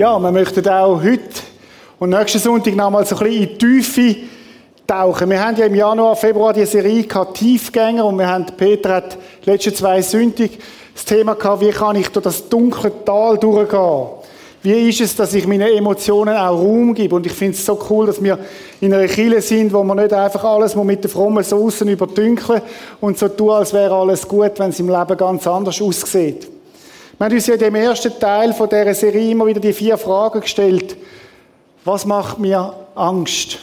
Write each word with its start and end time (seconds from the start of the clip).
Ja, 0.00 0.18
wir 0.18 0.32
möchten 0.32 0.66
auch 0.66 1.02
heute 1.02 1.20
und 1.98 2.08
nächsten 2.08 2.38
Sonntag 2.38 2.74
nochmal 2.74 3.04
so 3.04 3.16
ein 3.16 3.24
bisschen 3.24 3.42
in 3.42 3.48
die 3.50 3.58
Tiefe 3.58 4.16
tauchen. 4.86 5.28
Wir 5.28 5.44
haben 5.44 5.58
ja 5.58 5.66
im 5.66 5.74
Januar, 5.74 6.16
Februar 6.16 6.54
die 6.54 6.64
Serie 6.64 7.02
gehabt, 7.02 7.36
Tiefgänger 7.36 8.06
und 8.06 8.16
wir 8.16 8.26
haben, 8.26 8.46
Peter 8.56 8.94
hat 8.94 9.18
die 9.44 9.50
letzten 9.50 9.74
zwei 9.74 10.00
Sündig 10.00 10.58
das 10.94 11.04
Thema 11.04 11.34
gehabt, 11.34 11.60
wie 11.60 11.68
kann 11.68 11.96
ich 11.96 12.08
durch 12.08 12.24
das 12.24 12.48
dunkle 12.48 12.90
Tal 13.04 13.36
durchgehen? 13.36 14.06
Wie 14.62 14.88
ist 14.88 15.02
es, 15.02 15.16
dass 15.16 15.34
ich 15.34 15.46
meinen 15.46 15.68
Emotionen 15.68 16.34
auch 16.34 16.58
Raum 16.58 16.94
gebe? 16.94 17.16
Und 17.16 17.26
ich 17.26 17.32
finde 17.32 17.58
es 17.58 17.66
so 17.66 17.78
cool, 17.90 18.06
dass 18.06 18.24
wir 18.24 18.38
in 18.80 18.94
einer 18.94 19.06
Kille 19.06 19.42
sind, 19.42 19.70
wo 19.70 19.84
man 19.84 19.98
nicht 19.98 20.14
einfach 20.14 20.44
alles 20.44 20.74
mit 20.76 21.04
der 21.04 21.10
frommen 21.10 21.44
Soßen 21.44 21.86
überdünkeln 21.86 22.62
und 23.02 23.18
so 23.18 23.28
tun, 23.28 23.50
als 23.50 23.74
wäre 23.74 23.94
alles 23.94 24.26
gut, 24.26 24.52
wenn 24.56 24.70
es 24.70 24.80
im 24.80 24.88
Leben 24.88 25.16
ganz 25.18 25.46
anders 25.46 25.78
aussieht. 25.82 26.48
Wir 27.20 27.26
haben 27.26 27.34
uns 27.34 27.48
ja 27.48 27.58
dem 27.58 27.74
ersten 27.74 28.18
Teil 28.18 28.54
von 28.54 28.66
dieser 28.66 28.94
Serie 28.94 29.32
immer 29.32 29.44
wieder 29.44 29.60
die 29.60 29.74
vier 29.74 29.98
Fragen 29.98 30.40
gestellt. 30.40 30.96
Was 31.84 32.06
macht 32.06 32.38
mir 32.38 32.72
Angst? 32.94 33.58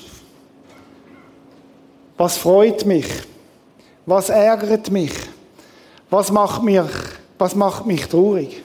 Was 2.17 2.37
freut 2.37 2.85
mich? 2.85 3.07
Was 4.05 4.29
ärgert 4.29 4.91
mich? 4.91 5.11
Was 6.11 6.31
macht, 6.31 6.61
mich, 6.61 6.81
was 7.39 7.55
macht 7.55 7.87
mich 7.87 8.05
traurig? 8.05 8.61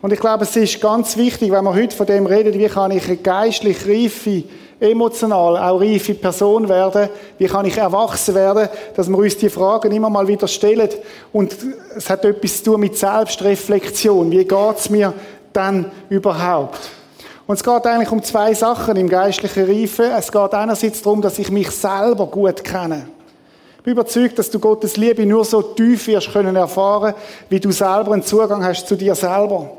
Und 0.00 0.12
ich 0.12 0.18
glaube, 0.18 0.42
es 0.42 0.56
ist 0.56 0.80
ganz 0.80 1.16
wichtig, 1.16 1.52
wenn 1.52 1.62
wir 1.62 1.72
heute 1.72 1.94
von 1.94 2.06
dem 2.06 2.26
reden, 2.26 2.58
wie 2.58 2.66
kann 2.66 2.90
ich 2.90 3.06
eine 3.06 3.18
geistlich 3.18 3.86
reife 3.86 4.42
emotional 4.82 5.56
auch 5.56 5.80
reife 5.80 6.14
Person 6.14 6.68
werden? 6.68 7.08
Wie 7.38 7.46
kann 7.46 7.64
ich 7.64 7.76
erwachsen 7.76 8.34
werden? 8.34 8.68
Dass 8.94 9.08
wir 9.08 9.16
uns 9.16 9.36
die 9.36 9.48
Fragen 9.48 9.92
immer 9.92 10.10
mal 10.10 10.26
wieder 10.26 10.48
stellen. 10.48 10.90
Und 11.32 11.56
es 11.96 12.10
hat 12.10 12.24
etwas 12.24 12.58
zu 12.58 12.72
tun 12.72 12.80
mit 12.80 12.98
Selbstreflexion. 12.98 14.30
Wie 14.30 14.44
geht's 14.44 14.90
mir 14.90 15.14
dann 15.52 15.90
überhaupt? 16.08 16.80
Und 17.46 17.56
es 17.56 17.64
geht 17.64 17.86
eigentlich 17.86 18.10
um 18.10 18.22
zwei 18.22 18.54
Sachen 18.54 18.96
im 18.96 19.08
geistlichen 19.08 19.66
Reife. 19.66 20.04
Es 20.16 20.30
geht 20.30 20.54
einerseits 20.54 21.02
darum, 21.02 21.22
dass 21.22 21.38
ich 21.38 21.50
mich 21.50 21.70
selber 21.70 22.26
gut 22.26 22.62
kenne. 22.64 23.06
Ich 23.78 23.84
bin 23.84 23.94
überzeugt, 23.94 24.38
dass 24.38 24.48
du 24.48 24.60
Gottes 24.60 24.96
Liebe 24.96 25.26
nur 25.26 25.44
so 25.44 25.60
tief 25.60 26.06
wirst 26.06 26.32
können 26.32 26.54
erfahren, 26.54 27.14
wie 27.48 27.58
du 27.58 27.72
selber 27.72 28.12
einen 28.12 28.22
Zugang 28.22 28.64
hast 28.64 28.86
zu 28.86 28.94
dir 28.94 29.14
selber. 29.16 29.70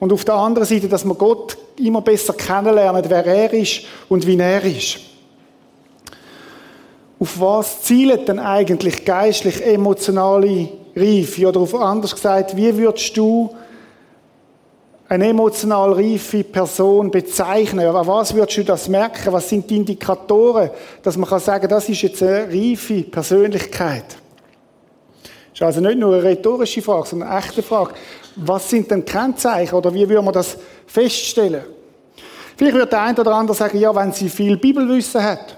Und 0.00 0.12
auf 0.12 0.24
der 0.24 0.34
anderen 0.34 0.66
Seite, 0.66 0.88
dass 0.88 1.04
wir 1.04 1.14
Gott 1.14 1.56
immer 1.76 2.00
besser 2.00 2.32
kennenlernen, 2.32 3.04
wer 3.08 3.26
er 3.26 3.52
ist 3.52 3.82
und 4.08 4.26
wie 4.26 4.38
er 4.38 4.64
ist. 4.64 5.00
Auf 7.20 7.40
was 7.40 7.82
zielt 7.82 8.28
denn 8.28 8.38
eigentlich 8.38 9.04
geistlich 9.04 9.64
emotionale 9.64 10.68
Reife? 10.94 11.48
Oder 11.48 11.60
auf 11.60 11.74
anders 11.74 12.14
gesagt, 12.14 12.56
wie 12.56 12.76
würdest 12.76 13.16
du 13.16 13.50
eine 15.08 15.28
emotional 15.28 15.94
reife 15.94 16.44
Person 16.44 17.10
bezeichnen? 17.10 17.88
An 17.88 18.06
was 18.06 18.34
würdest 18.34 18.58
du 18.58 18.64
das 18.64 18.88
merken? 18.88 19.32
Was 19.32 19.48
sind 19.48 19.68
die 19.68 19.76
Indikatoren, 19.76 20.70
dass 21.02 21.16
man 21.16 21.28
kann 21.28 21.40
sagen, 21.40 21.68
das 21.68 21.88
ist 21.88 22.02
jetzt 22.02 22.22
eine 22.22 22.46
reife 22.48 23.02
Persönlichkeit? 23.02 24.04
Das 25.58 25.70
ist 25.70 25.76
also 25.76 25.88
nicht 25.88 25.98
nur 25.98 26.14
eine 26.14 26.22
rhetorische 26.22 26.80
Frage, 26.82 27.08
sondern 27.08 27.30
eine 27.30 27.40
echte 27.40 27.64
Frage. 27.64 27.94
Was 28.36 28.70
sind 28.70 28.88
denn 28.90 29.04
Kennzeichen 29.04 29.74
oder 29.74 29.92
wie 29.92 30.08
würde 30.08 30.22
man 30.22 30.32
das 30.32 30.56
feststellen? 30.86 31.62
Vielleicht 32.56 32.76
würde 32.76 32.90
der 32.90 33.02
eine 33.02 33.20
oder 33.20 33.34
andere 33.34 33.56
sagen, 33.56 33.78
ja, 33.78 33.94
wenn 33.94 34.12
sie 34.12 34.28
viel 34.28 34.56
Bibelwissen 34.56 35.20
hat. 35.20 35.56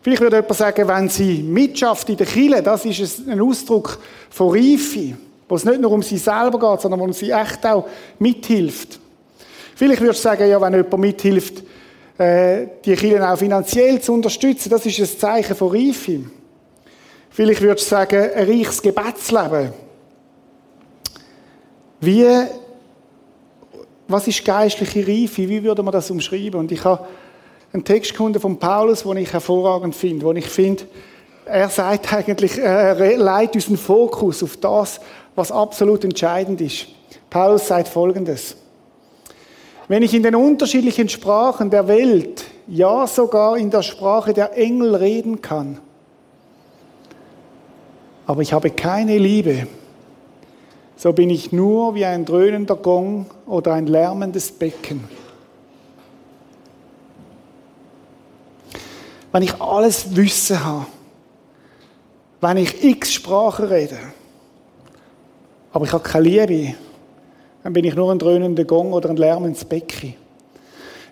Vielleicht 0.00 0.22
würde 0.22 0.36
jemand 0.36 0.56
sagen, 0.56 0.88
wenn 0.88 1.08
sie 1.10 1.42
mitschafft 1.42 2.08
in 2.08 2.16
der 2.16 2.26
Kirche, 2.26 2.62
das 2.62 2.84
ist 2.86 3.28
ein 3.28 3.40
Ausdruck 3.40 3.98
von 4.30 4.50
Reife, 4.50 5.16
wo 5.48 5.56
es 5.56 5.64
nicht 5.64 5.80
nur 5.80 5.92
um 5.92 6.02
sie 6.02 6.18
selber 6.18 6.58
geht, 6.58 6.80
sondern 6.80 7.00
wo 7.00 7.12
sie 7.12 7.30
echt 7.30 7.64
auch 7.66 7.86
mithilft. 8.18 9.00
Vielleicht 9.74 10.00
würde 10.00 10.14
ich 10.14 10.20
sagen, 10.20 10.48
ja, 10.48 10.58
wenn 10.60 10.74
jemand 10.74 10.98
mithilft, 10.98 11.62
äh, 12.16 12.68
die 12.82 12.94
Kirche 12.94 13.30
auch 13.30 13.36
finanziell 13.36 14.00
zu 14.00 14.14
unterstützen, 14.14 14.70
das 14.70 14.86
ist 14.86 14.98
ein 14.98 15.18
Zeichen 15.18 15.56
von 15.56 15.68
Reife. 15.68 16.20
Vielleicht 17.34 17.62
würde 17.62 17.80
ich 17.80 17.84
sagen, 17.84 18.30
ein 18.32 18.48
reiches 18.48 18.80
Gebetsleben. 18.80 19.72
Wie, 21.98 22.28
was 24.06 24.28
ist 24.28 24.44
geistliche 24.44 25.00
Reife? 25.00 25.48
Wie 25.48 25.64
würde 25.64 25.82
man 25.82 25.90
das 25.90 26.12
umschreiben? 26.12 26.60
Und 26.60 26.70
ich 26.70 26.84
habe 26.84 27.04
einen 27.72 27.84
Text 27.84 28.12
gefunden 28.12 28.38
von 28.38 28.56
Paulus, 28.56 29.02
den 29.02 29.16
ich 29.16 29.32
hervorragend 29.32 29.96
finde, 29.96 30.24
wo 30.24 30.30
ich 30.30 30.46
finde, 30.46 30.84
er 31.44 31.68
sagt 31.70 32.12
eigentlich, 32.12 32.56
er 32.56 33.16
leitet 33.16 33.56
unseren 33.56 33.78
Fokus 33.78 34.40
auf 34.44 34.56
das, 34.58 35.00
was 35.34 35.50
absolut 35.50 36.04
entscheidend 36.04 36.60
ist. 36.60 36.86
Paulus 37.30 37.66
sagt 37.66 37.88
Folgendes. 37.88 38.56
Wenn 39.88 40.04
ich 40.04 40.14
in 40.14 40.22
den 40.22 40.36
unterschiedlichen 40.36 41.08
Sprachen 41.08 41.68
der 41.68 41.88
Welt, 41.88 42.44
ja 42.68 43.08
sogar 43.08 43.56
in 43.56 43.72
der 43.72 43.82
Sprache 43.82 44.32
der 44.32 44.56
Engel 44.56 44.94
reden 44.94 45.42
kann, 45.42 45.80
aber 48.26 48.42
ich 48.42 48.52
habe 48.52 48.70
keine 48.70 49.18
Liebe, 49.18 49.66
so 50.96 51.12
bin 51.12 51.30
ich 51.30 51.52
nur 51.52 51.94
wie 51.94 52.04
ein 52.04 52.24
dröhnender 52.24 52.76
Gong 52.76 53.26
oder 53.46 53.74
ein 53.74 53.86
lärmendes 53.86 54.52
Becken. 54.52 55.04
Wenn 59.32 59.42
ich 59.42 59.60
alles 59.60 60.14
Wissen 60.14 60.64
habe, 60.64 60.86
wenn 62.40 62.56
ich 62.56 62.84
x 62.84 63.12
Sprachen 63.12 63.66
rede, 63.66 63.98
aber 65.72 65.84
ich 65.84 65.92
habe 65.92 66.04
keine 66.04 66.28
Liebe, 66.28 66.74
dann 67.64 67.72
bin 67.72 67.84
ich 67.84 67.94
nur 67.94 68.12
ein 68.12 68.18
dröhnender 68.18 68.64
Gong 68.64 68.92
oder 68.92 69.10
ein 69.10 69.16
lärmendes 69.16 69.64
Becken. 69.64 70.14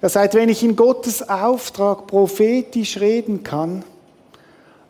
Er 0.00 0.08
sagt, 0.08 0.34
wenn 0.34 0.48
ich 0.48 0.62
in 0.62 0.76
Gottes 0.76 1.28
Auftrag 1.28 2.06
prophetisch 2.06 3.00
reden 3.00 3.42
kann, 3.42 3.84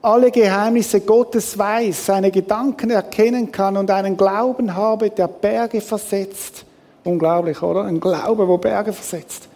alle 0.03 0.33
Geheimnisse 0.33 1.01
Gottes 1.01 1.57
weiß, 1.57 2.07
seine 2.07 2.33
Gedanken 2.33 2.91
erkennen 2.91 3.53
kann 3.53 3.77
und 3.77 3.91
einen 3.91 4.17
Glauben 4.17 4.75
habe, 4.75 5.11
der 5.11 5.29
Berge 5.29 5.81
versetzt. 5.81 6.65
Unglaublich, 7.05 7.63
oder? 7.63 7.85
Ein 7.85 8.01
Glaube, 8.01 8.47
wo 8.47 8.59
Berge 8.59 8.93
versetzt. 8.93 9.49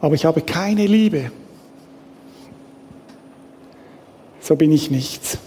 Aber 0.00 0.16
ich 0.16 0.24
habe 0.24 0.40
keine 0.40 0.86
Liebe. 0.86 1.30
So 4.40 4.56
bin 4.56 4.72
ich 4.72 4.90
nichts. 4.90 5.38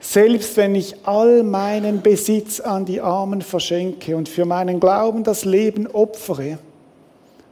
Selbst 0.00 0.56
wenn 0.56 0.74
ich 0.74 1.06
all 1.06 1.42
meinen 1.42 2.00
Besitz 2.00 2.60
an 2.60 2.86
die 2.86 3.02
Armen 3.02 3.42
verschenke 3.42 4.16
und 4.16 4.30
für 4.30 4.46
meinen 4.46 4.80
Glauben 4.80 5.22
das 5.22 5.44
Leben 5.44 5.86
opfere, 5.86 6.58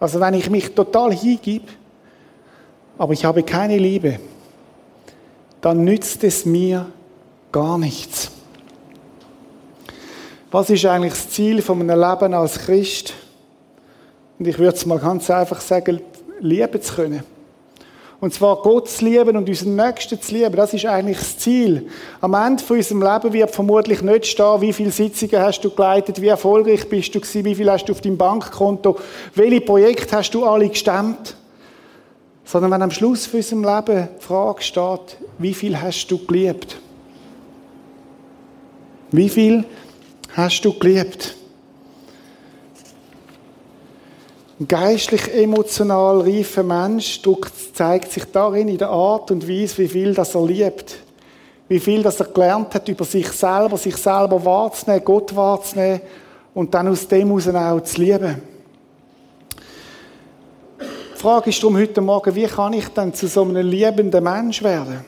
also 0.01 0.21
wenn 0.21 0.33
ich 0.33 0.49
mich 0.49 0.75
total 0.75 1.13
hingib, 1.13 1.65
aber 2.99 3.13
ich 3.13 3.25
habe 3.25 3.43
keine 3.43 3.79
Liebe, 3.79 4.19
dann 5.61 5.85
nützt 5.85 6.25
es 6.25 6.47
mir 6.47 6.87
gar 7.53 7.79
nichts. 7.79 8.31
Was 10.51 10.71
ist 10.71 10.87
eigentlich 10.87 11.13
das 11.13 11.31
Ziel 11.31 11.61
von 11.61 11.81
einem 11.81 12.01
Leben 12.01 12.35
als 12.35 12.59
Christ? 12.59 13.15
Und 14.39 14.47
ich 14.47 14.59
würde 14.59 14.77
es 14.77 14.87
mal 14.87 14.99
ganz 14.99 15.29
einfach 15.31 15.61
sagen, 15.61 16.01
lieben 16.41 16.81
zu 16.81 16.95
können. 16.95 17.23
Und 18.19 18.33
zwar 18.33 18.57
Gott 18.63 18.89
zu 18.89 19.05
lieben 19.05 19.37
und 19.37 19.49
unseren 19.49 19.77
Nächsten 19.77 20.21
zu 20.21 20.35
lieben. 20.35 20.57
Das 20.57 20.73
ist 20.73 20.87
eigentlich 20.87 21.19
das 21.19 21.39
Ziel. 21.39 21.89
Am 22.21 22.33
Ende 22.33 22.63
von 22.63 22.79
unserem 22.79 23.03
Leben 23.03 23.33
wird 23.33 23.51
vermutlich 23.51 24.01
nicht 24.01 24.27
stehen, 24.27 24.61
wie 24.63 24.73
viele 24.73 24.91
Sitzungen 24.91 25.39
hast 25.39 25.61
du 25.61 25.71
geleitet, 25.71 26.21
wie 26.23 26.29
erfolgreich 26.29 26.89
bist 26.89 27.15
du 27.15 27.21
gewesen, 27.21 27.45
wie 27.45 27.55
viel 27.55 27.71
hast 27.71 27.85
du 27.87 27.93
auf 27.93 28.01
deinem 28.01 28.17
Bankkonto, 28.17 28.99
welche 29.35 29.61
Projekte 29.61 30.17
hast 30.17 30.31
du 30.31 30.45
alle 30.45 30.69
gestemmt 30.69 31.37
sondern 32.47 32.71
wenn 32.71 32.83
am 32.83 32.93
Schluss 32.93 33.27
von 33.27 33.39
unserem 33.39 33.65
Leben 33.65 34.09
die 34.19 34.25
Frage 34.25 34.63
steht, 34.63 35.19
wie 35.39 35.53
viel 35.53 35.81
hast 35.81 36.07
du 36.07 36.25
geliebt? 36.25 36.79
Wie 39.11 39.29
viel 39.29 39.65
hast 40.33 40.65
du 40.65 40.73
geliebt? 40.79 41.37
Ein 44.59 44.69
geistlich 44.69 45.35
emotional 45.35 46.21
reifer 46.21 46.63
Mensch 46.63 47.21
zeigt 47.75 48.13
sich 48.13 48.25
darin 48.27 48.69
in 48.69 48.79
der 48.79 48.89
Art 48.89 49.31
und 49.31 49.47
Weise, 49.47 49.79
wie 49.79 49.89
viel 49.89 50.15
das 50.15 50.35
er 50.35 50.47
liebt. 50.47 50.97
Wie 51.69 51.81
viel, 51.81 52.03
dass 52.03 52.21
er 52.21 52.27
gelernt 52.27 52.73
hat, 52.75 52.89
über 52.89 53.05
sich 53.05 53.27
selber, 53.33 53.77
sich 53.77 53.97
selber 53.97 54.43
wahrzunehmen, 54.45 55.05
Gott 55.05 55.35
wahrzunehmen 55.35 56.01
und 56.55 56.73
dann 56.73 56.87
aus 56.87 57.09
dem 57.09 57.29
heraus 57.29 57.49
auch 57.49 57.83
zu 57.83 58.01
lieben. 58.01 58.56
Die 61.17 61.23
Frage 61.23 61.49
ist 61.49 61.63
darum 61.63 61.79
heute 61.79 62.03
Morgen, 62.03 62.35
wie 62.35 62.45
kann 62.45 62.75
ich 62.75 62.89
dann 62.89 63.15
zu 63.15 63.27
so 63.27 63.41
einem 63.41 63.67
liebenden 63.67 64.23
Mensch 64.23 64.63
werden? 64.63 65.03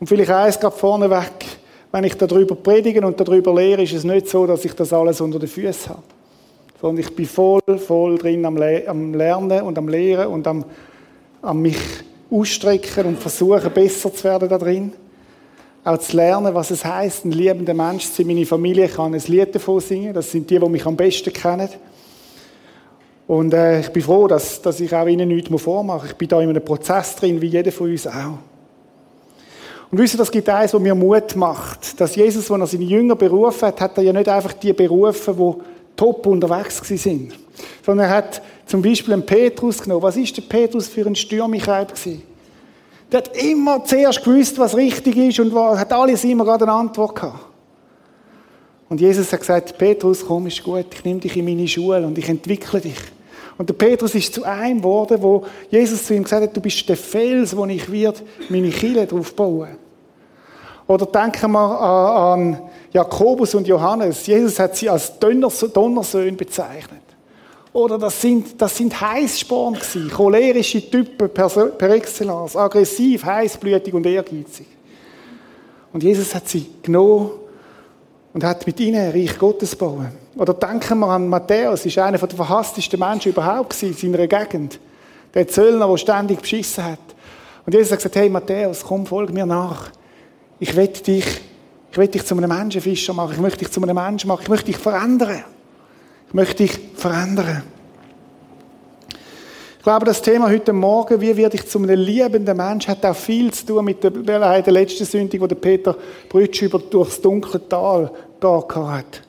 Und 0.00 0.06
vielleicht 0.06 0.30
eins 0.30 0.58
gerade 0.58 0.74
vorneweg, 0.74 1.44
wenn 1.92 2.04
ich 2.04 2.14
darüber 2.14 2.54
predige 2.54 3.06
und 3.06 3.20
darüber 3.20 3.54
lehre, 3.54 3.82
ist 3.82 3.92
es 3.92 4.04
nicht 4.04 4.26
so, 4.26 4.46
dass 4.46 4.64
ich 4.64 4.72
das 4.72 4.94
alles 4.94 5.20
unter 5.20 5.38
den 5.38 5.50
Füßen 5.50 5.90
habe. 5.90 6.02
Sondern 6.80 7.04
ich 7.04 7.14
bin 7.14 7.26
voll, 7.26 7.60
voll 7.76 8.16
drin 8.16 8.46
am, 8.46 8.56
Le 8.56 8.84
am 8.86 9.12
Lernen 9.12 9.60
und 9.60 9.76
am 9.76 9.88
Lehren 9.88 10.28
und 10.28 10.46
am, 10.46 10.64
am 11.42 11.60
mich 11.60 11.76
ausstrecken 12.30 13.04
und 13.04 13.18
versuchen, 13.18 13.70
besser 13.70 14.14
zu 14.14 14.24
werden 14.24 14.48
da 14.48 14.56
drin. 14.56 14.94
Auch 15.84 15.98
zu 15.98 16.16
lernen, 16.16 16.54
was 16.54 16.70
es 16.70 16.86
heißt, 16.86 17.26
ein 17.26 17.32
liebender 17.32 17.74
Mensch 17.74 18.06
zu 18.06 18.14
sein. 18.14 18.28
Meine 18.28 18.46
Familie 18.46 18.88
kann 18.88 19.12
ein 19.12 19.22
Lied 19.26 19.54
davon 19.54 19.80
singen. 19.80 20.14
Das 20.14 20.30
sind 20.30 20.48
die, 20.48 20.58
die 20.58 20.68
mich 20.70 20.86
am 20.86 20.96
besten 20.96 21.34
kennen. 21.34 21.68
Und 23.30 23.54
äh, 23.54 23.78
ich 23.78 23.90
bin 23.90 24.02
froh, 24.02 24.26
dass, 24.26 24.60
dass 24.60 24.80
ich 24.80 24.92
auch 24.92 25.06
ihnen 25.06 25.28
nichts 25.28 25.62
vormache. 25.62 26.08
Ich 26.08 26.14
bin 26.14 26.26
da 26.26 26.40
in 26.40 26.48
einem 26.48 26.64
Prozess 26.64 27.14
drin, 27.14 27.40
wie 27.40 27.46
jeder 27.46 27.70
von 27.70 27.88
uns 27.88 28.04
auch. 28.04 28.38
Und 29.88 29.98
wisst 29.98 30.14
ihr, 30.14 30.18
das 30.18 30.32
gibt 30.32 30.48
eins, 30.48 30.74
was 30.74 30.80
mir 30.80 30.96
Mut 30.96 31.36
macht. 31.36 32.00
Dass 32.00 32.16
Jesus, 32.16 32.50
als 32.50 32.60
er 32.60 32.66
seine 32.66 32.86
Jünger 32.86 33.14
berufen 33.14 33.68
hat, 33.68 33.80
hat 33.80 33.96
er 33.98 34.02
ja 34.02 34.12
nicht 34.12 34.28
einfach 34.28 34.52
die 34.54 34.72
berufen, 34.72 35.36
die 35.36 35.62
top 35.94 36.26
unterwegs 36.26 36.82
sind. 36.84 37.32
Sondern 37.86 38.08
er 38.08 38.16
hat 38.16 38.42
zum 38.66 38.82
Beispiel 38.82 39.14
einen 39.14 39.24
Petrus 39.24 39.80
genommen. 39.80 40.02
Was 40.02 40.16
ist 40.16 40.36
der 40.36 40.42
Petrus 40.42 40.88
für 40.88 41.06
ein 41.06 41.14
Stürmigkeit 41.14 41.94
gewesen? 41.94 42.22
Der 43.12 43.18
hat 43.18 43.36
immer 43.36 43.84
zuerst 43.84 44.24
gewusst, 44.24 44.58
was 44.58 44.76
richtig 44.76 45.16
ist 45.16 45.38
und 45.38 45.54
hat 45.54 45.92
alles 45.92 46.24
immer 46.24 46.44
gerade 46.44 46.64
eine 46.64 46.72
Antwort 46.72 47.14
gehabt. 47.14 47.44
Und 48.88 49.00
Jesus 49.00 49.32
hat 49.32 49.38
gesagt, 49.38 49.78
Petrus, 49.78 50.26
komm, 50.26 50.48
ist 50.48 50.64
gut, 50.64 50.86
ich 50.92 51.04
nehme 51.04 51.20
dich 51.20 51.36
in 51.36 51.44
meine 51.44 51.68
Schule 51.68 52.04
und 52.04 52.18
ich 52.18 52.28
entwickle 52.28 52.80
dich. 52.80 52.98
Und 53.60 53.68
der 53.68 53.74
Petrus 53.74 54.14
ist 54.14 54.32
zu 54.32 54.42
einem 54.42 54.78
geworden, 54.78 55.18
wo 55.20 55.44
Jesus 55.68 56.06
zu 56.06 56.14
ihm 56.14 56.22
gesagt 56.22 56.42
hat, 56.42 56.56
du 56.56 56.62
bist 56.62 56.88
der 56.88 56.96
Fels, 56.96 57.54
wo 57.54 57.66
ich 57.66 57.92
wird 57.92 58.22
meine 58.48 58.70
Kille 58.70 59.06
drauf 59.06 59.34
bauen. 59.36 59.76
Oder 60.86 61.04
denken 61.04 61.52
wir 61.52 61.80
an, 61.80 62.58
Jakobus 62.90 63.54
und 63.54 63.68
Johannes. 63.68 64.26
Jesus 64.26 64.58
hat 64.58 64.76
sie 64.76 64.88
als 64.88 65.12
Donnersöhne 65.18 66.38
bezeichnet. 66.38 67.02
Oder 67.74 67.98
das 67.98 68.18
sind, 68.22 68.58
das 68.58 68.78
sind 68.78 68.98
Heißsporn 68.98 69.74
gewesen, 69.74 70.10
cholerische 70.10 70.90
Typen 70.90 71.28
per 71.28 71.90
excellence, 71.90 72.56
aggressiv, 72.56 73.22
heißblütig 73.26 73.92
und 73.92 74.06
ehrgeizig. 74.06 74.68
Und 75.92 76.02
Jesus 76.02 76.34
hat 76.34 76.48
sie 76.48 76.64
genommen 76.80 77.32
und 78.32 78.42
hat 78.42 78.66
mit 78.66 78.80
ihnen 78.80 79.02
ein 79.02 79.10
Reich 79.10 79.38
Gottes 79.38 79.76
bauen. 79.76 80.12
Oder 80.40 80.54
denken 80.54 81.00
wir 81.00 81.08
an 81.08 81.28
Matthäus, 81.28 81.84
ist 81.84 81.98
einer 81.98 82.16
der 82.16 82.30
verhasstesten 82.30 82.98
Menschen 82.98 83.30
überhaupt 83.30 83.82
in 83.82 83.92
seiner 83.92 84.26
Gegend. 84.26 84.80
Der 85.34 85.46
Zöllner, 85.46 85.86
der 85.86 85.98
ständig 85.98 86.40
beschissen 86.40 86.82
hat. 86.82 86.98
Und 87.66 87.74
Jesus 87.74 87.92
hat 87.92 87.98
gesagt, 87.98 88.16
hey 88.16 88.30
Matthäus, 88.30 88.82
komm, 88.82 89.04
folg 89.04 89.34
mir 89.34 89.44
nach. 89.44 89.90
Ich 90.58 90.74
will 90.74 90.88
dich, 90.88 91.26
ich 91.92 91.98
will 91.98 92.08
dich 92.08 92.24
zu 92.24 92.34
einem 92.34 92.48
Menschenfischer 92.48 93.12
machen. 93.12 93.34
Ich 93.34 93.40
möchte 93.40 93.58
dich 93.58 93.70
zu 93.70 93.82
einem 93.82 93.94
Menschen 93.94 94.28
machen. 94.28 94.40
Ich 94.44 94.48
möchte 94.48 94.64
dich 94.64 94.78
verändern. 94.78 95.44
Ich 96.28 96.32
möchte 96.32 96.54
dich 96.54 96.80
verändern. 96.94 97.62
Ich 99.76 99.82
glaube, 99.82 100.06
das 100.06 100.22
Thema 100.22 100.48
heute 100.48 100.72
Morgen, 100.72 101.20
wie 101.20 101.36
werde 101.36 101.56
ich 101.56 101.68
zu 101.68 101.78
einem 101.80 102.00
liebenden 102.00 102.56
Mensch, 102.56 102.88
hat 102.88 103.04
auch 103.04 103.14
viel 103.14 103.52
zu 103.52 103.66
tun 103.66 103.84
mit 103.84 104.02
der, 104.02 104.10
der 104.10 104.72
letzten 104.72 105.38
wo 105.38 105.46
der 105.46 105.56
Peter 105.56 105.94
Brütsch 106.30 106.62
über 106.62 106.78
durchs 106.78 107.20
dunkle 107.20 107.68
Tal 107.68 108.10
gehen 108.40 108.90
hat. 108.90 109.22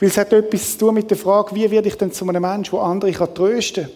Weil 0.00 0.08
es 0.08 0.16
hat 0.16 0.32
etwas 0.32 0.72
zu 0.72 0.78
tun 0.78 0.94
mit 0.94 1.10
der 1.10 1.16
Frage, 1.16 1.54
wie 1.54 1.70
werde 1.70 1.88
ich 1.88 1.96
denn 1.96 2.12
zu 2.12 2.28
einem 2.28 2.42
Mensch, 2.42 2.70
der 2.70 2.80
andere 2.80 3.12
kann 3.12 3.34
trösten 3.34 3.84
kann? 3.84 3.92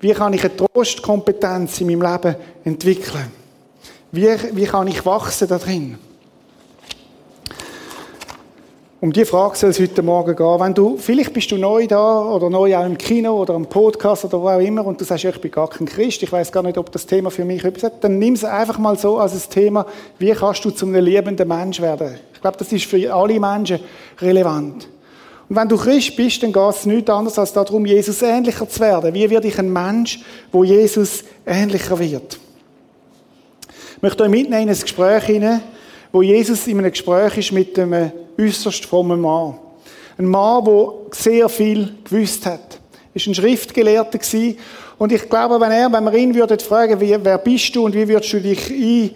Wie 0.00 0.12
kann 0.12 0.32
ich 0.32 0.44
eine 0.44 0.56
Trostkompetenz 0.56 1.80
in 1.80 1.86
meinem 1.86 2.02
Leben 2.02 2.36
entwickeln? 2.64 3.30
Wie, 4.10 4.28
wie 4.52 4.64
kann 4.64 4.88
ich 4.88 5.06
wachsen 5.06 5.48
da 5.48 5.58
drin? 5.58 5.96
Um 9.00 9.12
die 9.12 9.24
Frage 9.24 9.56
soll 9.56 9.70
es 9.70 9.80
heute 9.80 10.02
Morgen 10.02 10.36
gehen. 10.36 10.60
Wenn 10.60 10.74
du, 10.74 10.96
vielleicht 10.96 11.32
bist 11.32 11.50
du 11.50 11.56
neu 11.56 11.86
da 11.88 12.22
oder 12.22 12.50
neu 12.50 12.76
auch 12.76 12.84
im 12.84 12.96
Kino 12.96 13.32
oder 13.40 13.54
am 13.54 13.66
Podcast 13.66 14.24
oder 14.26 14.40
wo 14.40 14.48
auch 14.48 14.60
immer 14.60 14.86
und 14.86 15.00
du 15.00 15.04
sagst, 15.04 15.24
ich 15.24 15.40
bin 15.40 15.50
gar 15.50 15.68
kein 15.68 15.86
Christ, 15.86 16.22
ich 16.22 16.30
weiß 16.30 16.52
gar 16.52 16.62
nicht, 16.62 16.78
ob 16.78 16.92
das 16.92 17.06
Thema 17.06 17.30
für 17.30 17.44
mich 17.44 17.64
etwas 17.64 17.84
hat, 17.84 18.04
dann 18.04 18.18
nimm 18.20 18.34
es 18.34 18.44
einfach 18.44 18.78
mal 18.78 18.96
so 18.96 19.18
als 19.18 19.34
ein 19.34 19.50
Thema, 19.50 19.86
wie 20.18 20.30
kannst 20.30 20.64
du 20.64 20.70
zu 20.70 20.86
einem 20.86 21.04
liebenden 21.04 21.48
Mensch 21.48 21.80
werden? 21.80 22.16
Ich 22.32 22.40
glaube, 22.40 22.58
das 22.58 22.70
ist 22.72 22.84
für 22.84 23.12
alle 23.12 23.40
Menschen 23.40 23.80
relevant. 24.20 24.88
Und 25.52 25.58
wenn 25.58 25.68
du 25.68 25.76
Christ 25.76 26.16
bist, 26.16 26.42
dann 26.42 26.50
geht 26.50 26.70
es 26.70 26.86
nichts 26.86 27.10
anderes 27.10 27.38
als 27.38 27.52
darum, 27.52 27.84
Jesus 27.84 28.22
ähnlicher 28.22 28.66
zu 28.66 28.80
werden. 28.80 29.12
Wie 29.12 29.28
werde 29.28 29.48
ich 29.48 29.58
ein 29.58 29.70
Mensch, 29.70 30.20
wo 30.50 30.64
Jesus 30.64 31.24
ähnlicher 31.44 31.98
wird? 31.98 32.38
Ich 33.96 34.00
möchte 34.00 34.22
euch 34.22 34.30
mitnehmen 34.30 34.62
in 34.62 34.70
ein 34.70 34.80
Gespräch 34.80 35.24
hinein, 35.24 35.60
wo 36.10 36.22
Jesus 36.22 36.66
in 36.68 36.78
einem 36.78 36.90
Gespräch 36.90 37.36
ist 37.36 37.52
mit 37.52 37.78
einem 37.78 38.12
äußerst 38.40 38.86
frommen 38.86 39.20
Mann. 39.20 39.58
Ein 40.16 40.24
Mann, 40.24 40.64
der 40.64 40.88
sehr 41.10 41.50
viel 41.50 41.96
gewusst 42.02 42.46
hat. 42.46 42.80
Er 43.12 43.20
war 43.20 43.26
ein 43.26 43.34
Schriftgelehrter 43.34 44.20
und 44.96 45.12
ich 45.12 45.28
glaube, 45.28 45.60
wenn 45.60 45.70
er, 45.70 45.92
wenn 45.92 46.04
wir 46.04 46.14
ihn 46.14 46.34
würden 46.34 46.60
fragen, 46.60 46.98
wer 46.98 47.36
bist 47.36 47.76
du 47.76 47.84
und 47.84 47.94
wie 47.94 48.08
würdest 48.08 48.32
du 48.32 48.40
dich 48.40 48.70
ein, 48.70 49.10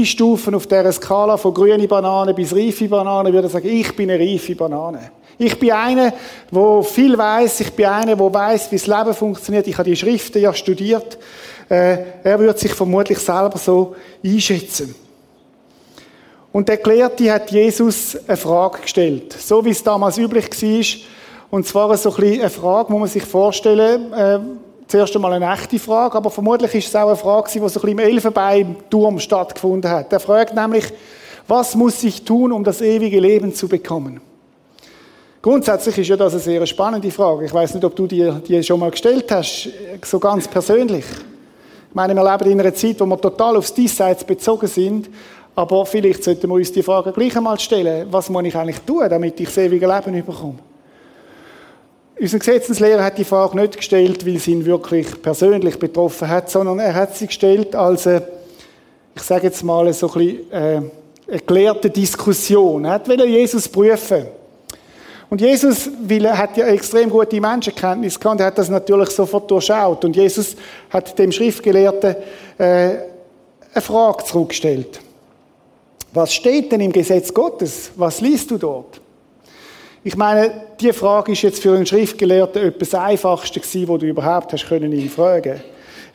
einstufen 0.00 0.54
auf 0.54 0.66
dieser 0.66 0.92
Skala 0.92 1.36
von 1.36 1.54
grüne 1.54 1.86
Banane 1.86 2.34
bis 2.34 2.54
reife 2.54 2.88
Banane, 2.88 3.32
würde 3.32 3.48
er 3.48 3.50
sagen, 3.50 3.68
ich 3.68 3.94
bin 3.94 4.10
eine 4.10 4.22
reife 4.22 4.54
Banane. 4.54 5.10
Ich 5.38 5.58
bin 5.58 5.72
einer, 5.72 6.12
der 6.50 6.82
viel 6.82 7.16
weiß. 7.16 7.60
Ich 7.60 7.72
bin 7.72 7.86
einer, 7.86 8.16
der 8.16 8.34
weiß, 8.34 8.70
wie 8.70 8.76
das 8.76 8.86
Leben 8.86 9.14
funktioniert. 9.14 9.66
Ich 9.66 9.76
habe 9.76 9.90
die 9.90 9.96
Schriften 9.96 10.40
ja 10.40 10.52
studiert. 10.54 11.18
Äh, 11.68 11.98
er 12.22 12.38
würde 12.38 12.58
sich 12.58 12.72
vermutlich 12.72 13.18
selber 13.18 13.58
so 13.58 13.96
einschätzen. 14.24 14.94
Und 16.52 16.68
der 16.68 16.76
Gelehrte 16.76 17.32
hat 17.32 17.50
Jesus 17.50 18.16
eine 18.28 18.36
Frage 18.36 18.82
gestellt, 18.82 19.32
so 19.32 19.64
wie 19.64 19.70
es 19.70 19.82
damals 19.82 20.18
üblich 20.18 20.50
war. 20.50 21.08
Und 21.50 21.66
zwar 21.66 21.96
so 21.96 22.10
ein 22.10 22.16
bisschen 22.16 22.40
eine 22.40 22.50
Frage, 22.50 22.92
muss 22.92 23.00
man 23.00 23.08
sich 23.08 23.24
vorstellen, 23.24 24.12
äh, 24.12 24.38
zuerst 24.86 25.14
einmal 25.14 25.32
eine 25.32 25.52
echte 25.52 25.78
Frage, 25.78 26.16
aber 26.16 26.30
vermutlich 26.30 26.74
ist 26.74 26.88
es 26.88 26.96
auch 26.96 27.08
eine 27.08 27.16
Frage, 27.16 27.50
die 27.52 27.58
so 27.58 27.64
ein 27.64 27.72
bisschen 27.72 27.88
im 27.88 27.98
Elfenbeinturm 27.98 29.18
stattgefunden 29.18 29.90
hat. 29.90 30.12
Er 30.12 30.20
fragt 30.20 30.54
nämlich, 30.54 30.84
was 31.48 31.74
muss 31.74 32.02
ich 32.04 32.22
tun, 32.24 32.52
um 32.52 32.62
das 32.64 32.80
ewige 32.80 33.20
Leben 33.20 33.54
zu 33.54 33.68
bekommen? 33.68 34.20
Grundsätzlich 35.40 35.98
ist 35.98 36.08
ja 36.08 36.16
das 36.16 36.34
eine 36.34 36.42
sehr 36.42 36.66
spannende 36.66 37.10
Frage. 37.10 37.44
Ich 37.46 37.52
weiß 37.52 37.74
nicht, 37.74 37.84
ob 37.84 37.96
du 37.96 38.06
dir 38.06 38.40
die 38.46 38.62
schon 38.62 38.78
mal 38.78 38.92
gestellt 38.92 39.30
hast, 39.32 39.68
so 40.04 40.20
ganz 40.20 40.46
persönlich. 40.46 41.04
Ich 41.88 41.94
meine, 41.94 42.14
wir 42.14 42.22
leben 42.22 42.52
in 42.52 42.60
einer 42.60 42.74
Zeit, 42.74 43.00
wo 43.00 43.06
wir 43.06 43.20
total 43.20 43.56
aufs 43.56 43.74
Diesseits 43.74 44.22
bezogen 44.24 44.68
sind, 44.68 45.10
aber 45.54 45.84
vielleicht 45.84 46.22
sollten 46.22 46.48
wir 46.48 46.54
uns 46.54 46.72
die 46.72 46.82
Frage 46.82 47.12
gleich 47.12 47.36
einmal 47.36 47.58
stellen, 47.58 48.06
was 48.10 48.30
muss 48.30 48.44
ich 48.44 48.56
eigentlich 48.56 48.80
tun, 48.80 49.04
damit 49.10 49.38
ich 49.40 49.46
das 49.46 49.58
ewige 49.58 49.86
Leben 49.86 50.24
bekomme? 50.24 50.71
Unser 52.18 52.38
Gesetzeslehrer 52.38 53.02
hat 53.02 53.18
die 53.18 53.24
Frage 53.24 53.58
nicht 53.58 53.76
gestellt, 53.76 54.26
weil 54.26 54.38
sie 54.38 54.52
ihn 54.52 54.64
wirklich 54.64 55.20
persönlich 55.22 55.78
betroffen 55.78 56.28
hat, 56.28 56.50
sondern 56.50 56.78
er 56.78 56.94
hat 56.94 57.16
sie 57.16 57.26
gestellt 57.26 57.74
als, 57.74 58.06
eine, 58.06 58.22
ich 59.14 59.22
sage 59.22 59.46
jetzt 59.46 59.64
mal, 59.64 59.92
so 59.92 60.12
ein 60.12 60.12
bisschen, 60.12 60.52
äh, 60.52 60.82
eine 61.28 61.40
gelehrte 61.46 61.90
Diskussion. 61.90 62.84
Er 62.84 63.06
wollte 63.06 63.26
Jesus 63.26 63.68
prüfen. 63.68 64.26
Und 65.30 65.40
Jesus 65.40 65.88
weil 66.02 66.26
er 66.26 66.36
hat 66.36 66.58
ja 66.58 66.66
extrem 66.66 67.08
gute 67.08 67.40
Menschenkenntnis 67.40 68.20
gehabt, 68.20 68.40
er 68.40 68.46
hat 68.48 68.58
das 68.58 68.68
natürlich 68.68 69.08
sofort 69.10 69.50
durchschaut. 69.50 70.04
Und 70.04 70.14
Jesus 70.14 70.56
hat 70.90 71.18
dem 71.18 71.32
Schriftgelehrten 71.32 72.16
äh, 72.58 72.64
eine 72.64 73.80
Frage 73.80 74.24
zurückgestellt. 74.24 75.00
Was 76.12 76.34
steht 76.34 76.70
denn 76.70 76.82
im 76.82 76.92
Gesetz 76.92 77.32
Gottes? 77.32 77.90
Was 77.96 78.20
liest 78.20 78.50
du 78.50 78.58
dort? 78.58 79.00
Ich 80.04 80.16
meine, 80.16 80.50
die 80.80 80.92
Frage 80.92 81.30
ist 81.30 81.42
jetzt 81.42 81.62
für 81.62 81.76
einen 81.76 81.86
Schriftgelehrten 81.86 82.60
etwas 82.60 82.92
Einfachste 82.92 83.60
gewesen, 83.60 83.86
wo 83.86 83.96
du 83.96 84.06
überhaupt 84.06 84.52
hast 84.52 84.66
können 84.66 84.90
ihn 84.90 85.08
fragen. 85.08 85.60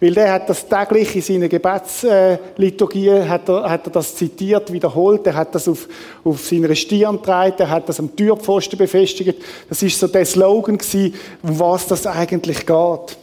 Weil 0.02 0.14
der 0.14 0.34
hat 0.34 0.50
das 0.50 0.68
täglich 0.68 1.16
in 1.16 1.22
seiner 1.22 1.48
Gebetsliturgie, 1.48 3.12
hat 3.22 3.48
er, 3.48 3.70
hat 3.70 3.88
er 3.88 3.92
das 3.92 4.14
zitiert, 4.14 4.74
wiederholt, 4.74 5.26
er 5.26 5.36
hat 5.36 5.56
das 5.56 5.70
auf, 5.70 5.88
auf 6.26 6.46
seiner 6.46 6.76
Stirn 6.76 7.16
getragen, 7.16 7.56
er 7.60 7.70
hat 7.70 7.88
das 7.88 8.00
am 8.00 8.14
Türpfosten 8.14 8.78
befestigt. 8.78 9.42
Das 9.70 9.82
ist 9.82 9.98
so 9.98 10.08
der 10.08 10.26
Slogan 10.26 10.78
gewesen, 10.78 11.16
um 11.42 11.58
was 11.58 11.88
das 11.88 12.06
eigentlich 12.06 12.66
geht. 12.66 13.18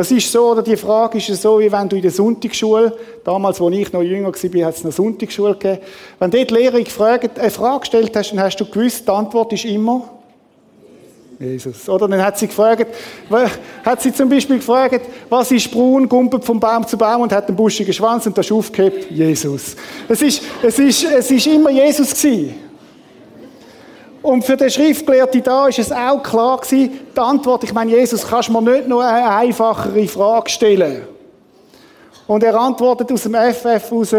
Das 0.00 0.10
ist 0.10 0.32
so, 0.32 0.52
oder 0.52 0.62
die 0.62 0.78
Frage 0.78 1.18
ist 1.18 1.26
so, 1.42 1.60
wie 1.60 1.70
wenn 1.70 1.86
du 1.86 1.94
in 1.94 2.00
der 2.00 2.10
Sonntagsschule, 2.10 2.96
damals, 3.22 3.60
als 3.60 3.74
ich 3.76 3.92
noch 3.92 4.00
jünger 4.00 4.32
war, 4.32 4.66
hat 4.66 4.74
es 4.74 4.82
eine 4.82 4.92
Sonntagsschule 4.92 5.52
gegeben, 5.52 5.82
wenn 6.18 6.30
dort 6.30 6.48
die 6.48 6.54
Lehrerin 6.54 6.84
gefragt, 6.84 7.38
eine 7.38 7.50
Frage 7.50 7.80
gestellt 7.80 8.16
hast, 8.16 8.30
dann 8.30 8.40
hast 8.40 8.56
du 8.56 8.64
gewusst, 8.64 9.06
die 9.06 9.12
Antwort 9.12 9.52
ist 9.52 9.66
immer 9.66 10.08
Jesus. 11.38 11.86
Oder 11.86 12.08
dann 12.08 12.24
hat 12.24 12.38
sie 12.38 12.46
gefragt, 12.46 12.86
hat 13.84 14.00
sie 14.00 14.14
zum 14.14 14.30
Beispiel 14.30 14.56
gefragt, 14.56 15.02
was 15.28 15.50
ist 15.50 15.70
braun, 15.70 16.08
gumpelt 16.08 16.46
vom 16.46 16.58
Baum 16.58 16.86
zu 16.86 16.96
Baum 16.96 17.20
und 17.20 17.32
hat 17.32 17.48
einen 17.48 17.56
buschigen 17.58 17.92
Schwanz 17.92 18.24
und 18.24 18.38
das 18.38 18.46
ist 18.46 18.52
aufgehebt? 18.52 19.10
Jesus. 19.10 19.76
Es 20.08 20.22
ist, 20.22 20.42
es 20.62 20.78
ist, 20.78 21.04
es 21.04 21.30
ist 21.30 21.46
immer 21.46 21.68
Jesus 21.68 22.14
gewesen. 22.14 22.69
Und 24.22 24.44
für 24.44 24.56
den 24.56 24.70
Schriftgelehrten 24.70 25.42
da 25.42 25.68
ist 25.68 25.78
es 25.78 25.90
auch 25.90 26.22
klar 26.22 26.58
gewesen, 26.58 27.00
die 27.16 27.20
Antwort, 27.20 27.64
ich 27.64 27.72
meine, 27.72 27.92
Jesus, 27.92 28.26
kannst 28.26 28.50
du 28.50 28.60
mir 28.60 28.72
nicht 28.72 28.88
nur 28.88 29.04
eine 29.04 29.30
einfachere 29.30 30.06
Frage 30.06 30.50
stellen? 30.50 31.02
Und 32.26 32.42
er 32.42 32.54
antwortet 32.54 33.10
aus 33.10 33.22
dem 33.22 33.34
FF 33.34 33.90
raus, 33.90 34.14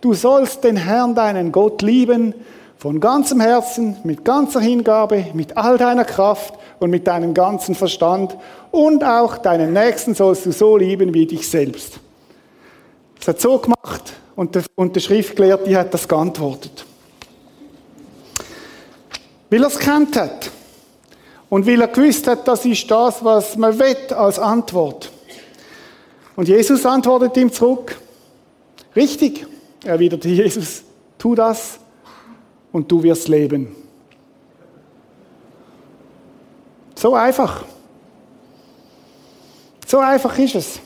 du 0.00 0.14
sollst 0.14 0.62
den 0.64 0.76
Herrn, 0.76 1.14
deinen 1.14 1.50
Gott 1.50 1.82
lieben, 1.82 2.34
von 2.78 2.98
ganzem 2.98 3.40
Herzen, 3.40 3.96
mit 4.04 4.24
ganzer 4.24 4.60
Hingabe, 4.60 5.26
mit 5.34 5.56
all 5.56 5.78
deiner 5.78 6.04
Kraft 6.04 6.54
und 6.80 6.90
mit 6.90 7.06
deinem 7.06 7.32
ganzen 7.34 7.74
Verstand 7.74 8.36
und 8.72 9.04
auch 9.04 9.38
deinen 9.38 9.72
Nächsten 9.72 10.14
sollst 10.14 10.46
du 10.46 10.52
so 10.52 10.76
lieben 10.76 11.14
wie 11.14 11.26
dich 11.26 11.48
selbst. 11.48 12.00
Das 13.18 13.28
hat 13.28 13.40
so 13.40 13.58
gemacht 13.58 14.14
und 14.34 14.56
der, 14.56 14.64
und 14.74 14.96
der 14.96 15.00
Schriftgelehrte 15.00 15.76
hat 15.76 15.94
das 15.94 16.08
geantwortet. 16.08 16.84
Weil 19.52 19.64
er 19.64 19.68
es 19.68 19.78
kennt 19.78 20.16
hat. 20.16 20.50
Und 21.50 21.66
weil 21.66 21.78
er 21.82 21.88
gewusst 21.88 22.26
hat, 22.26 22.48
das 22.48 22.64
ist 22.64 22.90
das, 22.90 23.22
was 23.22 23.54
man 23.54 23.78
will 23.78 24.14
als 24.14 24.38
Antwort. 24.38 25.12
Und 26.36 26.48
Jesus 26.48 26.86
antwortet 26.86 27.36
ihm 27.36 27.52
zurück. 27.52 28.00
Richtig, 28.96 29.46
erwiderte 29.84 30.30
Jesus, 30.30 30.82
tu 31.18 31.34
das 31.34 31.78
und 32.72 32.90
du 32.90 33.02
wirst 33.02 33.28
leben. 33.28 33.76
So 36.94 37.14
einfach. 37.14 37.66
So 39.86 39.98
einfach 39.98 40.38
ist 40.38 40.54
es. 40.54 40.80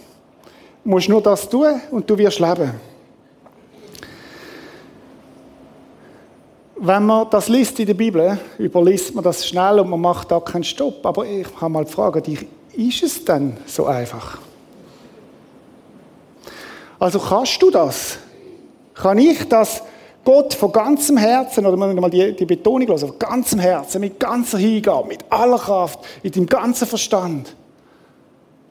Du 0.83 0.91
musst 0.91 1.09
nur 1.09 1.23
das 1.23 1.49
tun 1.49 1.81
und 1.93 2.11
du 2.11 2.19
wirst 2.19 2.41
leben. 2.41 2.73
Wenn 6.87 7.05
man 7.05 7.29
das 7.31 7.49
liest 7.49 7.81
in 7.81 7.87
der 7.87 7.95
Bibel, 7.95 8.39
überliest 8.59 9.13
man 9.13 9.25
das 9.25 9.45
schnell 9.45 9.81
und 9.81 9.91
man 9.91 10.01
macht 10.01 10.31
da 10.31 10.39
keinen 10.39 10.63
Stopp. 10.63 11.05
Aber 11.05 11.27
ich 11.27 11.49
habe 11.61 11.69
mal 11.69 11.85
die 11.85 11.91
Frage, 11.91 12.23
ist 12.75 13.03
es 13.03 13.25
denn 13.25 13.57
so 13.67 13.87
einfach? 13.87 14.39
Also 17.01 17.19
kannst 17.19 17.61
du 17.61 17.73
das? 17.73 18.19
Kann 18.95 19.19
ich 19.19 19.49
das 19.49 19.83
Gott 20.25 20.55
von 20.55 20.71
ganzem 20.71 21.17
Herzen, 21.17 21.67
oder 21.67 21.77
mal 21.77 22.09
die, 22.09 22.37
die 22.37 22.47
Betonung 22.47 22.87
hören, 22.87 22.99
von 22.99 23.19
ganzem 23.19 23.59
Herzen, 23.59 24.01
mit 24.01 24.21
ganzer 24.21 24.59
Hingabe, 24.59 25.09
mit 25.09 25.25
aller 25.29 25.59
Kraft, 25.59 25.99
mit 26.23 26.37
dem 26.37 26.47
ganzen 26.47 26.87
Verstand. 26.87 27.57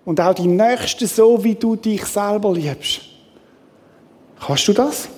Und 0.06 0.22
auch 0.22 0.34
die 0.34 0.48
Nächsten 0.48 1.06
so, 1.06 1.44
wie 1.44 1.56
du 1.56 1.76
dich 1.76 2.06
selber 2.06 2.54
liebst. 2.54 3.02
Kannst 4.40 4.70
du 4.70 4.72
das? 4.72 5.10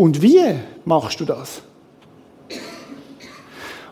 Und 0.00 0.22
wie 0.22 0.42
machst 0.86 1.20
du 1.20 1.26
das? 1.26 1.60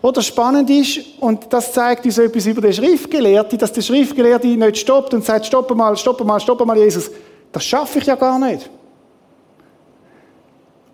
Oder 0.00 0.22
spannend 0.22 0.70
ist, 0.70 1.00
und 1.20 1.52
das 1.52 1.70
zeigt 1.70 2.06
uns 2.06 2.16
etwas 2.16 2.46
über 2.46 2.62
den 2.62 2.72
Schriftgelehrten, 2.72 3.58
dass 3.58 3.74
der 3.74 3.82
Schriftgelehrte 3.82 4.46
nicht 4.46 4.78
stoppt 4.78 5.12
und 5.12 5.22
sagt, 5.22 5.44
stopp 5.44 5.70
mal, 5.76 5.94
stopp 5.98 6.24
mal, 6.24 6.40
stopp 6.40 6.64
mal, 6.64 6.78
Jesus. 6.78 7.10
Das 7.52 7.62
schaffe 7.62 7.98
ich 7.98 8.06
ja 8.06 8.14
gar 8.14 8.38
nicht. 8.38 8.70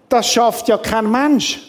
Das 0.08 0.26
schafft 0.26 0.66
ja 0.66 0.78
kein 0.78 1.08
Mensch. 1.08 1.60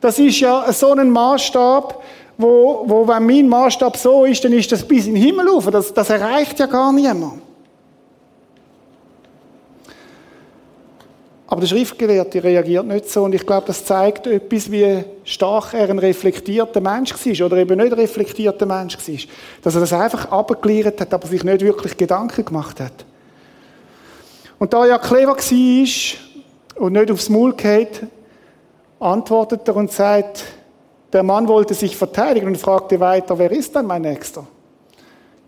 Das 0.00 0.20
ist 0.20 0.38
ja 0.38 0.72
so 0.72 0.92
ein 0.92 1.10
Maßstab, 1.10 2.04
wo, 2.38 2.84
wo 2.86 3.08
wenn 3.08 3.26
mein 3.26 3.48
Maßstab 3.48 3.96
so 3.96 4.26
ist, 4.26 4.44
dann 4.44 4.52
ist 4.52 4.70
das 4.70 4.86
bis 4.86 5.08
in 5.08 5.14
den 5.14 5.24
Himmel 5.24 5.48
auf. 5.48 5.68
Das, 5.72 5.92
das 5.92 6.08
erreicht 6.08 6.56
ja 6.60 6.66
gar 6.66 6.92
niemand. 6.92 7.42
Aber 11.54 11.60
der 11.60 11.68
Schriftgelehrte 11.68 12.42
reagiert 12.42 12.84
nicht 12.84 13.08
so 13.08 13.22
und 13.22 13.32
ich 13.32 13.46
glaube, 13.46 13.68
das 13.68 13.84
zeigt 13.84 14.26
etwas, 14.26 14.72
wie 14.72 15.04
stark 15.22 15.72
er 15.72 15.88
ein 15.88 16.00
reflektierter 16.00 16.80
Mensch 16.80 17.12
war 17.12 17.46
oder 17.46 17.58
eben 17.58 17.78
nicht 17.78 17.96
reflektierter 17.96 18.66
Mensch 18.66 18.98
war. 18.98 19.18
Dass 19.62 19.76
er 19.76 19.82
das 19.82 19.92
einfach 19.92 20.32
abgeklärt 20.32 21.00
hat, 21.00 21.14
aber 21.14 21.28
sich 21.28 21.44
nicht 21.44 21.60
wirklich 21.60 21.96
Gedanken 21.96 22.44
gemacht 22.44 22.80
hat. 22.80 23.04
Und 24.58 24.72
da 24.72 24.80
er 24.80 24.88
ja 24.88 24.98
clever 24.98 25.36
war 25.36 26.82
und 26.82 26.92
nicht 26.94 27.10
aufs 27.12 27.28
Maul 27.28 27.54
geht, 27.54 28.02
antwortet 28.98 29.68
er 29.68 29.76
und 29.76 29.92
sagt, 29.92 30.42
der 31.12 31.22
Mann 31.22 31.46
wollte 31.46 31.74
sich 31.74 31.96
verteidigen 31.96 32.48
und 32.48 32.58
fragte 32.58 32.98
weiter, 32.98 33.38
wer 33.38 33.52
ist 33.52 33.72
denn 33.76 33.86
mein 33.86 34.02
Nächster? 34.02 34.44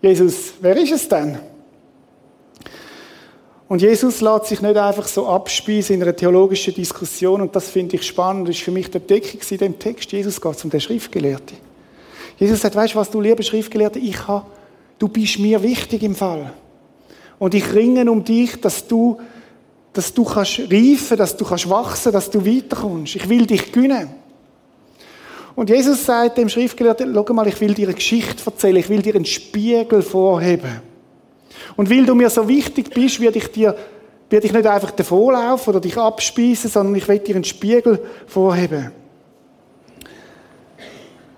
Jesus, 0.01 0.53
wer 0.61 0.77
ist 0.77 0.93
es 0.93 1.09
denn? 1.09 1.37
Und 3.67 3.81
Jesus 3.81 4.21
lässt 4.21 4.45
sich 4.45 4.61
nicht 4.61 4.77
einfach 4.77 5.07
so 5.07 5.27
abspeisen 5.27 5.95
in 5.95 6.03
einer 6.03 6.15
theologischen 6.15 6.73
Diskussion 6.73 7.41
und 7.41 7.55
das 7.55 7.69
finde 7.69 7.97
ich 7.97 8.03
spannend. 8.03 8.47
Das 8.47 8.55
ist 8.55 8.63
für 8.63 8.71
mich 8.71 8.89
der 8.89 9.01
Deckung 9.01 9.41
in 9.49 9.57
dem 9.57 9.79
Text. 9.79 10.11
Jesus 10.11 10.39
geht 10.39 10.57
zum 10.57 10.69
der 10.69 10.79
Schriftgelehrte. 10.79 11.55
Jesus 12.37 12.61
sagt, 12.61 12.75
weißt 12.75 12.93
du 12.93 12.99
was, 12.99 13.09
du 13.09 13.19
lieber 13.19 13.43
Schriftgelehrte, 13.43 13.99
ich 13.99 14.25
habe, 14.27 14.45
du 14.99 15.09
bist 15.09 15.39
mir 15.39 15.61
wichtig 15.63 16.03
im 16.03 16.15
Fall. 16.15 16.53
Und 17.39 17.53
ich 17.53 17.73
ringe 17.73 18.09
um 18.09 18.23
dich, 18.23 18.59
dass 18.61 18.87
du, 18.87 19.19
dass 19.91 20.13
du 20.13 20.23
kannst 20.23 20.59
reifen, 20.59 21.17
dass 21.17 21.35
du 21.35 21.43
kannst 21.43 21.69
wachsen, 21.69 22.11
dass 22.11 22.29
du 22.29 22.45
weiterkommst. 22.45 23.15
Ich 23.15 23.27
will 23.27 23.45
dich 23.45 23.71
gewinnen. 23.71 24.09
Und 25.55 25.69
Jesus 25.69 26.05
sagt 26.05 26.37
dem 26.37 26.49
Schriftgelehrten, 26.49 27.13
schau 27.13 27.33
mal, 27.33 27.47
ich 27.47 27.59
will 27.59 27.73
dir 27.73 27.87
eine 27.87 27.95
Geschichte 27.95 28.43
erzählen, 28.45 28.77
ich 28.77 28.89
will 28.89 29.01
dir 29.01 29.15
einen 29.15 29.25
Spiegel 29.25 30.03
vorheben. 30.03 30.86
Und 31.77 31.89
weil 31.89 32.05
du 32.05 32.15
mir 32.15 32.29
so 32.29 32.47
wichtig 32.47 32.93
bist, 32.93 33.21
werde 33.21 33.37
ich 33.37 33.51
dir 33.51 33.75
werde 34.29 34.45
ich 34.45 34.53
nicht 34.53 34.65
einfach 34.65 34.91
davonlaufen 34.91 35.71
oder 35.71 35.79
dich 35.79 35.97
abspießen, 35.97 36.69
sondern 36.69 36.95
ich 36.95 37.07
werde 37.07 37.23
dir 37.23 37.35
einen 37.35 37.43
Spiegel 37.43 38.03
vorheben. 38.27 38.91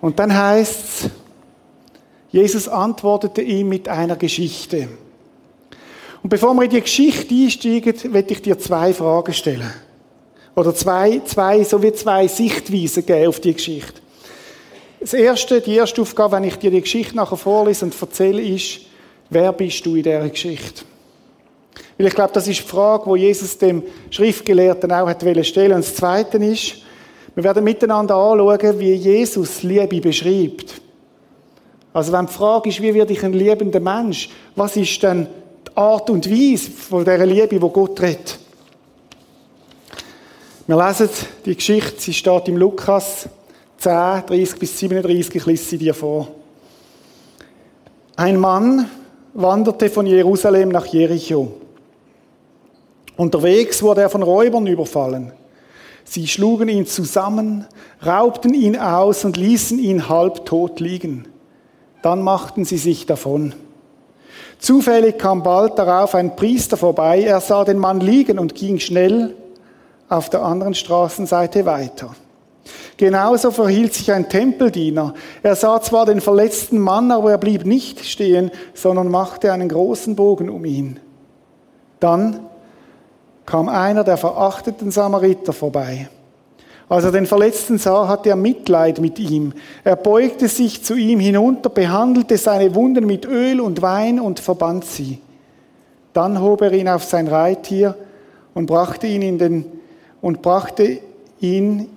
Und 0.01 0.17
dann 0.17 0.35
heißt 0.35 0.83
es, 0.83 1.09
Jesus 2.31 2.67
antwortete 2.67 3.41
ihm 3.41 3.69
mit 3.69 3.87
einer 3.89 4.15
Geschichte. 4.15 4.87
Und 6.21 6.29
bevor 6.29 6.53
wir 6.53 6.63
in 6.63 6.69
die 6.69 6.81
Geschichte 6.81 7.33
einsteigen, 7.33 8.13
werde 8.13 8.33
ich 8.33 8.41
dir 8.41 8.57
zwei 8.57 8.93
Fragen 8.93 9.33
stellen. 9.33 9.73
Oder 10.55 10.75
zwei, 10.75 11.21
zwei, 11.25 11.63
so 11.63 11.81
wie 11.81 11.93
zwei 11.93 12.27
Sichtweisen 12.27 13.05
geben 13.05 13.29
auf 13.29 13.39
die 13.39 13.53
Geschichte. 13.53 14.01
Das 14.99 15.13
erste, 15.13 15.61
die 15.61 15.75
erste 15.75 16.01
Aufgabe, 16.01 16.35
wenn 16.35 16.43
ich 16.43 16.57
dir 16.57 16.71
die 16.71 16.81
Geschichte 16.81 17.15
nachher 17.15 17.37
vorlese 17.37 17.85
und 17.85 17.99
erzähle, 17.99 18.41
ist, 18.41 18.81
Wer 19.29 19.53
bist 19.53 19.85
du 19.85 19.95
in 19.95 20.03
dieser 20.03 20.27
Geschichte? 20.29 20.83
Weil 21.97 22.07
ich 22.07 22.15
glaube, 22.15 22.33
das 22.33 22.47
ist 22.47 22.59
die 22.59 22.67
Frage, 22.67 23.05
wo 23.05 23.15
Jesus 23.15 23.57
dem 23.57 23.83
Schriftgelehrten 24.09 24.91
auch 24.91 25.07
hat 25.07 25.21
stellen 25.45 25.73
Und 25.73 25.85
das 25.85 25.95
Zweite 25.95 26.37
ist, 26.37 26.77
wir 27.35 27.43
werden 27.43 27.63
miteinander 27.63 28.15
anschauen, 28.15 28.79
wie 28.79 28.93
Jesus 28.93 29.63
Liebe 29.63 30.01
beschreibt. 30.01 30.81
Also 31.93 32.11
wenn 32.11 32.25
die 32.25 32.33
Frage 32.33 32.69
ist, 32.69 32.81
wie 32.81 32.93
werde 32.93 33.13
ich 33.13 33.23
ein 33.23 33.33
liebender 33.33 33.79
Mensch, 33.79 34.29
was 34.55 34.77
ist 34.77 35.01
denn 35.03 35.27
die 35.67 35.77
Art 35.77 36.09
und 36.09 36.29
Weise 36.29 36.71
von 36.71 37.03
dieser 37.03 37.25
Liebe, 37.25 37.61
wo 37.61 37.69
Gott 37.69 38.01
redet? 38.01 38.39
Wir 40.67 40.87
lesen 40.87 41.09
die 41.45 41.55
Geschichte, 41.55 41.99
sie 41.99 42.13
steht 42.13 42.47
im 42.47 42.57
Lukas 42.57 43.27
10, 43.77 43.91
30 44.27 44.59
bis 44.59 44.77
37, 44.77 45.35
ich 45.35 45.45
lese 45.45 45.63
sie 45.65 45.77
dir 45.77 45.93
vor. 45.93 46.27
Ein 48.15 48.37
Mann 48.37 48.89
wanderte 49.41 49.89
von 49.89 50.05
Jerusalem 50.05 50.69
nach 50.69 50.85
Jericho. 50.85 51.53
Unterwegs 53.15 53.81
wurde 53.81 54.01
er 54.01 54.09
von 54.09 54.23
Räubern 54.23 54.67
überfallen. 54.67 55.31
Sie 56.03 56.27
schlugen 56.27 56.69
ihn 56.69 56.85
zusammen, 56.85 57.65
raubten 58.05 58.53
ihn 58.53 58.77
aus 58.77 59.25
und 59.25 59.37
ließen 59.37 59.79
ihn 59.79 60.09
halbtot 60.09 60.79
liegen. 60.79 61.27
Dann 62.01 62.21
machten 62.21 62.65
sie 62.65 62.77
sich 62.77 63.05
davon. 63.05 63.53
Zufällig 64.57 65.17
kam 65.17 65.43
bald 65.43 65.77
darauf 65.77 66.15
ein 66.15 66.35
Priester 66.35 66.77
vorbei. 66.77 67.21
Er 67.21 67.39
sah 67.39 67.63
den 67.63 67.77
Mann 67.77 67.99
liegen 67.99 68.39
und 68.39 68.55
ging 68.55 68.79
schnell 68.79 69.35
auf 70.09 70.29
der 70.29 70.43
anderen 70.43 70.73
Straßenseite 70.73 71.65
weiter. 71.65 72.15
Genauso 72.97 73.51
verhielt 73.51 73.93
sich 73.93 74.11
ein 74.11 74.27
Tempeldiener. 74.27 75.13
Er 75.41 75.55
sah 75.55 75.81
zwar 75.81 76.05
den 76.05 76.21
verletzten 76.21 76.79
Mann, 76.79 77.11
aber 77.11 77.31
er 77.31 77.37
blieb 77.37 77.65
nicht 77.65 78.05
stehen, 78.05 78.51
sondern 78.73 79.09
machte 79.09 79.53
einen 79.53 79.69
großen 79.69 80.15
Bogen 80.15 80.49
um 80.49 80.65
ihn. 80.65 80.99
Dann 81.99 82.41
kam 83.45 83.69
einer 83.69 84.03
der 84.03 84.17
verachteten 84.17 84.91
Samariter 84.91 85.53
vorbei. 85.53 86.09
Als 86.89 87.03
er 87.03 87.11
den 87.11 87.27
Verletzten 87.27 87.77
sah, 87.77 88.07
hatte 88.07 88.29
er 88.29 88.35
Mitleid 88.35 88.99
mit 88.99 89.19
ihm. 89.19 89.53
Er 89.83 89.95
beugte 89.95 90.47
sich 90.47 90.83
zu 90.83 90.95
ihm 90.95 91.19
hinunter, 91.19 91.69
behandelte 91.69 92.37
seine 92.37 92.73
Wunden 92.73 93.05
mit 93.05 93.25
Öl 93.25 93.61
und 93.61 93.81
Wein 93.81 94.19
und 94.19 94.39
verband 94.39 94.85
sie. 94.85 95.19
Dann 96.13 96.41
hob 96.41 96.63
er 96.63 96.73
ihn 96.73 96.89
auf 96.89 97.03
sein 97.03 97.27
Reittier 97.27 97.95
und 98.55 98.65
brachte 98.65 99.05
ihn 99.07 99.21
in 99.21 99.37
den 99.37 99.65
und 100.21 100.41
brachte 100.41 100.99
ihn 101.39 101.87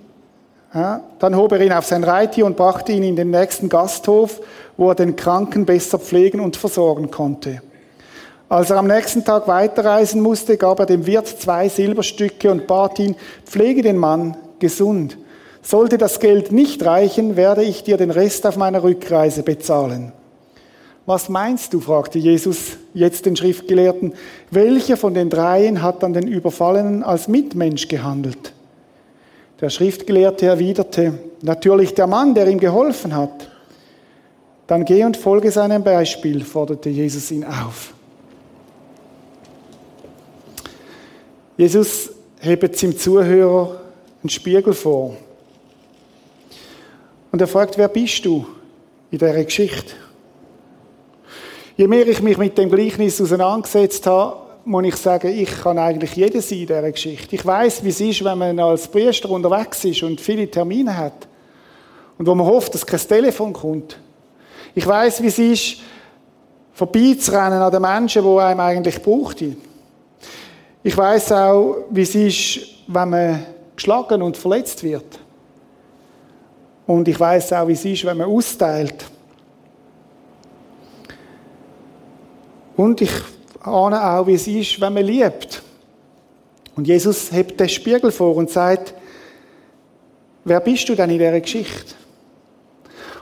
Ja, 0.73 1.01
dann 1.19 1.35
hob 1.35 1.51
er 1.51 1.61
ihn 1.61 1.71
auf 1.71 1.85
sein 1.85 2.03
Reittier 2.03 2.45
und 2.47 2.57
brachte 2.57 2.91
ihn 2.93 3.03
in 3.03 3.15
den 3.15 3.29
nächsten 3.29 3.69
Gasthof, 3.69 4.41
wo 4.75 4.89
er 4.89 4.95
den 4.95 5.15
Kranken 5.15 5.65
besser 5.65 5.99
pflegen 5.99 6.39
und 6.39 6.57
versorgen 6.57 7.11
konnte. 7.11 7.61
Als 8.49 8.71
er 8.71 8.77
am 8.77 8.87
nächsten 8.87 9.23
Tag 9.23 9.47
weiterreisen 9.47 10.21
musste, 10.21 10.57
gab 10.57 10.79
er 10.79 10.85
dem 10.85 11.05
Wirt 11.05 11.27
zwei 11.27 11.69
Silberstücke 11.69 12.51
und 12.51 12.65
bat 12.65 12.97
ihn, 12.99 13.15
pflege 13.45 13.83
den 13.83 13.97
Mann 13.97 14.35
gesund. 14.59 15.17
Sollte 15.61 15.97
das 15.97 16.19
Geld 16.19 16.51
nicht 16.51 16.83
reichen, 16.83 17.35
werde 17.35 17.63
ich 17.63 17.83
dir 17.83 17.97
den 17.97 18.11
Rest 18.11 18.45
auf 18.45 18.57
meiner 18.57 18.83
Rückreise 18.83 19.43
bezahlen. 19.43 20.11
Was 21.05 21.29
meinst 21.29 21.73
du? 21.73 21.81
fragte 21.81 22.17
Jesus 22.17 22.77
jetzt 22.93 23.25
den 23.25 23.35
Schriftgelehrten. 23.35 24.13
Welcher 24.51 24.97
von 24.97 25.13
den 25.13 25.29
dreien 25.29 25.81
hat 25.81 26.03
an 26.03 26.13
den 26.13 26.27
Überfallenen 26.27 27.03
als 27.03 27.27
Mitmensch 27.27 27.87
gehandelt? 27.87 28.53
Der 29.63 29.69
Schriftgelehrte 29.69 30.47
erwiderte, 30.47 31.19
natürlich 31.41 31.93
der 31.93 32.05
Mann, 32.05 32.35
der 32.35 32.49
ihm 32.49 32.59
geholfen 32.59 33.15
hat. 33.15 33.49
Dann 34.67 34.83
geh 34.83 35.05
und 35.05 35.15
folge 35.15 35.51
seinem 35.51 35.81
Beispiel, 35.81 36.43
forderte 36.43 36.89
Jesus 36.89 37.31
ihn 37.31 37.45
auf. 37.45 37.93
Jesus 41.55 42.09
hebt 42.41 42.75
seinem 42.75 42.97
Zuhörer 42.97 43.79
einen 44.21 44.29
Spiegel 44.29 44.73
vor. 44.73 45.15
Und 47.31 47.39
er 47.39 47.47
fragt, 47.47 47.77
wer 47.77 47.87
bist 47.87 48.25
du 48.25 48.45
in 49.11 49.17
dieser 49.17 49.45
Geschichte? 49.45 49.93
Je 51.77 51.87
mehr 51.87 52.05
ich 52.05 52.21
mich 52.21 52.37
mit 52.37 52.57
dem 52.57 52.69
Gleichnis 52.69 53.21
auseinandergesetzt 53.21 54.05
habe, 54.07 54.42
muss 54.65 54.85
ich 54.85 54.95
sagen, 54.95 55.27
ich 55.27 55.61
kann 55.61 55.77
eigentlich 55.77 56.15
jeder 56.15 56.41
sein 56.41 56.59
in 56.59 56.67
dieser 56.67 56.91
Geschichte. 56.91 57.35
Ich 57.35 57.45
weiß, 57.45 57.83
wie 57.83 57.89
es 57.89 57.99
ist, 57.99 58.23
wenn 58.23 58.37
man 58.37 58.59
als 58.59 58.87
Priester 58.87 59.29
unterwegs 59.29 59.83
ist 59.83 60.03
und 60.03 60.21
viele 60.21 60.49
Termine 60.49 60.95
hat. 60.95 61.27
Und 62.17 62.27
wo 62.27 62.35
man 62.35 62.47
hofft, 62.47 62.73
dass 62.73 62.85
kein 62.85 62.99
Telefon 62.99 63.51
kommt. 63.51 63.97
Ich 64.75 64.87
weiß, 64.87 65.21
wie 65.21 65.27
es 65.27 65.39
ist, 65.39 65.77
vorbeizurennen 66.73 67.61
an 67.61 67.71
den 67.71 67.81
Menschen, 67.81 68.23
die 68.23 68.39
einem 68.39 68.59
eigentlich 68.59 69.01
braucht. 69.01 69.43
Ich 70.83 70.97
weiß 70.97 71.31
auch, 71.33 71.85
wie 71.89 72.01
es 72.01 72.15
ist, 72.15 72.59
wenn 72.87 73.09
man 73.09 73.45
geschlagen 73.75 74.21
und 74.21 74.37
verletzt 74.37 74.83
wird. 74.83 75.19
Und 76.85 77.07
ich 77.07 77.19
weiß 77.19 77.53
auch, 77.53 77.67
wie 77.67 77.73
es 77.73 77.85
ist, 77.85 78.05
wenn 78.05 78.17
man 78.17 78.29
austeilt. 78.29 79.05
Und 82.75 83.01
ich 83.01 83.11
ahne 83.63 84.03
auch, 84.03 84.27
wie 84.27 84.33
es 84.33 84.47
ist, 84.47 84.79
wenn 84.79 84.93
man 84.93 85.05
liebt. 85.05 85.61
Und 86.75 86.87
Jesus 86.87 87.31
hebt 87.31 87.59
den 87.59 87.69
Spiegel 87.69 88.11
vor 88.11 88.35
und 88.35 88.49
sagt, 88.49 88.93
wer 90.43 90.59
bist 90.59 90.87
du 90.89 90.95
denn 90.95 91.09
in 91.09 91.19
dieser 91.19 91.39
Geschichte? 91.39 91.95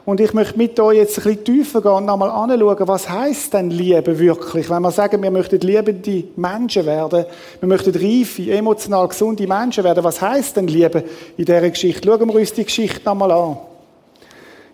Und 0.04 0.20
ich 0.20 0.34
möchte 0.34 0.58
mit 0.58 0.80
euch 0.80 0.98
jetzt 0.98 1.20
ein 1.20 1.24
bisschen 1.24 1.44
tiefer 1.44 1.82
gehen 1.82 1.92
und 1.92 2.06
nochmal 2.06 2.32
anschauen, 2.32 2.88
was 2.88 3.08
heißt 3.08 3.54
denn 3.54 3.70
Liebe 3.70 4.18
wirklich? 4.18 4.68
Wenn 4.70 4.82
wir 4.82 4.90
sagen, 4.90 5.22
wir 5.22 5.30
möchten 5.30 5.60
liebende 5.60 6.24
Menschen 6.36 6.86
werden, 6.88 7.26
wir 7.60 7.70
möchten 7.70 7.94
reife, 7.94 8.52
emotional 8.52 9.08
gesunde 9.08 9.46
Menschen 9.46 9.84
werden, 9.84 10.04
was 10.04 10.20
heißt 10.20 10.58
denn 10.58 10.68
Liebe 10.68 11.04
in 11.38 11.46
dieser 11.46 11.70
Geschichte? 11.70 12.08
Schauen 12.08 12.28
wir 12.28 12.36
uns 12.36 12.54
die 12.54 12.66
Geschichte 12.66 13.02
nochmal 13.06 13.32
an. 13.32 13.58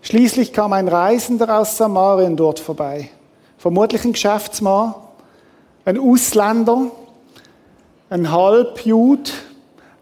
Schließlich 0.01 0.53
kam 0.53 0.71
ein 0.71 0.87
Reisender 0.87 1.59
aus 1.59 1.75
Samarien 1.75 2.37
dort 2.37 2.59
vorbei. 2.59 3.09
Vermutlich 3.57 4.05
ein 4.05 4.13
Geschäftsmann, 4.13 4.95
ein 5.87 5.97
Ausländer, 6.01 6.91
ein 8.09 8.29
Halbjud, 8.29 9.31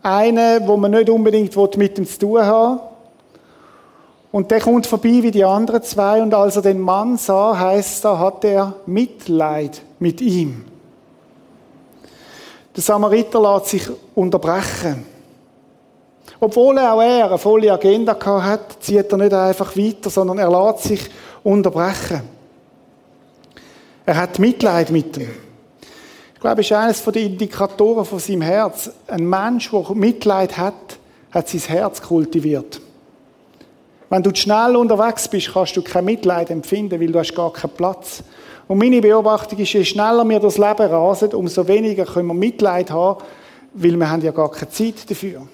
einer, 0.02 0.68
wo 0.68 0.78
man 0.78 0.90
nicht 0.90 1.12
unbedingt 1.12 1.56
mit 1.78 2.00
ihm 2.00 2.08
zu 2.08 2.18
tun 2.18 2.42
haben 2.42 2.80
und 4.32 4.50
der 4.50 4.62
kommt 4.62 4.88
vorbei 4.88 5.20
wie 5.22 5.30
die 5.30 5.46
anderen 5.46 5.84
zwei 5.84 6.24
und 6.24 6.34
als 6.34 6.56
er 6.56 6.64
den 6.64 6.80
Mann 6.80 7.18
sah, 7.18 7.56
heißt 7.60 8.04
da, 8.04 8.18
hat 8.18 8.44
er 8.44 8.74
Mitleid 8.88 9.84
mit 10.00 10.22
ihm. 10.22 10.66
Der 12.76 12.82
Samariter 12.82 13.40
lässt 13.40 13.68
sich 13.68 13.88
unterbrechen. 14.16 15.06
Obwohl 16.40 16.80
er 16.80 16.96
auch 16.96 17.02
er 17.02 17.28
eine 17.28 17.38
volle 17.38 17.72
Agenda 17.72 18.18
hat, 18.26 18.84
zieht 18.84 19.12
er 19.12 19.18
nicht 19.20 19.34
einfach 19.34 19.78
weiter, 19.78 20.10
sondern 20.10 20.40
er 20.40 20.50
lässt 20.50 20.86
sich 20.86 21.10
unterbrechen. 21.44 22.22
Er 24.04 24.18
hat 24.18 24.40
Mitleid 24.40 24.90
mit 24.90 25.16
ihm. 25.18 25.45
Glaube, 26.46 26.62
ist 26.62 26.72
eines 26.74 27.04
der 27.04 27.24
Indikatoren 27.24 28.06
von 28.06 28.20
seinem 28.20 28.44
Herz. 28.44 28.92
Ein 29.08 29.28
Mensch, 29.28 29.72
der 29.72 29.96
Mitleid 29.96 30.56
hat, 30.56 31.00
hat 31.32 31.50
sein 31.50 31.60
Herz 31.62 32.00
kultiviert. 32.00 32.80
Wenn 34.12 34.22
du 34.22 34.30
schnell 34.36 34.76
unterwegs 34.76 35.28
bist, 35.28 35.52
kannst 35.52 35.76
du 35.76 35.82
kein 35.82 36.06
Mitleid 36.06 36.52
empfinden, 36.52 37.02
weil 37.02 37.12
du 37.12 37.18
hast 37.18 37.34
gar 37.34 37.52
keinen 37.52 37.72
Platz. 37.72 38.24
Und 38.68 38.78
meine 38.78 39.02
Beobachtung 39.02 39.58
ist, 39.58 39.74
je 39.74 39.84
schneller 39.84 40.24
wir 40.24 40.40
das 40.40 40.60
Leben 40.60 40.88
rasen, 40.88 41.34
umso 41.34 41.68
weniger 41.68 42.06
können 42.06 42.28
wir 42.28 42.36
Mitleid 42.36 42.92
haben, 42.92 43.24
weil 43.74 43.98
wir 43.98 44.08
haben 44.08 44.22
ja 44.22 44.32
gar 44.32 44.52
keine 44.52 44.70
Zeit 44.70 45.10
dafür. 45.10 45.48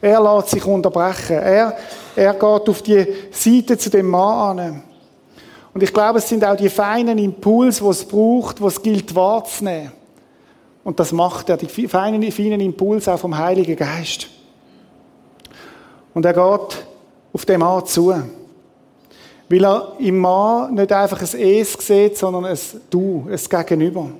Er 0.00 0.20
lässt 0.22 0.50
sich 0.50 0.64
unterbrechen. 0.64 1.38
Er, 1.38 1.76
er 2.14 2.32
geht 2.34 2.44
auf 2.44 2.82
die 2.82 3.04
Seite 3.32 3.76
zu 3.76 3.90
dem 3.90 4.08
Mann 4.08 4.60
an. 4.60 4.82
Und 5.74 5.82
ich 5.82 5.92
glaube, 5.92 6.20
es 6.20 6.28
sind 6.28 6.44
auch 6.44 6.54
die 6.54 6.68
feinen 6.68 7.18
Impulse, 7.18 7.82
die 7.82 7.90
es 7.90 8.04
braucht, 8.04 8.60
die 8.60 8.64
es 8.64 8.80
gilt 8.80 9.12
wahrzunehmen. 9.12 9.95
Und 10.86 11.00
das 11.00 11.10
macht 11.10 11.48
er, 11.48 11.56
die 11.56 11.66
feinen, 11.66 12.30
feinen 12.30 12.60
Impulse 12.60 13.12
auch 13.12 13.18
vom 13.18 13.36
Heiligen 13.36 13.74
Geist. 13.74 14.28
Und 16.14 16.24
er 16.24 16.32
geht 16.32 16.86
auf 17.32 17.44
den 17.44 17.58
Mann 17.58 17.84
zu. 17.86 18.14
Weil 19.48 19.64
er 19.64 19.96
im 19.98 20.18
Mann 20.20 20.74
nicht 20.74 20.92
einfach 20.92 21.20
ein 21.20 21.40
Es 21.40 21.72
sieht, 21.72 22.16
sondern 22.16 22.44
ein 22.44 22.58
Du, 22.88 23.26
ein 23.28 23.66
Gegenüber. 23.66 24.10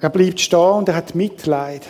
Er 0.00 0.10
bleibt 0.10 0.38
stehen 0.38 0.60
und 0.60 0.88
er 0.88 0.94
hat 0.94 1.16
Mitleid. 1.16 1.82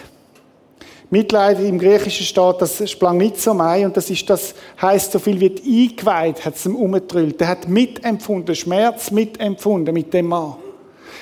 Mitleid 1.11 1.61
im 1.61 1.79
Griechischen 1.79 2.25
steht, 2.25 2.63
das 2.63 2.91
sprang 2.91 3.21
ein 3.21 3.85
und 3.85 3.95
das 3.95 4.09
ist, 4.09 4.31
das 4.31 4.55
heißt 4.81 5.13
so 5.13 5.19
viel 5.19 5.39
wie 5.39 5.91
eingeweiht, 5.91 6.47
hat 6.47 6.55
es 6.55 6.65
ihm 6.65 6.77
umgetrüllt. 6.77 7.43
Er 7.43 7.49
hat 7.49 7.69
mitempfunden, 7.69 8.55
Schmerz 8.55 9.11
mitempfunden 9.11 9.93
mit 9.93 10.15
dem 10.15 10.29
Mann. 10.29 10.64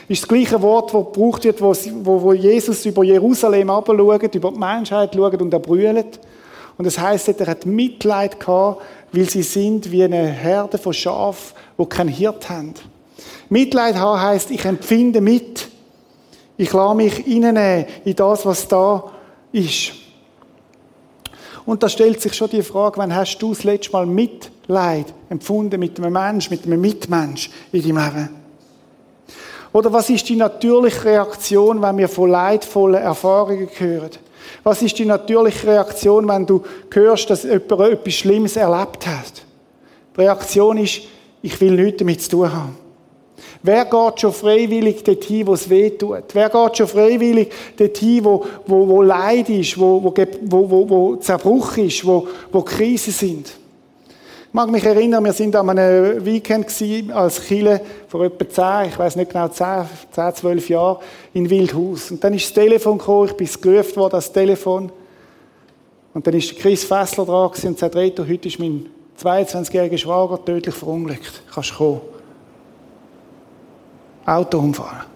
Ist 0.09 0.23
das 0.23 0.29
gleiche 0.29 0.61
Wort, 0.63 0.93
das 0.93 1.05
gebraucht 1.05 1.45
wird, 1.45 1.61
wo, 1.61 2.33
Jesus 2.33 2.85
über 2.87 3.05
Jerusalem 3.05 3.71
abschaut, 3.71 4.35
über 4.35 4.51
die 4.51 4.59
Menschheit 4.59 5.15
schaut 5.15 5.41
und 5.41 5.53
er 5.53 5.61
brüllt. 5.61 6.21
Und 6.77 6.87
das 6.87 6.99
heißt, 6.99 7.29
er 7.29 7.47
hat 7.47 7.67
Mitleid 7.67 8.41
gehabt, 8.41 8.83
weil 9.13 9.29
sie 9.29 9.43
sind 9.43 9.91
wie 9.91 10.05
eine 10.05 10.27
Herde 10.27 10.79
von 10.79 10.93
Schafen, 10.93 11.55
wo 11.77 11.87
kein 11.87 12.09
Hirt 12.09 12.49
haben. 12.49 12.75
Mitleid 13.49 13.97
haben 13.97 14.21
heisst, 14.21 14.51
ich 14.51 14.65
empfinde 14.65 15.21
mit. 15.21 15.69
Ich 16.57 16.73
lasse 16.73 16.95
mich 16.95 17.15
hineinnehmen 17.15 17.87
in 18.05 18.17
das, 18.17 18.47
was 18.47 18.69
da 18.69 19.11
ist. 19.53 19.93
Und 21.65 21.83
da 21.83 21.89
stellt 21.89 22.21
sich 22.21 22.35
schon 22.35 22.51
die 22.51 22.63
Frage, 22.63 22.99
wann 22.99 23.15
hast 23.15 23.39
du 23.39 23.51
das 23.51 23.65
letzte 23.65 23.93
Mal 23.93 24.07
Mitleid 24.07 25.13
empfunden 25.29 25.79
mit 25.79 25.99
einem 25.99 26.13
Mensch, 26.13 26.51
mit 26.51 26.65
einem 26.65 26.81
Mitmensch 26.81 27.51
in 27.71 27.83
deinem 27.83 27.97
Leben? 27.99 28.42
Oder 29.73 29.93
was 29.93 30.11
ist 30.11 30.29
die 30.29 30.37
natürliche 30.37 31.05
Reaktion, 31.05 31.81
wenn 31.81 31.97
wir 31.97 32.09
von 32.09 32.31
leidvollen 32.31 33.01
Erfahrungen 33.01 33.69
hören? 33.79 34.11
Was 34.65 34.83
ist 34.83 34.99
die 34.99 35.07
natürliche 35.07 35.67
Reaktion, 35.67 36.29
wenn 36.29 36.47
du 36.47 36.63
hörst, 36.93 37.31
dass 37.31 37.45
jemand 37.45 37.71
etwas 37.81 38.15
Schlimmes 38.15 38.57
erlebt 38.57 39.07
hat? 39.07 39.43
Die 40.15 40.21
Reaktion 40.21 40.77
ist, 40.79 41.03
ich 41.41 41.61
will 41.61 41.73
nichts 41.73 41.99
damit 41.99 42.23
zu 42.23 42.31
tun 42.31 42.53
haben. 42.53 42.77
Wer 43.63 43.85
geht 43.85 44.21
schon 44.21 44.33
freiwillig 44.33 45.05
dorthin, 45.05 45.47
wo 45.47 45.55
es 45.55 45.71
weh 45.71 45.91
tut? 45.91 46.25
Wer 46.33 46.51
geht 46.51 46.77
schon 46.77 46.89
freiwillig 46.89 47.51
dorthin, 47.77 48.25
wo, 48.25 48.45
wo, 48.67 48.89
wo 48.89 49.03
Leid 49.03 49.49
ist, 49.51 49.79
wo, 49.79 50.03
wo, 50.03 50.71
wo, 50.71 50.91
wo 50.91 51.17
Zerbruch 51.17 51.77
ist, 51.77 52.05
wo, 52.05 52.27
wo 52.51 52.63
Krisen 52.63 53.13
sind? 53.13 53.53
Ich 54.53 54.55
mag 54.55 54.71
mich 54.71 54.85
erinnern, 54.85 55.25
wir 55.25 55.33
sind 55.33 55.57
an 55.57 55.71
einem 55.71 56.27
Weekend 56.27 56.67
als 57.15 57.43
Chile 57.43 57.81
vor 58.07 58.23
etwa 58.23 58.47
zehn, 58.47 58.91
ich 58.91 58.99
weiß 58.99 59.17
nicht 59.17 59.33
genau, 59.33 59.49
zehn, 59.49 59.87
zehn, 60.11 60.35
zwölf 60.35 60.69
Jahren 60.69 60.99
in 61.33 61.49
Wildhaus. 61.49 62.11
Und 62.11 62.23
dann 62.23 62.35
ist 62.35 62.45
das 62.45 62.53
Telefon 62.53 62.99
gekommen, 62.99 63.31
ich 63.31 63.33
bin 63.33 63.49
gerufen 63.63 63.97
worden, 63.97 64.13
das 64.13 64.31
Telefon. 64.31 64.93
Und 66.13 66.27
dann 66.27 66.35
ist 66.35 66.55
Chris 66.59 66.85
Fessler 66.85 67.25
dran 67.25 67.51
und 67.65 67.79
sagt, 67.79 67.97
Reto, 67.97 68.29
heute 68.29 68.47
ist 68.47 68.59
mein 68.59 68.91
22-jähriger 69.19 69.97
Schwager 69.97 70.45
tödlich 70.45 70.75
verunglückt. 70.75 71.45
Kannst 71.51 71.75
kommen? 71.75 72.03
Autounfall. 74.27 75.07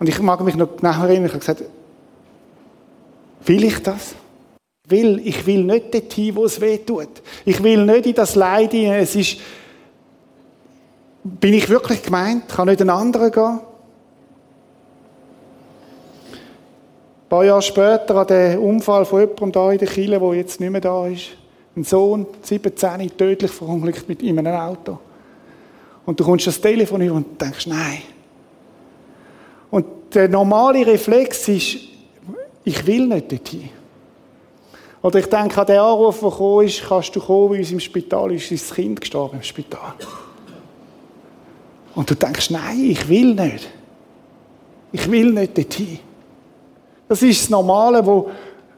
Und 0.00 0.08
ich 0.08 0.18
mag 0.20 0.40
mich 0.40 0.56
noch 0.56 0.74
genau 0.74 1.02
erinnern, 1.02 1.26
ich 1.26 1.32
habe 1.32 1.40
gesagt, 1.40 1.64
will 3.44 3.64
ich 3.64 3.82
das? 3.82 4.14
Will, 4.84 5.20
ich 5.24 5.46
will 5.46 5.64
nicht 5.64 5.94
dorthin, 5.94 6.36
wo 6.36 6.44
es 6.44 6.60
weh 6.60 6.78
tut. 6.78 7.22
Ich 7.44 7.62
will 7.62 7.84
nicht 7.84 8.06
in 8.06 8.14
das 8.14 8.34
Leid 8.34 8.72
hinein. 8.72 9.00
Es 9.00 9.14
ist, 9.14 9.38
bin 11.24 11.54
ich 11.54 11.68
wirklich 11.68 12.02
gemeint? 12.02 12.48
Kann 12.48 12.68
nicht 12.68 12.80
ein 12.80 12.90
anderer 12.90 13.30
gehen? 13.30 13.60
paar 17.32 17.46
Jahre 17.46 17.62
später 17.62 18.14
an 18.16 18.26
den 18.26 18.58
Unfall 18.58 19.06
von 19.06 19.20
jemandem 19.20 19.52
da 19.52 19.72
in 19.72 19.78
der 19.78 19.88
Kille, 19.88 20.20
der 20.20 20.34
jetzt 20.34 20.60
nicht 20.60 20.68
mehr 20.68 20.82
da 20.82 21.06
ist. 21.06 21.28
Ein 21.74 21.82
Sohn, 21.82 22.26
17, 22.42 23.16
tödlich 23.16 23.50
verunglückt 23.50 24.06
mit 24.06 24.22
in 24.22 24.38
einem 24.38 24.54
Auto. 24.54 24.98
Und 26.04 26.20
du 26.20 26.24
kommst 26.24 26.46
das 26.46 26.60
Telefon 26.60 27.00
über 27.00 27.14
und 27.14 27.40
denkst, 27.40 27.66
nein. 27.68 28.02
Und 29.70 29.86
der 30.12 30.28
normale 30.28 30.86
Reflex 30.86 31.48
ist, 31.48 31.78
ich 32.64 32.86
will 32.86 33.06
nicht 33.06 33.32
dorthin. 33.32 33.70
Oder 35.02 35.18
ich 35.18 35.26
denke 35.26 35.60
an 35.60 35.66
den 35.66 35.78
Anruf, 35.78 36.20
der 36.20 36.30
gekommen 36.30 36.66
ist, 36.66 36.84
kannst 36.88 37.16
du 37.16 37.20
kommen, 37.20 37.50
bei 37.50 37.58
uns 37.58 37.72
im 37.72 37.80
Spital 37.80 38.32
ist 38.32 38.48
sein 38.48 38.76
Kind 38.76 39.00
gestorben 39.00 39.38
im 39.38 39.42
Spital. 39.42 39.94
Und 41.94 42.08
du 42.08 42.14
denkst, 42.14 42.50
nein, 42.50 42.84
ich 42.84 43.08
will 43.08 43.34
nicht. 43.34 43.68
Ich 44.92 45.10
will 45.10 45.32
nicht 45.32 45.58
dorthin. 45.58 45.98
Das 47.08 47.20
ist 47.22 47.42
das 47.42 47.50
Normale, 47.50 48.06
was, 48.06 48.24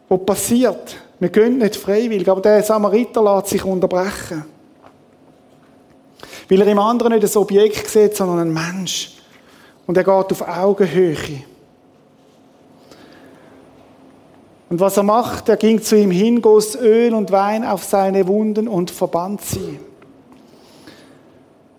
was 0.08 0.24
passiert. 0.24 0.96
Wir 1.20 1.28
gehen 1.28 1.58
nicht 1.58 1.76
freiwillig, 1.76 2.28
aber 2.28 2.40
der 2.40 2.62
Samariter 2.62 3.22
lässt 3.22 3.48
sich 3.48 3.64
unterbrechen. 3.64 4.44
Weil 6.48 6.60
er 6.60 6.66
im 6.66 6.78
anderen 6.78 7.12
nicht 7.12 7.24
ein 7.24 7.40
Objekt 7.40 7.88
sieht, 7.88 8.16
sondern 8.16 8.40
einen 8.40 8.52
Mensch. 8.52 9.12
Und 9.86 9.96
er 9.96 10.04
geht 10.04 10.32
auf 10.32 10.48
Augenhöhe. 10.48 11.44
Und 14.74 14.80
was 14.80 14.96
er 14.96 15.04
macht, 15.04 15.48
er 15.48 15.56
ging 15.56 15.80
zu 15.80 15.96
ihm 15.96 16.10
hin, 16.10 16.42
goss 16.42 16.74
Öl 16.74 17.14
und 17.14 17.30
Wein 17.30 17.64
auf 17.64 17.84
seine 17.84 18.26
Wunden 18.26 18.66
und 18.66 18.90
verband 18.90 19.40
sie. 19.40 19.78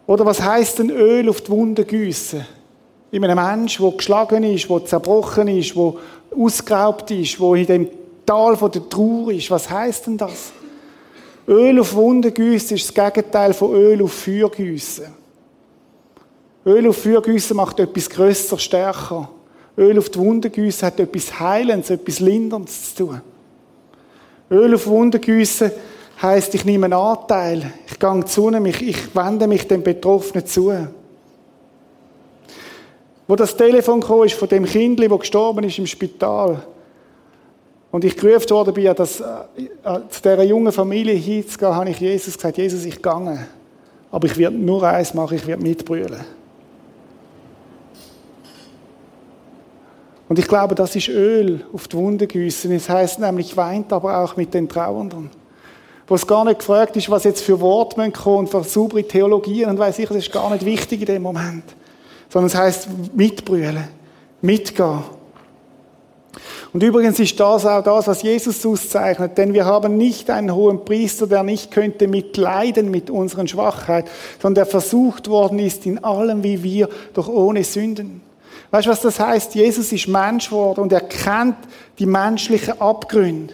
Oder 0.07 0.25
was 0.25 0.41
heißt 0.41 0.79
denn 0.79 0.91
Öl 0.91 1.27
auf 1.27 1.41
die 1.41 1.49
Wunde 1.49 1.83
gießen? 1.83 2.45
In 3.11 3.25
einem 3.25 3.35
Mensch, 3.35 3.79
der 3.79 3.91
geschlagen 3.91 4.45
ist, 4.45 4.69
der 4.69 4.85
zerbrochen 4.85 5.49
ist, 5.49 5.75
der 5.75 5.93
ausgeraubt 6.37 7.11
ist, 7.11 7.37
der 7.37 7.53
in 7.55 7.65
dem 7.65 7.89
Tal 8.25 8.55
von 8.55 8.71
der 8.71 8.87
Trauer 8.87 9.33
ist. 9.33 9.51
Was 9.51 9.69
heißt 9.69 10.07
denn 10.07 10.17
das? 10.17 10.53
Öl 11.49 11.77
auf 11.81 11.93
Wunden 11.95 12.33
gießen 12.33 12.77
ist 12.77 12.97
das 12.97 13.13
Gegenteil 13.13 13.53
von 13.53 13.73
Öl 13.73 14.01
auf 14.03 14.13
Feuer 14.13 14.49
gießen. 14.49 15.07
Öl 16.65 16.87
auf 16.87 17.03
Feuer 17.03 17.21
gießen 17.21 17.57
macht 17.57 17.77
etwas 17.77 18.09
grösser, 18.09 18.57
stärker. 18.57 19.27
Öl 19.77 19.97
auf 19.97 20.09
die 20.09 20.19
Wunden 20.19 20.51
gießen 20.51 20.85
hat 20.87 20.99
etwas 20.99 21.39
Heilendes, 21.39 21.89
etwas 21.89 22.19
Linderndes 22.19 22.95
zu 22.95 23.05
tun. 23.05 23.21
Öl 24.49 24.73
auf 24.75 24.87
Wunden 24.87 25.19
gießen 25.19 25.71
heisst, 26.21 26.55
ich 26.55 26.63
nehme 26.65 26.85
einen 26.85 26.93
Anteil, 26.93 27.73
ich 27.87 27.99
gehe 27.99 28.25
zu 28.25 28.49
ihm, 28.49 28.65
ich, 28.65 29.15
wende 29.15 29.47
mich 29.47 29.67
dem 29.67 29.83
Betroffenen 29.83 30.45
zu. 30.45 30.71
Wo 33.27 33.35
das 33.35 33.57
Telefon 33.57 34.01
kam, 34.01 34.23
ist 34.23 34.35
von 34.35 34.47
dem 34.47 34.65
Kind, 34.65 34.99
das 34.99 35.19
gestorben 35.19 35.65
ist 35.65 35.79
im 35.79 35.87
Spital. 35.87 36.61
Und 37.91 38.03
ich 38.03 38.15
gerufen 38.15 38.49
worden 38.49 38.73
bin, 38.73 38.93
dass, 38.93 39.19
äh, 39.19 39.23
zu 40.09 40.21
dieser 40.21 40.43
jungen 40.43 40.71
Familie 40.71 41.15
hinzugehen, 41.15 41.73
habe 41.73 41.89
ich 41.89 41.99
Jesus 41.99 42.35
gesagt, 42.35 42.57
Jesus, 42.57 42.85
ich 42.85 43.01
gehe. 43.01 43.47
Aber 44.11 44.27
ich 44.27 44.37
werde 44.37 44.57
nur 44.57 44.83
eins 44.83 45.13
machen, 45.13 45.37
ich 45.37 45.47
werde 45.47 45.63
mitbrüllen. 45.63 46.25
Und 50.27 50.39
ich 50.39 50.47
glaube, 50.47 50.73
das 50.73 50.95
ist 50.95 51.07
Öl 51.07 51.65
auf 51.71 51.87
die 51.87 51.97
Wunde 51.97 52.25
gießen. 52.25 52.71
Es 52.71 52.89
heißt 52.89 53.19
nämlich, 53.19 53.55
weint 53.55 53.93
aber 53.93 54.19
auch 54.19 54.35
mit 54.35 54.53
den 54.53 54.67
Trauernden. 54.67 55.29
Wo 56.07 56.15
es 56.15 56.25
gar 56.25 56.45
nicht 56.45 56.59
gefragt 56.59 56.95
ist, 56.97 57.09
was 57.09 57.23
jetzt 57.23 57.41
für 57.41 57.59
Worte 57.59 58.11
kommen 58.11 58.39
und 58.39 58.49
für 58.49 58.63
saubere 58.63 59.03
Theologien 59.03 59.69
und 59.69 59.79
weiß 59.79 59.99
ich, 59.99 60.07
das 60.07 60.17
ist 60.17 60.31
gar 60.31 60.49
nicht 60.51 60.65
wichtig 60.65 61.01
in 61.01 61.07
dem 61.07 61.23
Moment. 61.23 61.63
Sondern 62.29 62.47
es 62.47 62.55
heißt 62.55 62.87
mitbrüllen, 63.13 63.87
mitgehen. 64.41 65.03
Und 66.73 66.83
übrigens 66.83 67.19
ist 67.19 67.39
das 67.39 67.65
auch 67.65 67.81
das, 67.81 68.07
was 68.07 68.21
Jesus 68.21 68.65
auszeichnet, 68.65 69.37
denn 69.37 69.53
wir 69.53 69.65
haben 69.65 69.95
nicht 69.95 70.29
einen 70.29 70.53
hohen 70.53 70.83
Priester, 70.83 71.25
der 71.25 71.41
nicht 71.41 71.71
könnte 71.71 72.07
mitleiden 72.07 72.91
mit 72.91 73.09
unseren 73.09 73.47
Schwachheit, 73.47 74.09
sondern 74.41 74.55
der 74.55 74.65
versucht 74.65 75.29
worden 75.29 75.59
ist 75.59 75.85
in 75.85 76.03
allem 76.03 76.43
wie 76.43 76.61
wir, 76.63 76.89
doch 77.13 77.29
ohne 77.29 77.63
Sünden. 77.63 78.21
Weißt 78.75 78.87
du, 78.87 78.91
was 78.91 78.99
das 78.99 79.21
heißt? 79.21 79.55
Jesus 79.55 79.89
ist 79.93 80.05
Mensch 80.09 80.49
geworden 80.49 80.81
und 80.81 80.91
er 80.91 80.99
kennt 80.99 81.55
die 81.97 82.05
menschlichen 82.05 82.81
Abgründe. 82.81 83.53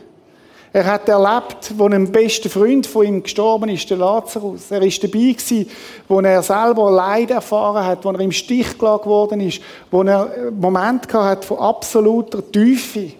Er 0.73 0.83
hat 0.83 1.07
erlebt, 1.07 1.73
wo 1.77 1.85
ein 1.85 2.11
bester 2.11 2.49
Freund 2.49 2.87
von 2.87 3.05
ihm 3.05 3.21
gestorben 3.21 3.69
ist, 3.69 3.87
der 3.87 3.97
Lazarus. 3.97 4.71
Er 4.71 4.81
ist 4.81 5.03
dabei 5.03 5.33
gewesen, 5.33 5.69
wo 6.07 6.21
er 6.21 6.41
selber 6.41 6.89
Leid 6.89 7.29
erfahren 7.29 7.85
hat, 7.85 8.03
wo 8.03 8.09
er 8.09 8.19
im 8.19 8.31
Stich 8.31 8.79
gelassen 8.79 9.05
worden 9.05 9.41
ist, 9.41 9.61
wo 9.91 10.01
er 10.01 10.51
Moment 10.59 11.07
gehabt 11.07 11.25
hat 11.25 11.45
von 11.45 11.59
absoluter 11.59 12.41
Tiefe. 12.51 13.13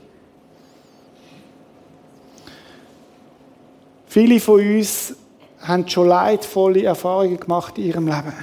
Viele 4.08 4.40
von 4.40 4.60
uns 4.60 5.14
haben 5.60 5.88
schon 5.88 6.08
leidvolle 6.08 6.84
Erfahrungen 6.84 7.40
gemacht 7.40 7.78
in 7.78 7.84
ihrem 7.84 8.08
Leben. 8.08 8.34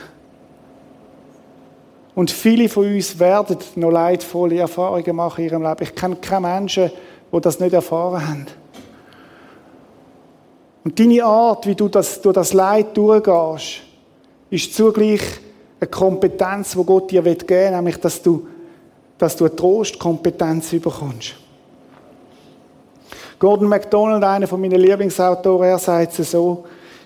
Und 2.19 2.33
viele 2.33 2.69
von 2.69 2.85
uns 2.85 3.17
werden 3.21 3.59
noch 3.77 3.93
leidvolle 3.93 4.59
Erfahrungen 4.59 5.15
machen 5.15 5.45
in 5.45 5.51
ihrem 5.51 5.63
Leben. 5.63 5.83
Ich 5.85 5.95
kenne 5.95 6.17
keine 6.17 6.49
Menschen, 6.49 6.91
die 7.33 7.41
das 7.41 7.61
nicht 7.61 7.73
erfahren 7.73 8.29
haben. 8.29 8.47
Und 10.83 10.99
deine 10.99 11.25
Art, 11.25 11.65
wie 11.69 11.77
du 11.77 11.87
das, 11.87 12.21
durch 12.21 12.35
das 12.35 12.53
Leid 12.53 12.97
durchgehst, 12.97 13.83
ist 14.51 14.75
zugleich 14.75 15.21
eine 15.79 15.89
Kompetenz, 15.89 16.73
die 16.73 16.83
Gott 16.85 17.09
dir 17.09 17.23
geben 17.23 17.49
will, 17.49 17.71
nämlich, 17.71 17.99
dass 17.99 18.21
du, 18.21 18.49
dass 19.17 19.37
du 19.37 19.45
eine 19.45 19.55
Trostkompetenz 19.55 20.71
bekommst. 20.71 21.37
Gordon 23.39 23.69
MacDonald, 23.69 24.25
einer 24.25 24.49
von 24.49 24.61
meinen 24.61 24.81
Lieblingsautoren, 24.81 25.69
er 25.69 25.79
sagt 25.79 26.19
es 26.19 26.33
so, 26.33 26.65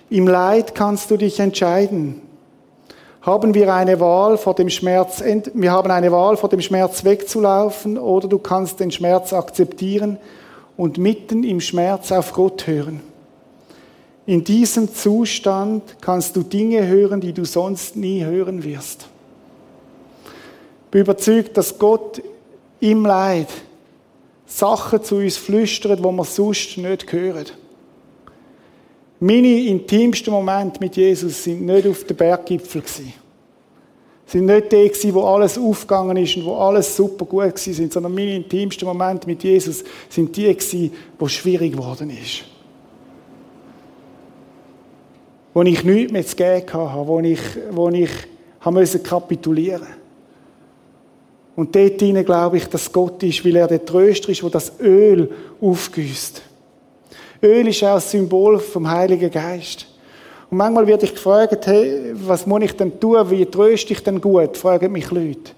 im 0.09 0.27
Leid 0.27 0.75
kannst 0.75 1.11
du 1.11 1.19
dich 1.19 1.39
entscheiden. 1.39 2.32
Haben 3.23 3.55
wir 3.55 3.73
eine 3.73 4.01
Wahl 4.01 4.37
vor 4.37 4.55
dem 4.55 4.69
Schmerz, 4.69 5.23
wir 5.23 5.71
haben 5.71 5.93
eine 5.93 6.11
Wahl 6.11 6.37
vor 6.37 6.49
dem 6.49 6.61
Schmerz 6.61 7.05
wegzulaufen 7.05 7.97
oder 7.97 8.27
du 8.27 8.41
kannst 8.41 8.81
den 8.81 8.91
Schmerz 8.91 9.33
akzeptieren 9.33 10.19
und 10.77 10.99
mitten 10.99 11.45
im 11.45 11.61
Schmerz 11.61 12.11
auf 12.11 12.33
Gott 12.33 12.67
hören. 12.67 13.01
In 14.27 14.43
diesem 14.43 14.93
Zustand 14.93 15.83
kannst 16.01 16.35
du 16.35 16.43
Dinge 16.43 16.85
hören, 16.89 17.21
die 17.21 17.33
du 17.33 17.45
sonst 17.45 17.95
nie 17.95 18.25
hören 18.25 18.65
wirst. 18.65 19.07
Ich 20.25 20.91
bin 20.91 21.03
überzeugt, 21.03 21.57
dass 21.57 21.79
Gott 21.79 22.21
im 22.81 23.07
Leid 23.07 23.49
Sachen 24.47 25.03
zu 25.05 25.17
uns 25.17 25.37
flüstert, 25.37 26.03
wo 26.03 26.11
wir 26.11 26.25
sonst 26.25 26.77
nicht 26.77 27.13
hören. 27.13 27.47
Meine 29.25 29.67
intimsten 29.67 30.33
Momente 30.33 30.81
mit 30.81 30.97
Jesus 30.97 31.45
sind 31.45 31.65
nicht 31.65 31.87
auf 31.87 32.03
dem 32.03 32.17
Berggipfel 32.17 32.81
gewesen. 32.81 33.13
Sind 34.27 34.47
nicht 34.47 34.73
die 34.73 34.89
gewesen, 34.89 35.15
wo 35.15 35.23
alles 35.23 35.57
aufgegangen 35.57 36.17
ist 36.17 36.37
und 36.37 36.45
wo 36.45 36.57
alles 36.57 36.97
super 36.97 37.25
gut 37.25 37.55
gewesen 37.55 37.75
sind, 37.75 37.93
sondern 37.93 38.15
meine 38.15 38.35
intimsten 38.35 38.89
Momente 38.89 39.29
mit 39.29 39.45
Jesus 39.45 39.85
sind 40.09 40.37
die 40.37 40.53
gewesen, 40.53 40.93
wo 41.19 41.29
schwierig 41.29 41.73
geworden 41.73 42.11
ist 42.11 42.45
wo 45.55 45.63
ich 45.63 45.85
nichts 45.85 46.13
mehr 46.13 46.27
zu 46.27 46.37
geben 46.37 46.73
hatte, 46.73 47.07
wo 47.07 47.21
ich, 47.21 47.41
wo 47.71 47.89
ich 47.91 48.11
habe 48.61 48.87
kapitulieren 48.99 49.81
musste. 49.81 49.97
Und 51.55 51.77
dort 51.77 52.01
hinein 52.01 52.25
glaube 52.25 52.57
ich, 52.57 52.67
dass 52.67 52.91
Gott 52.91 53.23
ist, 53.23 53.45
weil 53.45 53.57
er 53.57 53.69
der 53.69 53.85
Tröster 53.85 54.31
ist, 54.31 54.43
der 54.43 54.51
das 54.51 54.73
Öl 54.81 55.31
aufgüsst. 55.61 56.43
Öl 57.43 57.67
ist 57.67 57.83
auch 57.83 57.95
ein 57.95 58.01
Symbol 58.01 58.59
vom 58.61 58.89
Heiligen 58.89 59.31
Geist. 59.31 59.87
Und 60.49 60.59
manchmal 60.59 60.87
werde 60.87 61.07
ich 61.07 61.15
gefragt, 61.15 61.67
hey, 61.67 62.13
was 62.15 62.47
muss 62.47 62.63
ich 62.63 62.77
denn 62.77 63.01
tun? 63.01 63.31
Wie 63.31 63.45
tröste 63.47 63.95
ich 63.95 64.03
denn 64.03 64.21
gut? 64.21 64.57
Fragen 64.57 64.93
mich 64.93 65.11
Leute. 65.11 65.53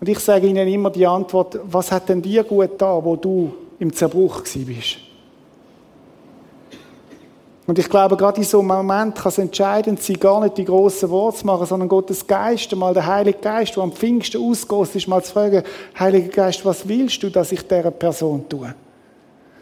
Und 0.00 0.08
ich 0.08 0.18
sage 0.18 0.46
ihnen 0.46 0.66
immer 0.66 0.90
die 0.90 1.06
Antwort, 1.06 1.60
was 1.64 1.92
hat 1.92 2.08
denn 2.08 2.22
dir 2.22 2.42
gut 2.42 2.70
da, 2.78 3.04
wo 3.04 3.16
du 3.16 3.52
im 3.78 3.92
Zerbruch 3.92 4.42
bist? 4.42 4.96
Und 7.66 7.78
ich 7.78 7.88
glaube, 7.88 8.16
gerade 8.16 8.38
in 8.38 8.44
so 8.44 8.58
einem 8.58 8.68
Moment 8.68 9.14
kann 9.14 9.28
es 9.28 9.38
entscheidend 9.38 10.02
sein, 10.02 10.18
gar 10.18 10.40
nicht 10.40 10.56
die 10.56 10.64
grossen 10.64 11.08
Worte 11.10 11.38
zu 11.38 11.46
machen, 11.46 11.66
sondern 11.66 11.88
Gottes 11.88 12.26
Geist, 12.26 12.74
mal 12.74 12.92
der 12.92 13.06
Heilige 13.06 13.38
Geist, 13.38 13.76
der 13.76 13.84
am 13.84 13.92
Pfingsten 13.92 14.42
ausgegossen 14.42 14.96
ist, 14.96 15.06
mal 15.06 15.22
zu 15.22 15.32
fragen, 15.32 15.62
Heiliger 15.96 16.28
Geist, 16.28 16.64
was 16.64 16.88
willst 16.88 17.22
du, 17.22 17.30
dass 17.30 17.52
ich 17.52 17.62
dieser 17.62 17.92
Person 17.92 18.48
tue? 18.48 18.74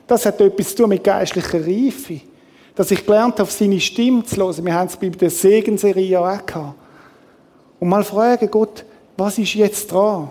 Das 0.08 0.24
hat 0.26 0.40
etwas 0.40 0.70
zu 0.70 0.76
tun 0.76 0.88
mit 0.88 1.04
geistlicher 1.04 1.60
Reife. 1.60 2.20
Dass 2.74 2.90
ich 2.90 3.04
gelernt 3.04 3.34
habe, 3.34 3.42
auf 3.42 3.52
seine 3.52 3.78
Stimme 3.78 4.24
zu 4.24 4.36
hören. 4.36 4.64
Wir 4.64 4.74
haben 4.74 4.88
es 4.88 4.96
bei 4.96 5.10
der 5.10 5.30
Segenserie 5.30 6.08
ja 6.08 6.20
auch 6.20 6.44
gehabt. 6.44 6.74
Und 7.78 7.88
mal 7.88 8.02
fragen, 8.02 8.50
Gott, 8.50 8.84
was 9.16 9.38
ist 9.38 9.54
jetzt 9.54 9.92
dran? 9.92 10.30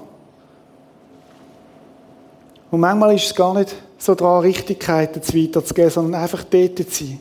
Und 2.71 2.79
manchmal 2.79 3.15
ist 3.15 3.25
es 3.25 3.35
gar 3.35 3.53
nicht 3.53 3.75
so 3.97 4.15
dran, 4.15 4.41
Richtigkeiten 4.41 5.21
weiterzugeben, 5.21 5.91
sondern 5.91 6.21
einfach 6.21 6.43
dort 6.43 6.77
zu 6.77 7.05
sein. 7.05 7.19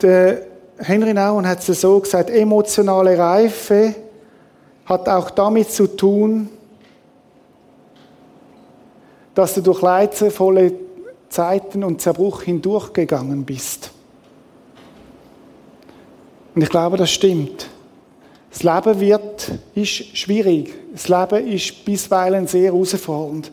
Der 0.00 0.42
Henry 0.78 1.12
Nouwen 1.12 1.46
hat 1.46 1.66
es 1.66 1.80
so 1.80 1.98
gesagt, 1.98 2.30
emotionale 2.30 3.18
Reife 3.18 3.94
hat 4.84 5.08
auch 5.08 5.30
damit 5.30 5.70
zu 5.70 5.88
tun, 5.88 6.48
dass 9.38 9.54
du 9.54 9.60
durch 9.60 9.82
leidvolle 9.82 10.72
Zeiten 11.28 11.84
und 11.84 12.00
Zerbruch 12.00 12.42
hindurchgegangen 12.42 13.44
bist. 13.44 13.92
Und 16.56 16.62
ich 16.62 16.68
glaube, 16.68 16.96
das 16.96 17.12
stimmt. 17.12 17.68
Das 18.50 18.64
Leben 18.64 18.98
wird, 18.98 19.52
ist 19.76 20.16
schwierig. 20.18 20.74
Das 20.90 21.08
Leben 21.08 21.46
ist 21.46 21.84
bisweilen 21.84 22.48
sehr 22.48 22.72
herausfordernd. 22.72 23.52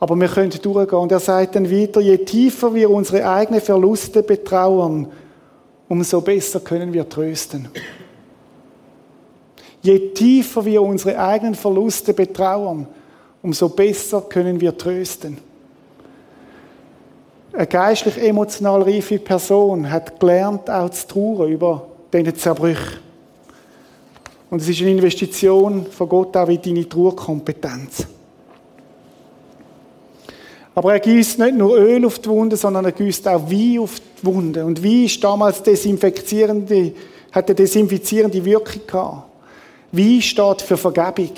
Aber 0.00 0.16
wir 0.16 0.26
können 0.26 0.50
durchgehen. 0.50 0.98
Und 0.98 1.12
er 1.12 1.20
sagt 1.20 1.54
dann 1.54 1.70
weiter, 1.70 2.00
je 2.00 2.18
tiefer 2.18 2.74
wir 2.74 2.90
unsere 2.90 3.24
eigenen 3.30 3.60
Verluste 3.60 4.24
betrauern, 4.24 5.06
umso 5.88 6.20
besser 6.22 6.58
können 6.58 6.92
wir 6.92 7.08
trösten. 7.08 7.68
Je 9.80 10.08
tiefer 10.08 10.64
wir 10.64 10.82
unsere 10.82 11.20
eigenen 11.20 11.54
Verluste 11.54 12.12
betrauern, 12.12 12.88
umso 13.42 13.68
besser 13.68 14.22
können 14.22 14.60
wir 14.60 14.76
trösten. 14.76 15.38
Eine 17.52 17.66
geistlich 17.66 18.16
emotional 18.16 18.82
reife 18.82 19.18
Person 19.18 19.90
hat 19.90 20.18
gelernt, 20.18 20.70
auch 20.70 20.88
zu 20.90 21.06
trauern 21.06 21.50
über 21.50 21.86
diese 22.12 22.32
Zerbrüche. 22.32 22.98
Und 24.48 24.62
es 24.62 24.68
ist 24.68 24.80
eine 24.80 24.90
Investition 24.90 25.86
von 25.86 26.08
Gott 26.08 26.36
auch 26.36 26.48
in 26.48 26.62
deine 26.62 26.88
Trauerkompetenz. 26.88 28.06
Aber 30.74 30.94
er 30.94 31.00
gießt 31.00 31.38
nicht 31.38 31.54
nur 31.54 31.76
Öl 31.76 32.04
auf 32.06 32.18
die 32.18 32.28
Wunde, 32.30 32.56
sondern 32.56 32.86
er 32.86 32.92
gießt 32.92 33.28
auch 33.28 33.50
Wein 33.50 33.78
auf 33.78 34.00
die 34.00 34.26
Wunde. 34.26 34.64
Und 34.64 34.82
Wein 34.82 35.04
ist 35.04 35.22
damals 35.22 35.62
desinfizierende, 35.62 36.94
hat 37.30 37.46
eine 37.48 37.54
desinfizierende 37.54 38.42
Wirkung 38.42 38.86
gehabt. 38.86 39.24
Wein 39.90 40.22
steht 40.22 40.62
für 40.62 40.78
Vergebung. 40.78 41.32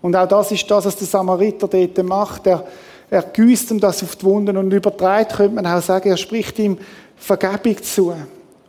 Und 0.00 0.14
auch 0.14 0.28
das 0.28 0.52
ist 0.52 0.70
das, 0.70 0.84
was 0.84 0.96
der 0.96 1.06
Samariter 1.06 1.66
dort 1.66 2.02
macht. 2.04 2.46
Er, 2.46 2.64
er 3.10 3.22
gießt 3.22 3.72
ihm 3.72 3.80
das 3.80 4.02
auf 4.02 4.16
die 4.16 4.24
Wunden 4.24 4.56
und 4.56 4.72
übertreibt, 4.72 5.36
könnte 5.36 5.54
man 5.54 5.66
auch 5.66 5.82
sagen, 5.82 6.08
er 6.08 6.16
spricht 6.16 6.58
ihm 6.58 6.78
Vergebung 7.16 7.82
zu. 7.82 8.14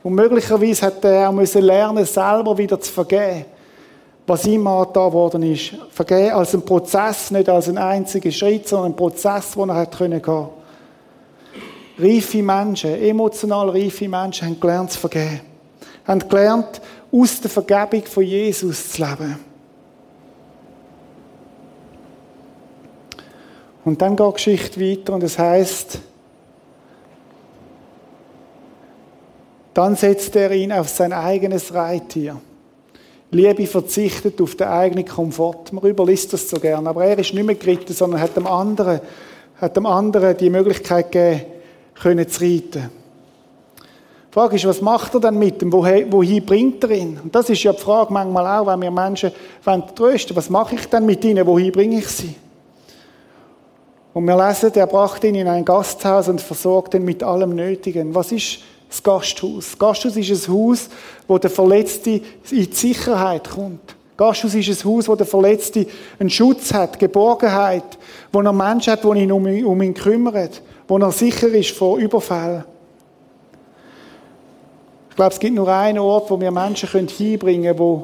Und 0.01 0.13
möglicherweise 0.15 0.85
hat 0.85 1.03
er 1.03 1.31
müssen 1.31 1.61
lernen, 1.61 2.05
selber 2.05 2.57
wieder 2.57 2.79
zu 2.79 2.91
vergeben, 2.91 3.45
was 4.25 4.45
ihm 4.45 4.65
angetan 4.65 5.11
worden 5.11 5.43
ist. 5.43 5.73
Vergeben 5.91 6.31
als 6.31 6.53
ein 6.53 6.61
Prozess, 6.61 7.31
nicht 7.31 7.49
als 7.49 7.67
ein 7.67 7.77
einziger 7.77 8.31
Schritt, 8.31 8.67
sondern 8.67 8.91
ein 8.91 8.95
Prozess, 8.95 9.55
wo 9.55 9.65
er 9.65 9.75
hat 9.75 9.97
können 9.97 10.21
gehen. 10.21 10.47
Reife 11.97 12.41
Menschen, 12.41 12.95
emotional 13.01 13.69
reife 13.69 14.07
Menschen 14.07 14.47
haben 14.47 14.59
gelernt 14.59 14.91
zu 14.91 14.99
vergeben. 14.99 15.41
Haben 16.07 16.29
gelernt, 16.29 16.81
aus 17.11 17.41
der 17.41 17.49
Vergebung 17.49 18.03
von 18.05 18.23
Jesus 18.23 18.93
zu 18.93 19.01
leben. 19.01 19.48
Und 23.85 24.01
dann 24.01 24.15
geht 24.15 24.27
die 24.27 24.33
Geschichte 24.33 24.81
weiter 24.81 25.13
und 25.13 25.23
es 25.23 25.39
heißt, 25.39 25.99
dann 29.73 29.95
setzt 29.95 30.35
er 30.35 30.51
ihn 30.51 30.71
auf 30.73 30.89
sein 30.89 31.13
eigenes 31.13 31.73
Reittier. 31.73 32.41
Liebe 33.31 33.67
verzichtet 33.67 34.41
auf 34.41 34.55
den 34.55 34.67
eigenen 34.67 35.05
Komfort. 35.05 35.71
Man 35.71 35.85
überliest 35.85 36.33
das 36.33 36.49
so 36.49 36.59
gern, 36.59 36.87
aber 36.87 37.05
er 37.05 37.19
ist 37.19 37.33
nicht 37.33 37.45
mehr 37.45 37.55
geritten, 37.55 37.93
sondern 37.93 38.19
hat 38.19 38.35
dem 38.35 38.47
anderen, 38.47 38.99
hat 39.61 39.77
dem 39.77 39.85
anderen 39.85 40.35
die 40.35 40.49
Möglichkeit 40.49 41.11
gegeben, 41.11 41.45
können 41.93 42.27
zu 42.27 42.43
reiten. 42.43 42.89
Die 44.29 44.33
Frage 44.33 44.55
ist, 44.55 44.65
was 44.65 44.81
macht 44.81 45.13
er 45.13 45.19
dann 45.19 45.37
mit 45.39 45.61
dem? 45.61 45.71
Wohin 45.71 46.45
bringt 46.45 46.83
er 46.83 46.91
ihn? 46.91 47.19
Und 47.23 47.33
das 47.33 47.49
ist 47.49 47.63
ja 47.63 47.73
die 47.73 47.79
Frage 47.79 48.11
manchmal 48.11 48.45
auch, 48.59 48.67
wenn 48.67 48.81
wir 48.81 48.91
Menschen 48.91 49.31
trösten 49.63 50.35
wollen, 50.35 50.37
was 50.37 50.49
mache 50.49 50.75
ich 50.75 50.85
dann 50.87 51.05
mit 51.05 51.23
ihnen? 51.23 51.45
Wohin 51.45 51.71
bringe 51.71 51.99
ich 51.99 52.07
sie? 52.07 52.35
Und 54.19 54.27
wir 54.27 54.35
lesen, 54.35 54.73
er 54.75 54.85
brachte 54.85 55.27
ihn 55.27 55.35
in 55.35 55.47
ein 55.47 55.63
Gasthaus 55.63 56.27
und 56.27 56.41
versorgte 56.41 56.97
ihn 56.97 57.05
mit 57.05 57.23
allem 57.23 57.55
Nötigen. 57.55 58.13
Was 58.13 58.33
ist 58.33 58.59
das 58.89 59.01
Gasthaus? 59.01 59.69
Das 59.71 59.79
Gasthaus 59.79 60.17
ist 60.17 60.29
ein 60.49 60.53
Haus, 60.53 60.89
wo 61.25 61.37
der 61.37 61.49
Verletzte 61.49 62.09
in 62.09 62.23
die 62.49 62.69
Sicherheit 62.73 63.49
kommt. 63.49 63.95
Gasthaus 64.17 64.53
ist 64.53 64.67
ein 64.67 64.91
Haus, 64.91 65.07
wo 65.07 65.15
der 65.15 65.25
Verletzte 65.25 65.87
einen 66.19 66.29
Schutz 66.29 66.73
hat, 66.73 66.99
Geborgenheit, 66.99 67.97
wo 68.33 68.41
er 68.41 68.51
Menschen 68.51 68.91
hat, 68.91 69.05
die 69.05 69.19
ihn 69.19 69.31
um, 69.31 69.47
ihn 69.47 69.63
um 69.63 69.81
ihn 69.81 69.93
kümmert, 69.93 70.61
wo 70.85 70.97
er 70.97 71.11
sicher 71.13 71.47
ist 71.47 71.71
vor 71.71 71.97
Überfällen 71.97 72.65
glaube, 75.19 75.33
es 75.33 75.39
gibt 75.39 75.55
nur 75.55 75.67
einen 75.67 75.99
Ort, 75.99 76.29
wo 76.29 76.39
wir 76.39 76.49
Menschen 76.49 76.87
hinbringen 76.89 77.75
können, 77.75 78.03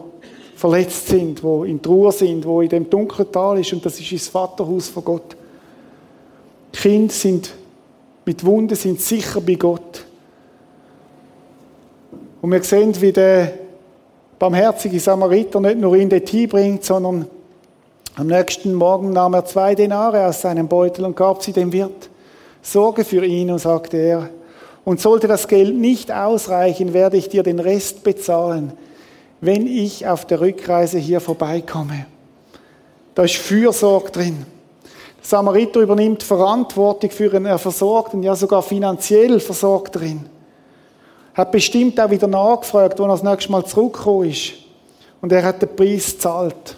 die 0.53 0.57
verletzt 0.57 1.07
sind, 1.07 1.41
die 1.41 1.69
in 1.69 1.81
Trauer 1.81 2.11
sind, 2.11 2.43
die 2.43 2.63
in 2.63 2.69
dem 2.69 2.89
dunklen 2.89 3.31
Tal 3.31 3.59
ist, 3.59 3.71
und 3.71 3.85
das 3.85 3.97
ist 3.99 4.11
das 4.11 4.27
Vaterhaus 4.27 4.89
von 4.89 5.05
Gott. 5.05 5.37
Die 6.75 6.81
Kinder 6.81 7.13
sind 7.13 7.53
mit 8.25 8.43
Wunden 8.43 8.75
sind 8.75 8.99
sicher 8.99 9.39
bei 9.39 9.53
Gott. 9.53 10.03
Und 12.41 12.51
wir 12.51 12.63
sehen, 12.63 12.93
wie 12.99 13.11
der 13.13 13.53
barmherzige 14.37 14.99
Samariter 14.99 15.59
nicht 15.61 15.77
nur 15.77 15.95
ihn 15.95 16.09
dorthin 16.09 16.49
bringt, 16.49 16.83
sondern 16.83 17.27
am 18.15 18.27
nächsten 18.27 18.73
Morgen 18.73 19.11
nahm 19.11 19.35
er 19.35 19.45
zwei 19.45 19.73
Denare 19.73 20.25
aus 20.25 20.41
seinem 20.41 20.67
Beutel 20.67 21.05
und 21.05 21.15
gab 21.15 21.43
sie 21.43 21.53
dem 21.53 21.71
Wirt. 21.71 22.09
Sorge 22.61 23.05
für 23.05 23.23
ihn, 23.23 23.51
und 23.51 23.59
sagte 23.59 23.97
er, 23.97 24.29
und 24.83 24.99
sollte 24.99 25.27
das 25.27 25.47
Geld 25.47 25.75
nicht 25.75 26.11
ausreichen, 26.11 26.93
werde 26.93 27.17
ich 27.17 27.29
dir 27.29 27.43
den 27.43 27.59
Rest 27.59 28.03
bezahlen, 28.03 28.73
wenn 29.39 29.65
ich 29.67 30.07
auf 30.07 30.25
der 30.25 30.41
Rückreise 30.41 30.97
hier 30.97 31.21
vorbeikomme. 31.21 32.05
Da 33.13 33.23
ist 33.23 33.35
Fürsorge 33.35 34.11
drin. 34.11 34.54
Samariter 35.25 35.79
übernimmt 35.79 36.21
Verantwortung 36.21 37.09
für 37.09 37.35
ihn, 37.35 37.45
er 37.45 37.57
versorgt 37.57 38.13
ihn, 38.13 38.21
ja 38.21 38.35
sogar 38.35 38.61
finanziell 38.61 39.39
versorgt 39.39 39.95
drin. 39.95 40.29
Hat 41.33 41.51
bestimmt 41.51 41.99
auch 41.99 42.11
wieder 42.11 42.27
nachgefragt, 42.27 42.99
wo 42.99 43.03
er 43.03 43.09
das 43.09 43.23
nächste 43.23 43.51
Mal 43.51 43.65
zurückgekommen 43.65 44.29
ist. 44.29 44.53
Und 45.21 45.31
er 45.31 45.43
hat 45.43 45.61
den 45.61 45.75
Preis 45.75 46.11
gezahlt. 46.11 46.77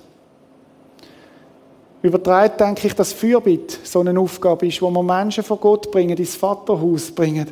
Übertreibt, 2.02 2.62
denke 2.62 2.88
ich, 2.88 2.94
dass 2.94 3.12
Fürbitte 3.12 3.80
so 3.84 4.00
eine 4.00 4.18
Aufgabe 4.18 4.66
ist, 4.66 4.82
wo 4.82 4.90
man 4.90 5.06
Menschen 5.06 5.44
vor 5.44 5.58
Gott 5.58 5.92
bringen, 5.92 6.18
ins 6.18 6.36
Vaterhaus 6.36 7.12
bringen 7.12 7.48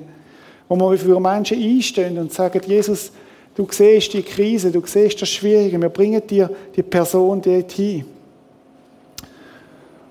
wo 0.68 0.92
wir 0.92 0.98
für 0.98 1.20
Menschen 1.20 1.62
einstehen 1.62 2.18
und 2.18 2.34
sagen, 2.34 2.62
Jesus, 2.66 3.12
du 3.54 3.68
siehst 3.70 4.14
die 4.14 4.24
Krise, 4.24 4.72
du 4.72 4.82
siehst 4.86 5.22
das 5.22 5.30
Schwierige, 5.30 5.80
wir 5.80 5.90
bringen 5.90 6.26
dir 6.26 6.50
die 6.76 6.84
Person 6.84 7.42
dorthin. 7.42 8.06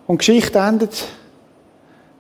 Und 0.06 0.18
Geschichte 0.18 0.58
endet, 0.58 1.06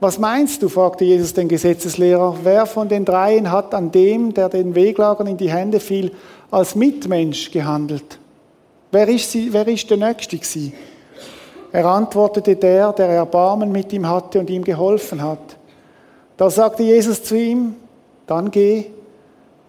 was 0.00 0.18
meinst 0.18 0.62
du, 0.62 0.68
fragte 0.68 1.04
Jesus 1.04 1.34
den 1.34 1.48
Gesetzeslehrer, 1.48 2.36
wer 2.42 2.66
von 2.66 2.88
den 2.88 3.04
dreien 3.04 3.50
hat 3.50 3.74
an 3.74 3.90
dem, 3.90 4.34
der 4.34 4.48
den 4.48 4.74
Weglagern 4.74 5.26
in 5.26 5.36
die 5.36 5.50
Hände 5.50 5.80
fiel, 5.80 6.12
als 6.50 6.74
Mitmensch 6.74 7.50
gehandelt? 7.50 8.18
Wer 8.90 9.08
ist, 9.08 9.30
sie, 9.30 9.52
wer 9.52 9.66
ist 9.66 9.88
der 9.88 9.96
Nächste 9.96 10.36
gewesen? 10.36 10.72
Er 11.72 11.86
antwortete 11.86 12.54
der, 12.54 12.92
der 12.92 13.08
Erbarmen 13.08 13.72
mit 13.72 13.92
ihm 13.92 14.08
hatte 14.08 14.38
und 14.38 14.48
ihm 14.48 14.62
geholfen 14.62 15.20
hat. 15.20 15.56
Da 16.36 16.48
sagte 16.48 16.82
Jesus 16.82 17.22
zu 17.24 17.36
ihm, 17.36 17.74
dann 18.26 18.50
geh 18.50 18.86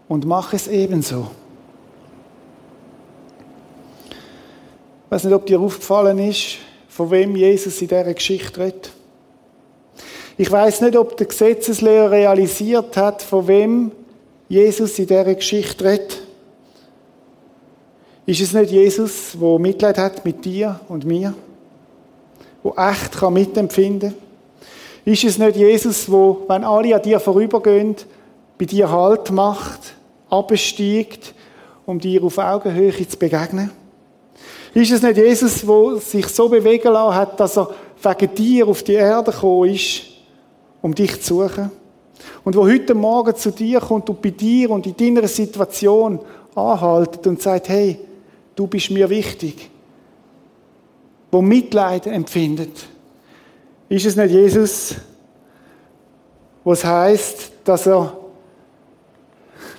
und 0.07 0.25
mach 0.25 0.53
es 0.53 0.67
ebenso. 0.67 1.27
Ich 5.05 5.11
weiß 5.11 5.23
nicht, 5.23 5.33
ob 5.33 5.45
dir 5.45 5.59
aufgefallen 5.59 6.19
ist, 6.19 6.57
von 6.95 7.11
wem 7.11 7.35
Jesus 7.35 7.81
in 7.81 7.89
dieser 7.89 8.13
Geschichte 8.13 8.57
redet. 8.57 8.89
Ich 10.37 10.49
weiß 10.49 10.79
nicht, 10.79 10.95
ob 10.95 11.17
der 11.17 11.27
Gesetzeslehrer 11.27 12.09
realisiert 12.09 12.95
hat, 12.95 13.21
von 13.21 13.49
wem 13.49 13.91
Jesus 14.47 14.97
in 14.97 15.07
dieser 15.07 15.35
Geschichte 15.35 15.83
redet. 15.83 16.21
Ist 18.25 18.39
es 18.39 18.53
nicht 18.53 18.71
Jesus, 18.71 19.37
wo 19.37 19.59
Mitleid 19.59 19.97
hat 19.97 20.23
mit 20.23 20.45
dir 20.45 20.79
und 20.87 21.03
mir? 21.03 21.33
Wo 22.63 22.73
echt 22.77 23.11
kann 23.11 23.33
mitempfinden? 23.33 24.13
Ist 25.03 25.25
es 25.25 25.37
nicht 25.37 25.57
Jesus, 25.57 26.09
wo, 26.09 26.45
wenn 26.47 26.63
alle 26.63 26.95
an 26.95 27.01
dir 27.01 27.19
vorübergehen, 27.19 27.97
bei 28.57 28.63
dir 28.63 28.89
Halt 28.89 29.31
macht, 29.31 29.95
absteigt, 30.29 31.33
um 31.85 31.99
dir 31.99 32.23
auf 32.23 32.37
Augenhöhe 32.37 33.05
zu 33.05 33.17
begegnen? 33.17 33.69
Ist 34.75 34.91
es 34.91 35.01
nicht 35.01 35.15
Jesus, 35.15 35.61
der 35.61 35.95
sich 36.01 36.27
so 36.27 36.49
bewegen 36.49 36.91
lassen 36.91 37.15
hat, 37.15 37.39
dass 37.39 37.57
er 37.57 37.69
wegen 38.03 38.35
dir 38.35 38.67
auf 38.67 38.83
die 38.83 38.95
Erde 38.95 39.31
gekommen 39.31 39.73
ist, 39.73 40.01
um 40.81 40.93
dich 40.93 41.21
zu 41.21 41.43
suchen? 41.43 41.71
Und 42.43 42.57
wo 42.57 42.65
heute 42.65 42.93
Morgen 42.93 43.33
zu 43.37 43.51
dir 43.51 43.79
kommt 43.79 44.09
und 44.09 44.21
bei 44.21 44.31
dir 44.31 44.69
und 44.71 44.85
in 44.85 44.97
deiner 44.97 45.29
Situation 45.29 46.19
anhaltet 46.53 47.25
und 47.25 47.41
sagt, 47.41 47.69
hey, 47.69 47.97
du 48.53 48.67
bist 48.67 48.91
mir 48.91 49.09
wichtig. 49.09 49.69
Wo 51.31 51.41
Mitleid 51.41 52.07
empfindet. 52.07 52.85
Ist 53.87 54.05
es 54.05 54.17
nicht 54.17 54.31
Jesus, 54.31 54.95
was 56.65 56.83
heißt, 56.83 57.51
dass 57.63 57.87
er 57.87 58.17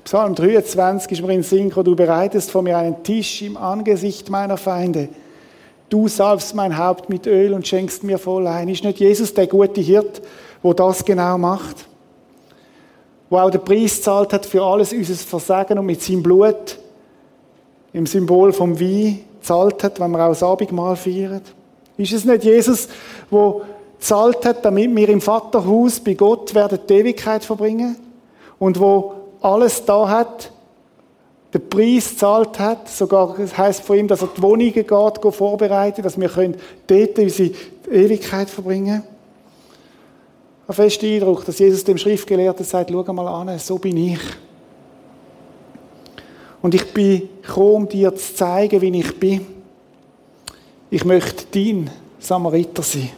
Psalm 0.06 0.36
23 0.36 1.10
ist 1.10 1.26
mir 1.26 1.32
in 1.32 1.42
Sinn 1.42 1.68
du 1.68 1.96
bereitest 1.96 2.52
vor 2.52 2.62
mir 2.62 2.78
einen 2.78 3.02
Tisch 3.02 3.42
im 3.42 3.56
Angesicht 3.56 4.30
meiner 4.30 4.56
Feinde. 4.56 5.08
Du 5.88 6.06
salbst 6.06 6.54
mein 6.54 6.78
Haupt 6.78 7.08
mit 7.08 7.26
Öl 7.26 7.52
und 7.52 7.66
schenkst 7.66 8.04
mir 8.04 8.16
voll 8.18 8.46
ein. 8.46 8.68
Ist 8.68 8.84
nicht 8.84 9.00
Jesus 9.00 9.34
der 9.34 9.48
gute 9.48 9.80
Hirt, 9.80 10.22
wo 10.62 10.72
das 10.72 11.04
genau 11.04 11.36
macht? 11.38 11.88
Wo 13.30 13.38
auch 13.38 13.50
den 13.50 13.64
Preis 13.64 14.00
zahlt 14.00 14.32
hat 14.32 14.46
für 14.46 14.62
alles 14.62 14.92
unser 14.92 15.16
Versagen 15.16 15.76
und 15.76 15.86
mit 15.86 16.00
seinem 16.00 16.22
Blut 16.22 16.78
im 17.92 18.06
Symbol 18.06 18.52
vom 18.52 18.78
Wein 18.78 19.24
zahlt 19.42 19.82
hat, 19.82 19.98
wenn 19.98 20.12
wir 20.12 20.24
auch 20.24 20.28
das 20.28 20.44
Abendmahl 20.44 20.94
feiern? 20.94 21.42
Ist 21.96 22.12
es 22.12 22.24
nicht 22.24 22.44
Jesus, 22.44 22.86
wo 23.28 23.62
zahlt 23.98 24.46
hat, 24.46 24.64
damit 24.64 24.94
wir 24.94 25.08
im 25.08 25.20
Vaterhaus 25.20 25.98
bei 25.98 26.14
Gott 26.14 26.54
werden 26.54 26.78
die 26.88 26.94
Ewigkeit 26.94 27.44
verbringen 27.44 27.96
und 28.60 28.78
wo 28.78 29.15
alles 29.40 29.84
da 29.84 30.08
hat, 30.08 30.50
den 31.52 31.68
Preis 31.68 32.16
zahlt 32.16 32.58
hat, 32.58 32.88
sogar 32.88 33.34
das 33.38 33.56
heißt 33.56 33.82
von 33.82 33.96
ihm, 33.96 34.08
dass 34.08 34.22
er 34.22 34.28
die 34.36 34.42
Wohnungen 34.42 34.72
geht, 34.72 35.34
vorbereiten, 35.34 36.02
dass 36.02 36.20
wir 36.20 36.28
können 36.28 36.56
dort 36.86 37.18
unsere 37.18 37.50
Ewigkeit 37.90 38.50
verbringen. 38.50 39.02
Ein 40.68 40.74
fester 40.74 41.06
Eindruck, 41.06 41.44
dass 41.44 41.58
Jesus 41.58 41.84
dem 41.84 41.96
Schriftgelehrten 41.96 42.64
sagt, 42.64 42.90
schau 42.90 43.12
mal 43.12 43.28
an, 43.28 43.58
so 43.58 43.78
bin 43.78 43.96
ich. 43.96 44.20
Und 46.60 46.74
ich 46.74 46.92
bin 46.92 47.28
gekommen, 47.40 47.74
um 47.74 47.88
dir 47.88 48.14
zu 48.16 48.34
zeigen, 48.34 48.80
wie 48.80 48.98
ich 48.98 49.20
bin. 49.20 49.46
Ich 50.90 51.04
möchte 51.04 51.44
dein 51.52 51.90
Samariter 52.18 52.82
sein. 52.82 53.10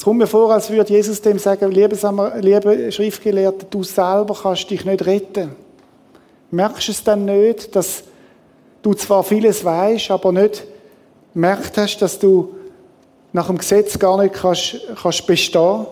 Es 0.00 0.04
kommt 0.04 0.16
mir 0.18 0.26
vor, 0.26 0.50
als 0.50 0.70
würde 0.70 0.94
Jesus 0.94 1.20
dem 1.20 1.38
sagen, 1.38 1.70
liebe, 1.70 2.90
Schriftgelehrte, 2.90 3.66
du 3.68 3.82
selber 3.82 4.34
kannst 4.34 4.70
dich 4.70 4.86
nicht 4.86 5.04
retten. 5.04 5.50
Merkst 6.50 6.88
du 6.88 6.92
es 6.92 7.04
dann 7.04 7.26
nicht, 7.26 7.76
dass 7.76 8.04
du 8.80 8.94
zwar 8.94 9.22
vieles 9.22 9.62
weißt, 9.62 10.10
aber 10.10 10.32
nicht 10.32 10.64
merkt 11.34 11.76
hast, 11.76 11.98
dass 11.98 12.18
du 12.18 12.54
nach 13.34 13.48
dem 13.48 13.58
Gesetz 13.58 13.98
gar 13.98 14.16
nicht 14.22 14.36
kannst, 14.36 14.80
kannst 15.02 15.26
bestehen. 15.26 15.84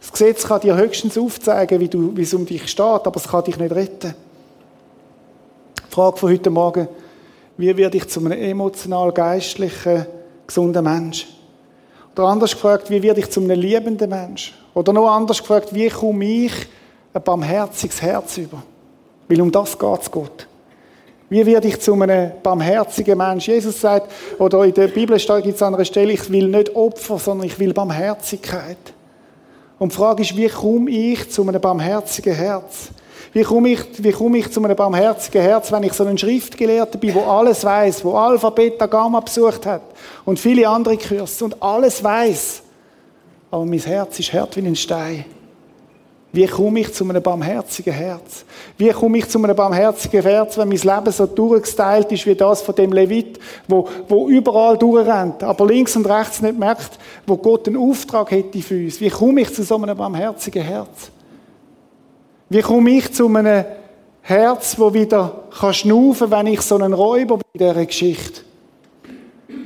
Das 0.00 0.10
Gesetz 0.10 0.46
kann 0.46 0.62
dir 0.62 0.74
höchstens 0.74 1.18
aufzeigen, 1.18 1.78
wie, 1.78 1.88
du, 1.88 2.16
wie 2.16 2.22
es 2.22 2.32
um 2.32 2.46
dich 2.46 2.66
steht, 2.70 2.80
aber 2.86 3.16
es 3.16 3.28
kann 3.28 3.44
dich 3.44 3.58
nicht 3.58 3.74
retten. 3.74 4.14
Die 5.76 5.94
Frage 5.94 6.16
von 6.16 6.32
heute 6.32 6.48
Morgen, 6.48 6.88
wie 7.58 7.76
werde 7.76 7.98
ich 7.98 8.08
zu 8.08 8.20
einem 8.20 8.32
emotional 8.32 9.12
geistlichen, 9.12 10.06
gesunden 10.46 10.82
Menschen? 10.82 11.41
Oder 12.14 12.28
anders 12.28 12.52
gefragt, 12.52 12.90
wie 12.90 13.02
werde 13.02 13.20
ich 13.20 13.30
zu 13.30 13.40
einem 13.40 13.58
liebenden 13.58 14.10
Mensch? 14.10 14.54
Oder 14.74 14.92
noch 14.92 15.08
anders 15.08 15.38
gefragt, 15.38 15.74
wie 15.74 15.88
komme 15.88 16.24
ich 16.24 16.52
ein 17.14 17.22
barmherziges 17.22 18.02
Herz 18.02 18.36
über? 18.38 18.62
Weil 19.28 19.40
um 19.40 19.50
das 19.50 19.78
geht 19.78 20.02
es 20.02 20.10
Gott. 20.10 20.46
Wie 21.30 21.46
werde 21.46 21.68
ich 21.68 21.80
zu 21.80 21.94
einem 21.94 22.32
barmherzigen 22.42 23.16
Mensch? 23.16 23.48
Jesus 23.48 23.80
sagt, 23.80 24.12
oder 24.38 24.64
in 24.64 24.74
der 24.74 24.88
Bibel 24.88 25.16
gibt 25.16 25.56
es 25.56 25.62
an 25.62 25.74
einer 25.74 25.84
Stelle, 25.86 26.12
ich 26.12 26.30
will 26.30 26.48
nicht 26.48 26.76
Opfer, 26.76 27.18
sondern 27.18 27.46
ich 27.46 27.58
will 27.58 27.72
Barmherzigkeit. 27.72 28.76
Und 29.78 29.92
die 29.92 29.96
Frage 29.96 30.22
ist, 30.22 30.36
wie 30.36 30.48
komme 30.48 30.90
ich 30.90 31.30
zu 31.30 31.48
einem 31.48 31.60
barmherzigen 31.60 32.34
Herz? 32.34 32.90
Wie 33.32 33.42
komme 33.42 33.70
ich, 33.70 33.80
wie 33.98 34.12
komme 34.12 34.38
ich 34.38 34.50
zu 34.50 34.62
einem 34.62 34.76
barmherzigen 34.76 35.42
Herz, 35.42 35.72
wenn 35.72 35.82
ich 35.82 35.92
so 35.92 36.04
ein 36.04 36.18
Schriftgelehrter 36.18 36.98
bin, 36.98 37.14
wo 37.14 37.22
alles 37.22 37.64
weiß, 37.64 38.04
wo 38.04 38.14
Alpha, 38.14 38.50
Beta, 38.50 38.86
Gamma 38.86 39.20
besucht 39.20 39.64
hat 39.66 39.82
und 40.24 40.38
viele 40.38 40.68
andere 40.68 40.96
Kurse 40.96 41.44
und 41.44 41.62
alles 41.62 42.02
weiß, 42.02 42.62
aber 43.50 43.64
mein 43.64 43.78
Herz 43.78 44.18
ist 44.18 44.32
hart 44.32 44.56
wie 44.56 44.66
ein 44.66 44.76
Stein. 44.76 45.24
Wie 46.34 46.46
komme 46.46 46.80
ich 46.80 46.94
zu 46.94 47.04
einem 47.04 47.22
barmherzigen 47.22 47.92
Herz? 47.92 48.46
Wie 48.78 48.88
komme 48.88 49.18
ich 49.18 49.28
zu 49.28 49.38
einem 49.38 49.54
barmherzigen 49.54 50.22
Herz, 50.22 50.56
wenn 50.56 50.68
mein 50.68 50.78
Leben 50.78 51.12
so 51.12 51.26
durchgestylt 51.26 52.10
ist 52.10 52.24
wie 52.24 52.34
das 52.34 52.62
von 52.62 52.74
dem 52.74 52.90
Levit, 52.90 53.38
wo, 53.68 53.86
wo 54.08 54.28
überall 54.28 54.78
durchrennt, 54.78 55.42
aber 55.42 55.66
links 55.66 55.94
und 55.94 56.06
rechts 56.06 56.40
nicht 56.40 56.58
merkt, 56.58 56.98
wo 57.26 57.36
Gott 57.36 57.68
einen 57.68 57.76
Auftrag 57.76 58.30
hätte 58.30 58.62
für 58.62 58.82
uns? 58.82 58.98
Wie 58.98 59.10
komme 59.10 59.42
ich 59.42 59.52
zu 59.52 59.62
so 59.62 59.76
einem 59.76 59.96
barmherzigen 59.96 60.62
Herz? 60.62 61.10
Wie 62.52 62.60
komme 62.60 62.90
ich 62.90 63.10
zu 63.14 63.34
einem 63.34 63.64
Herz, 64.20 64.78
wo 64.78 64.92
wieder 64.92 65.44
kann 65.58 65.72
schnaufen, 65.72 66.30
wenn 66.30 66.48
ich 66.48 66.60
so 66.60 66.74
einen 66.74 66.92
Räuber 66.92 67.38
bin 67.38 67.46
in 67.54 67.58
dieser 67.60 67.86
Geschichte? 67.86 68.42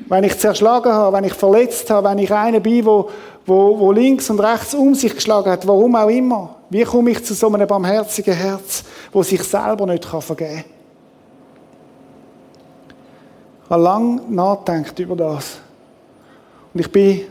Wenn 0.09 0.23
ich 0.23 0.39
zerschlagen 0.39 0.93
habe, 0.93 1.17
wenn 1.17 1.25
ich 1.25 1.35
verletzt 1.35 1.91
habe, 1.91 2.09
wenn 2.09 2.19
ich 2.19 2.33
einer 2.33 2.61
bin, 2.61 2.87
wo, 2.87 3.11
wo, 3.45 3.77
wo 3.81 3.91
links 3.91 4.31
und 4.31 4.39
rechts 4.39 4.73
um 4.73 4.95
sich 4.95 5.13
geschlagen 5.17 5.51
hat, 5.51 5.67
warum 5.67 5.97
auch 5.97 6.09
immer. 6.09 6.55
Wie 6.71 6.85
komme 6.85 7.11
ich 7.11 7.25
zu 7.25 7.35
so 7.35 7.53
einem 7.53 7.67
barmherzigen 7.67 8.35
Herz, 8.35 8.85
wo 9.13 9.25
sich 9.25 9.43
selber 9.43 9.85
nicht 9.87 10.05
vergeben 10.05 10.37
kann? 10.37 10.65
Ich 13.65 13.71
habe 13.71 13.83
lange 13.83 14.23
nachgedacht 14.29 14.97
über 15.01 15.17
das. 15.17 15.59
Und 16.73 16.79
ich 16.79 16.93
bin 16.93 17.23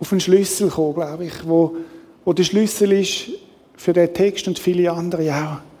auf 0.00 0.10
einen 0.10 0.20
Schlüssel 0.20 0.70
gekommen, 0.70 0.94
glaube 0.94 1.26
ich, 1.26 1.48
wo, 1.48 1.76
wo 2.24 2.32
der 2.32 2.42
Schlüssel 2.42 2.90
ist 2.90 3.28
für 3.76 3.92
den 3.92 4.12
Text 4.12 4.48
und 4.48 4.58
viele 4.58 4.90
andere 4.90 5.32
auch. 5.32 5.74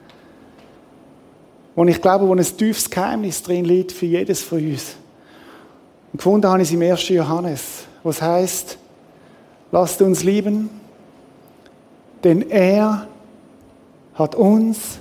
Und 1.74 1.88
ich 1.88 2.00
glaube, 2.00 2.28
wo 2.28 2.34
ein 2.34 2.44
tiefes 2.44 2.88
Geheimnis 2.88 3.42
drin 3.42 3.64
liegt 3.64 3.92
für 3.92 4.06
jedes 4.06 4.42
von 4.42 4.58
uns. 4.58 4.96
Und 6.12 6.18
gefunden 6.18 6.48
habe 6.48 6.62
ich 6.62 6.68
es 6.68 6.74
im 6.74 6.82
1. 6.82 7.08
Johannes, 7.08 7.86
wo 8.02 8.10
es 8.10 8.22
heißt, 8.22 8.78
lasst 9.72 10.00
uns 10.00 10.22
lieben, 10.22 10.70
denn 12.22 12.48
er 12.48 13.08
hat 14.14 14.36
uns 14.36 15.00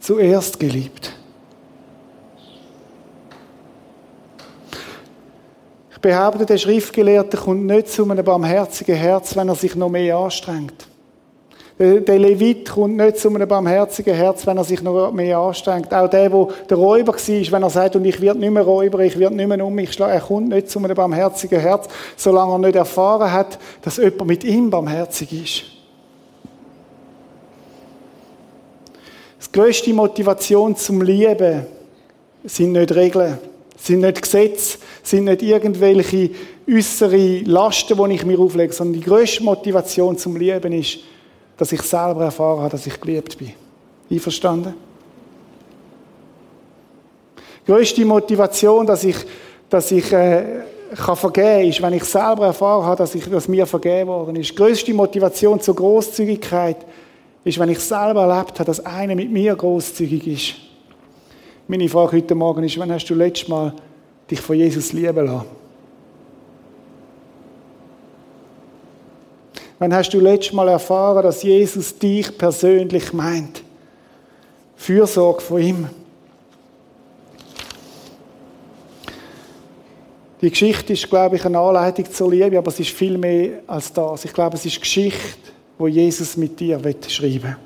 zuerst 0.00 0.58
geliebt. 0.58 1.16
Ich 5.92 6.00
behaupte, 6.00 6.44
der 6.44 6.58
Schriftgelehrte 6.58 7.36
kommt 7.36 7.66
nicht 7.66 7.88
zu 7.88 8.10
einem 8.10 8.24
barmherzigen 8.24 8.96
Herz, 8.96 9.36
wenn 9.36 9.48
er 9.48 9.54
sich 9.54 9.76
noch 9.76 9.88
mehr 9.88 10.16
anstrengt. 10.16 10.88
Der 11.82 12.16
Levit 12.16 12.70
kommt 12.70 12.96
nicht 12.96 13.16
zu 13.16 13.28
einem 13.28 13.48
barmherzigen 13.48 14.14
Herz, 14.14 14.46
wenn 14.46 14.56
er 14.56 14.62
sich 14.62 14.80
noch 14.82 15.10
mehr 15.10 15.38
anstrengt. 15.38 15.92
Auch 15.92 16.08
der, 16.08 16.30
wo 16.30 16.52
der 16.70 16.76
Räuber 16.76 17.12
war, 17.12 17.52
wenn 17.52 17.62
er 17.64 17.70
sagt, 17.70 17.96
und 17.96 18.04
ich 18.04 18.20
werde 18.20 18.38
nicht 18.38 18.52
mehr 18.52 18.62
Räuber, 18.62 19.00
ich 19.00 19.18
werde 19.18 19.34
nicht 19.34 19.48
mehr 19.48 19.66
um 19.66 19.74
mich 19.74 19.92
schlagen, 19.92 20.12
er 20.12 20.20
kommt 20.20 20.50
nicht 20.50 20.70
zu 20.70 20.78
einem 20.78 20.94
barmherzigen 20.94 21.58
Herz, 21.58 21.88
solange 22.16 22.52
er 22.52 22.58
nicht 22.58 22.76
erfahren 22.76 23.32
hat, 23.32 23.58
dass 23.82 23.96
jemand 23.96 24.26
mit 24.26 24.44
ihm 24.44 24.70
barmherzig 24.70 25.32
ist. 25.32 25.64
Die 29.48 29.58
grösste 29.58 29.92
Motivation 29.92 30.76
zum 30.76 31.02
Lieben 31.02 31.66
sind 32.44 32.72
nicht 32.72 32.94
Regeln, 32.94 33.38
sind 33.76 34.02
nicht 34.02 34.22
Gesetze, 34.22 34.78
sind 35.02 35.24
nicht 35.24 35.42
irgendwelche 35.42 36.30
äußere 36.70 37.40
Lasten, 37.40 37.98
die 37.98 38.14
ich 38.14 38.24
mir 38.24 38.38
auflege, 38.38 38.72
sondern 38.72 39.00
die 39.00 39.04
grösste 39.04 39.42
Motivation 39.42 40.16
zum 40.16 40.36
Lieben 40.36 40.72
ist, 40.74 41.00
dass 41.56 41.72
ich 41.72 41.82
selber 41.82 42.24
erfahren 42.24 42.60
habe, 42.60 42.70
dass 42.70 42.86
ich 42.86 43.00
geliebt 43.00 43.38
bin. 43.38 43.52
Einverstanden? 44.10 44.74
Die 47.66 47.70
größte 47.70 48.04
Motivation, 48.04 48.86
dass 48.86 49.04
ich, 49.04 49.16
dass 49.68 49.90
ich 49.90 50.12
äh, 50.12 50.62
kann 50.96 51.16
vergeben 51.16 51.68
ist, 51.68 51.80
wenn 51.80 51.92
ich 51.94 52.04
selber 52.04 52.46
erfahren 52.46 52.84
habe, 52.84 52.96
dass, 52.96 53.14
ich, 53.14 53.28
dass 53.28 53.48
mir 53.48 53.66
vergeben 53.66 54.08
worden 54.08 54.36
ist. 54.36 54.50
Die 54.50 54.54
größte 54.54 54.92
Motivation 54.92 55.60
zur 55.60 55.76
Großzügigkeit 55.76 56.78
ist, 57.44 57.58
wenn 57.58 57.68
ich 57.68 57.78
selber 57.78 58.26
erlebt 58.26 58.58
habe, 58.58 58.64
dass 58.64 58.84
einer 58.84 59.14
mit 59.14 59.30
mir 59.30 59.54
großzügig 59.54 60.26
ist. 60.26 60.54
Meine 61.68 61.88
Frage 61.88 62.16
heute 62.16 62.34
Morgen 62.34 62.64
ist, 62.64 62.78
wann 62.78 62.92
hast 62.92 63.06
du 63.06 63.14
letztes 63.14 63.48
Mal 63.48 63.72
dich 64.30 64.40
von 64.40 64.56
Jesus 64.56 64.92
lieben 64.92 65.26
lassen? 65.26 65.61
Wann 69.82 69.92
hast 69.92 70.10
du 70.10 70.20
letztes 70.20 70.52
Mal 70.52 70.68
erfahren, 70.68 71.24
dass 71.24 71.42
Jesus 71.42 71.98
dich 71.98 72.38
persönlich 72.38 73.12
meint? 73.12 73.64
Fürsorge 74.76 75.40
von 75.40 75.60
ihm. 75.60 75.90
Die 80.40 80.50
Geschichte 80.50 80.92
ist, 80.92 81.10
glaube 81.10 81.34
ich, 81.34 81.44
eine 81.44 81.58
Anleitung 81.58 82.08
zur 82.12 82.30
Liebe, 82.30 82.58
aber 82.58 82.68
es 82.68 82.78
ist 82.78 82.90
viel 82.90 83.18
mehr 83.18 83.58
als 83.66 83.92
das. 83.92 84.24
Ich 84.24 84.32
glaube, 84.32 84.54
es 84.54 84.64
ist 84.64 84.80
Geschichte, 84.80 85.50
wo 85.76 85.88
Jesus 85.88 86.36
mit 86.36 86.60
dir 86.60 86.80
schreiben 87.08 87.42
will. 87.42 87.56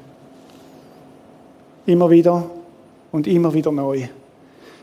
Immer 1.85 2.09
wieder 2.09 2.51
und 3.13 3.27
immer 3.27 3.53
wieder 3.53 3.71
neu. 3.71 4.09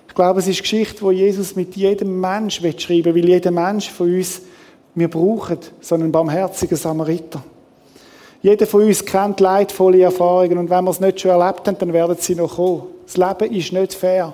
Ich 0.07 0.13
glaube, 0.13 0.39
es 0.39 0.47
ist 0.47 0.61
Geschichte, 0.61 1.01
wo 1.01 1.09
Jesus 1.09 1.55
mit 1.55 1.75
jedem 1.75 2.21
Mensch 2.21 2.61
schreiben 2.77 3.05
will, 3.05 3.23
weil 3.23 3.29
jeder 3.29 3.49
Mensch 3.49 3.89
von 3.89 4.13
uns 4.13 4.43
wir 4.95 5.07
brauchen 5.07 5.57
so 5.81 5.95
einen 5.95 6.11
barmherzigen 6.11 6.77
Samariter. 6.77 7.43
Jeder 8.41 8.67
von 8.67 8.83
uns 8.83 9.05
kennt 9.05 9.39
leidvolle 9.39 10.01
Erfahrungen 10.01 10.57
und 10.57 10.69
wenn 10.69 10.83
wir 10.83 10.91
es 10.91 10.99
nicht 10.99 11.21
schon 11.21 11.31
erlebt 11.31 11.67
haben, 11.67 11.77
dann 11.77 11.93
werden 11.93 12.17
sie 12.19 12.35
noch 12.35 12.55
kommen. 12.55 12.83
Das 13.05 13.17
Leben 13.17 13.53
ist 13.53 13.71
nicht 13.71 13.93
fair. 13.93 14.33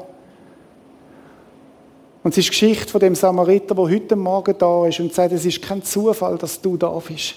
Und 2.23 2.31
es 2.31 2.39
ist 2.39 2.47
die 2.47 2.49
Geschichte 2.49 2.91
von 2.91 2.99
dem 2.99 3.15
Samariter, 3.15 3.75
der 3.75 3.83
heute 3.85 4.15
Morgen 4.15 4.55
da 4.57 4.87
ist 4.87 4.99
und 4.99 5.13
sagt, 5.13 5.31
es 5.31 5.45
ist 5.45 5.61
kein 5.61 5.83
Zufall, 5.83 6.37
dass 6.37 6.59
du 6.59 6.75
da 6.75 6.89
bist. 6.99 7.35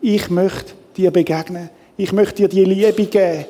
Ich 0.00 0.28
möchte 0.30 0.72
dir 0.96 1.10
begegnen. 1.10 1.70
Ich 1.96 2.12
möchte 2.12 2.36
dir 2.36 2.48
die 2.48 2.64
Liebe 2.64 3.06
geben, 3.06 3.44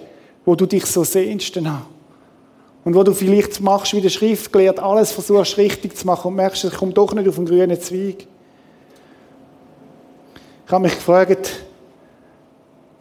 wo 0.44 0.54
du 0.54 0.66
dich 0.66 0.84
so 0.86 1.04
sehnst. 1.04 1.56
Und 1.56 2.94
wo 2.94 3.02
du 3.02 3.12
vielleicht 3.14 3.60
machst, 3.60 3.94
wie 3.94 4.00
der 4.00 4.08
Schrift 4.08 4.52
gelehrt, 4.52 4.78
alles 4.78 5.12
versuchst 5.12 5.58
richtig 5.58 5.96
zu 5.96 6.06
machen 6.06 6.28
und 6.28 6.34
merkst, 6.34 6.64
es 6.64 6.74
kommt 6.74 6.96
doch 6.96 7.14
nicht 7.14 7.28
auf 7.28 7.36
den 7.36 7.46
grünen 7.46 7.80
Zweig. 7.80 8.26
Ich 10.68 10.72
habe 10.74 10.82
mich 10.82 10.96
gefragt, 10.96 11.64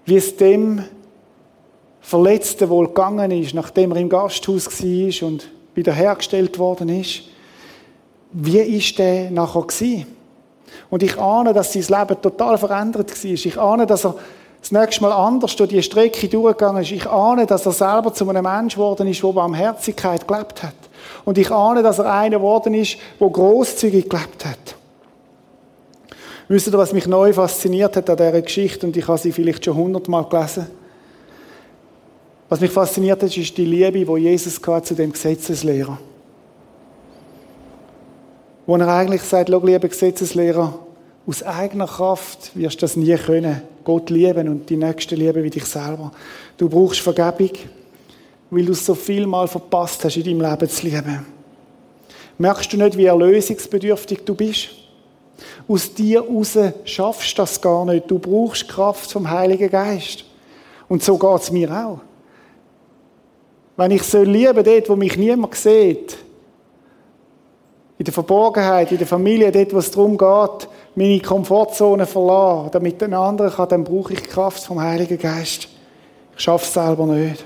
wie 0.05 0.15
es 0.15 0.37
dem 0.37 0.85
Verletzten 1.99 2.69
wohl 2.69 2.87
gegangen 2.87 3.29
ist, 3.29 3.53
nachdem 3.53 3.91
er 3.91 3.97
im 3.97 4.07
Gasthaus 4.07 4.67
war 4.81 5.27
und 5.27 5.49
wiederhergestellt 5.75 6.59
worden 6.59 6.87
ist. 6.87 7.23
Wie 8.31 8.59
ist 8.59 8.97
der 8.97 9.31
nachher 9.31 9.63
gewesen? 9.63 10.07
Und 10.89 11.03
ich 11.03 11.19
ahne, 11.19 11.51
dass 11.51 11.73
sein 11.73 11.83
Leben 11.99 12.21
total 12.21 12.57
verändert 12.57 13.11
war. 13.11 13.31
Ich 13.31 13.59
ahne, 13.59 13.85
dass 13.85 14.05
er 14.05 14.15
das 14.61 14.71
nächste 14.71 15.01
Mal 15.01 15.11
anders 15.11 15.53
durch 15.57 15.69
die 15.69 15.83
Strecke 15.83 16.29
durchgegangen 16.29 16.83
ist. 16.83 16.93
Ich 16.93 17.05
ahne, 17.05 17.45
dass 17.45 17.65
er 17.65 17.73
selber 17.73 18.13
zu 18.13 18.29
einem 18.29 18.43
Mensch 18.43 18.75
geworden 18.75 19.09
ist, 19.09 19.21
der 19.21 19.33
Barmherzigkeit 19.33 20.25
gelebt 20.25 20.63
hat. 20.63 20.73
Und 21.25 21.37
ich 21.37 21.51
ahne, 21.51 21.83
dass 21.83 21.99
er 21.99 22.13
einer 22.13 22.37
geworden 22.37 22.73
ist, 22.73 22.95
der 23.19 23.27
großzügig 23.27 24.07
gelebt 24.07 24.45
hat. 24.45 24.76
Wisst 26.47 26.67
ihr, 26.67 26.73
was 26.73 26.93
mich 26.93 27.07
neu 27.07 27.33
fasziniert 27.33 27.95
hat 27.97 28.09
an 28.09 28.17
dieser 28.17 28.41
Geschichte, 28.41 28.85
und 28.85 28.95
ich 28.95 29.07
habe 29.07 29.17
sie 29.17 29.31
vielleicht 29.31 29.65
schon 29.65 29.75
hundertmal 29.75 30.25
gelesen? 30.25 30.67
Was 32.47 32.61
mich 32.61 32.71
fasziniert 32.71 33.21
hat, 33.21 33.35
ist 33.35 33.57
die 33.57 33.65
Liebe, 33.65 34.05
die 34.05 34.21
Jesus 34.23 34.61
zu 34.61 34.95
dem 34.95 35.11
Gesetzeslehrer. 35.11 35.99
Wo 38.65 38.75
er 38.77 38.87
eigentlich 38.87 39.21
sagt, 39.23 39.49
schau, 39.49 39.59
lieber 39.65 39.87
Gesetzeslehrer, 39.87 40.79
aus 41.25 41.43
eigener 41.43 41.87
Kraft 41.87 42.55
wirst 42.55 42.77
du 42.77 42.81
das 42.81 42.95
nie 42.95 43.15
können. 43.15 43.61
Gott 43.83 44.09
lieben 44.09 44.47
und 44.47 44.69
die 44.69 44.77
Nächsten 44.77 45.17
lieben 45.17 45.43
wie 45.43 45.49
dich 45.49 45.65
selber. 45.65 46.11
Du 46.57 46.69
brauchst 46.69 47.01
Vergebung, 47.01 47.51
weil 48.49 48.65
du 48.65 48.71
es 48.71 48.85
so 48.85 48.95
viel 48.95 49.27
mal 49.27 49.47
verpasst 49.47 50.05
hast, 50.05 50.15
in 50.15 50.23
deinem 50.23 50.49
Leben 50.49 50.69
zu 50.69 50.85
lieben. 50.85 51.25
Merkst 52.37 52.71
du 52.71 52.77
nicht, 52.77 52.97
wie 52.97 53.05
erlösungsbedürftig 53.05 54.19
du 54.23 54.35
bist? 54.35 54.69
Aus 55.67 55.93
dir 55.93 56.21
raus 56.21 56.57
schaffst 56.85 57.33
du 57.33 57.41
das 57.41 57.61
gar 57.61 57.85
nicht. 57.85 58.09
Du 58.09 58.19
brauchst 58.19 58.67
Kraft 58.67 59.11
vom 59.11 59.29
Heiligen 59.29 59.69
Geist. 59.69 60.25
Und 60.87 61.03
so 61.03 61.17
geht 61.17 61.41
es 61.41 61.51
mir 61.51 61.71
auch. 61.71 61.99
Wenn 63.75 63.91
ich 63.91 64.03
so 64.03 64.23
liebe, 64.23 64.63
dort, 64.63 64.89
wo 64.89 64.95
mich 64.95 65.17
niemand 65.17 65.55
sieht, 65.55 66.17
in 67.99 68.05
der 68.05 68.13
Verborgenheit, 68.13 68.91
in 68.91 68.97
der 68.97 69.07
Familie, 69.07 69.51
dort, 69.51 69.73
wo 69.73 69.77
es 69.79 69.91
darum 69.91 70.17
geht, 70.17 70.69
meine 70.95 71.19
Komfortzone 71.19 72.05
verlassen, 72.05 72.69
damit 72.71 73.01
ein 73.03 73.13
anderer 73.13 73.51
kann, 73.51 73.69
dann 73.69 73.83
brauche 73.83 74.13
ich 74.13 74.23
Kraft 74.23 74.63
vom 74.63 74.81
Heiligen 74.81 75.17
Geist. 75.17 75.67
Ich 76.35 76.43
schaffe 76.43 76.65
es 76.65 76.73
selber 76.73 77.05
nicht. 77.05 77.45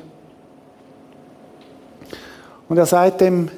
Und 2.67 2.77
er 2.77 2.85
sagt 2.85 3.21
dem 3.21 3.49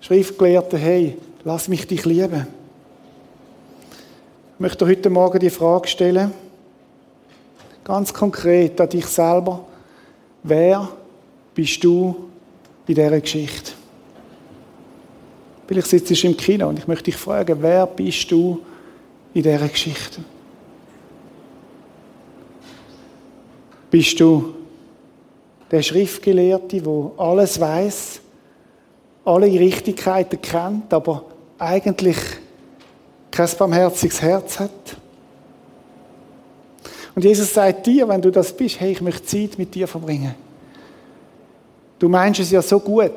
Schriftgelehrten, 0.00 0.78
hey, 0.78 1.18
lass 1.44 1.68
mich 1.68 1.86
dich 1.86 2.04
lieben. 2.04 2.46
Ich 4.54 4.60
möchte 4.60 4.86
heute 4.86 5.10
Morgen 5.10 5.40
die 5.40 5.50
Frage 5.50 5.88
stellen, 5.88 6.32
ganz 7.82 8.14
konkret 8.14 8.80
an 8.80 8.88
dich 8.88 9.04
selber. 9.04 9.64
Wer 10.44 10.88
bist 11.52 11.82
du 11.82 12.28
in 12.86 12.94
dieser 12.94 13.20
Geschichte? 13.20 13.72
Vielleicht 15.66 15.88
sitzt 15.88 16.08
du 16.22 16.26
im 16.28 16.36
Kino 16.36 16.68
und 16.68 16.78
ich 16.78 16.86
möchte 16.86 17.06
dich 17.06 17.16
fragen, 17.16 17.56
wer 17.60 17.84
bist 17.84 18.30
du 18.30 18.60
in 19.34 19.42
dieser 19.42 19.66
Geschichte? 19.66 20.20
Bist 23.90 24.20
du 24.20 24.54
der 25.68 25.82
Schriftgelehrte, 25.82 26.80
der 26.80 27.10
alles 27.16 27.58
weiß, 27.58 28.20
alle 29.24 29.46
Richtigkeiten 29.46 30.40
kennt, 30.40 30.94
aber 30.94 31.24
eigentlich 31.58 32.18
kein 33.34 33.48
barmherziges 33.58 34.22
Herz 34.22 34.60
hat? 34.60 34.70
Und 37.14 37.24
Jesus 37.24 37.52
sagt 37.52 37.86
dir, 37.86 38.08
wenn 38.08 38.20
du 38.20 38.30
das 38.30 38.52
bist, 38.52 38.80
hey, 38.80 38.92
ich 38.92 39.00
möchte 39.00 39.24
Zeit 39.24 39.58
mit 39.58 39.74
dir 39.74 39.86
verbringen. 39.86 40.34
Du 41.98 42.08
meinst 42.08 42.40
es 42.40 42.50
ja 42.50 42.60
so 42.60 42.80
gut. 42.80 43.12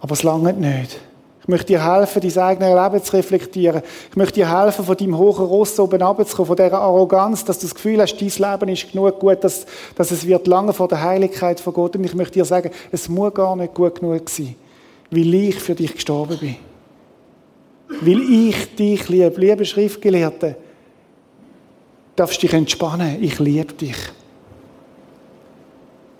Aber 0.00 0.12
es 0.12 0.22
langt 0.22 0.60
nicht. 0.60 1.00
Ich 1.42 1.48
möchte 1.48 1.66
dir 1.68 1.84
helfen, 1.84 2.20
dein 2.20 2.38
eigenes 2.38 2.74
Leben 2.74 3.04
zu 3.04 3.16
reflektieren. 3.16 3.82
Ich 4.10 4.16
möchte 4.16 4.34
dir 4.34 4.62
helfen, 4.62 4.84
von 4.84 4.96
deinem 4.96 5.16
hohen 5.16 5.46
Ross 5.46 5.80
oben 5.80 6.00
runterzukommen, 6.02 6.46
von 6.46 6.56
dieser 6.56 6.78
Arroganz, 6.78 7.44
dass 7.44 7.58
du 7.58 7.66
das 7.66 7.74
Gefühl 7.74 8.00
hast, 8.02 8.16
dein 8.20 8.28
Leben 8.28 8.68
ist 8.68 8.92
genug 8.92 9.18
gut, 9.18 9.42
dass, 9.42 9.66
dass 9.96 10.10
es 10.10 10.26
wird 10.26 10.46
lange 10.46 10.72
vor 10.72 10.88
der 10.88 11.02
Heiligkeit 11.02 11.58
von 11.58 11.72
Gott. 11.72 11.96
Und 11.96 12.04
ich 12.04 12.14
möchte 12.14 12.34
dir 12.34 12.44
sagen, 12.44 12.70
es 12.92 13.08
muss 13.08 13.34
gar 13.34 13.56
nicht 13.56 13.74
gut 13.74 14.00
genug 14.00 14.28
sein, 14.28 14.54
weil 15.10 15.34
ich 15.34 15.58
für 15.58 15.74
dich 15.74 15.94
gestorben 15.94 16.38
bin. 16.38 16.67
Weil 17.88 18.20
ich 18.20 18.74
dich 18.74 19.08
liebe. 19.08 19.40
Liebe 19.40 19.64
Schriftgelehrte, 19.64 20.56
darfst 22.14 22.42
dich 22.42 22.52
entspannen. 22.52 23.22
Ich 23.22 23.38
liebe 23.38 23.72
dich. 23.72 23.96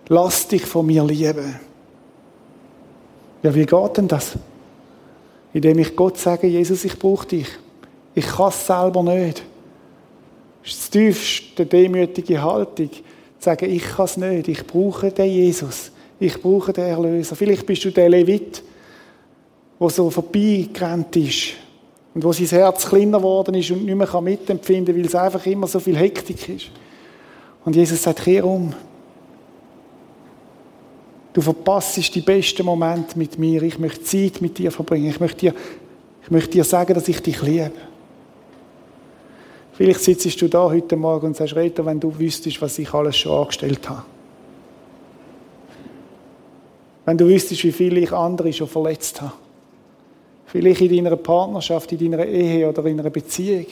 Lass 0.08 0.48
dich 0.48 0.64
von 0.64 0.86
mir 0.86 1.04
lieben. 1.04 1.60
Ja, 3.42 3.54
wie 3.54 3.66
geht 3.66 3.96
denn 3.96 4.08
das? 4.08 4.32
Indem 5.52 5.78
ich 5.78 5.94
Gott 5.94 6.18
sage, 6.18 6.46
Jesus, 6.46 6.84
ich 6.84 6.98
brauche 6.98 7.26
dich. 7.26 7.48
Ich 8.14 8.26
kann 8.26 8.48
es 8.48 8.66
selber 8.66 9.02
nicht. 9.02 9.42
Das 10.62 10.72
ist 10.72 10.94
die 10.94 10.98
tiefste 10.98 11.66
demütige 11.66 12.42
Haltung. 12.42 12.90
Zu 12.90 13.00
sagen, 13.38 13.70
ich 13.70 13.84
kann 13.84 14.06
es 14.06 14.16
nicht. 14.16 14.48
Ich 14.48 14.66
brauche 14.66 15.10
den 15.10 15.30
Jesus. 15.30 15.92
Ich 16.18 16.40
brauche 16.40 16.72
den 16.72 16.84
Erlöser. 16.84 17.36
Vielleicht 17.36 17.64
bist 17.64 17.84
du 17.84 17.90
der 17.90 18.08
Levit, 18.08 18.62
der 19.80 19.90
so 19.90 20.10
vorbeigerannt 20.10 21.14
ist. 21.16 21.54
Und 22.14 22.24
wo 22.24 22.32
sein 22.32 22.46
Herz 22.46 22.88
kleiner 22.88 23.18
geworden 23.18 23.54
ist 23.54 23.70
und 23.70 23.84
nicht 23.84 23.94
mehr 23.94 24.20
mitempfinden 24.20 24.94
kann, 24.94 24.96
weil 24.96 25.06
es 25.06 25.14
einfach 25.14 25.46
immer 25.46 25.66
so 25.66 25.78
viel 25.78 25.96
Hektik 25.96 26.48
ist. 26.48 26.70
Und 27.64 27.76
Jesus 27.76 28.02
sagt, 28.02 28.24
kehr 28.24 28.44
um. 28.44 28.72
Du 31.32 31.40
verpasst 31.40 32.14
die 32.14 32.20
besten 32.20 32.64
Momente 32.64 33.16
mit 33.16 33.38
mir. 33.38 33.62
Ich 33.62 33.78
möchte 33.78 34.02
Zeit 34.02 34.40
mit 34.40 34.58
dir 34.58 34.72
verbringen. 34.72 35.10
Ich 35.10 35.20
möchte 35.20 35.38
dir, 35.38 35.54
ich 36.22 36.30
möchte 36.30 36.50
dir 36.50 36.64
sagen, 36.64 36.94
dass 36.94 37.06
ich 37.06 37.20
dich 37.20 37.40
liebe. 37.42 37.70
Vielleicht 39.74 40.00
sitzt 40.00 40.42
du 40.42 40.48
da 40.48 40.64
heute 40.64 40.96
Morgen 40.96 41.26
und 41.26 41.36
sagst, 41.36 41.54
Reto, 41.54 41.86
wenn 41.86 42.00
du 42.00 42.18
wüsstest, 42.18 42.60
was 42.60 42.76
ich 42.80 42.92
alles 42.92 43.16
schon 43.16 43.30
angestellt 43.30 43.88
habe. 43.88 44.02
Wenn 47.04 47.16
du 47.16 47.28
wüsstest, 47.28 47.62
wie 47.62 47.70
viel 47.70 47.96
ich 47.98 48.12
andere 48.12 48.52
schon 48.52 48.66
verletzt 48.66 49.22
habe. 49.22 49.34
Vielleicht 50.48 50.80
in 50.80 51.04
deiner 51.04 51.16
Partnerschaft, 51.16 51.92
in 51.92 52.10
deiner 52.10 52.26
Ehe 52.26 52.68
oder 52.68 52.84
in 52.86 53.00
einer 53.00 53.10
Beziehung. 53.10 53.66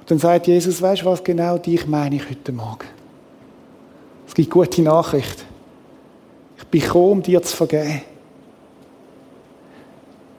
Und 0.00 0.10
dann 0.10 0.18
sagt 0.18 0.46
Jesus, 0.46 0.82
weißt 0.82 1.02
du 1.02 1.06
was, 1.06 1.24
genau 1.24 1.58
dich 1.58 1.86
meine 1.86 2.16
ich 2.16 2.28
heute 2.28 2.52
Morgen. 2.52 2.86
Es 4.26 4.34
gibt 4.34 4.50
gute 4.50 4.82
Nachrichten 4.82 5.50
bin 6.70 6.80
gekommen, 6.80 7.12
um 7.12 7.22
dir 7.22 7.42
zu 7.42 7.56
vergeben. 7.56 8.02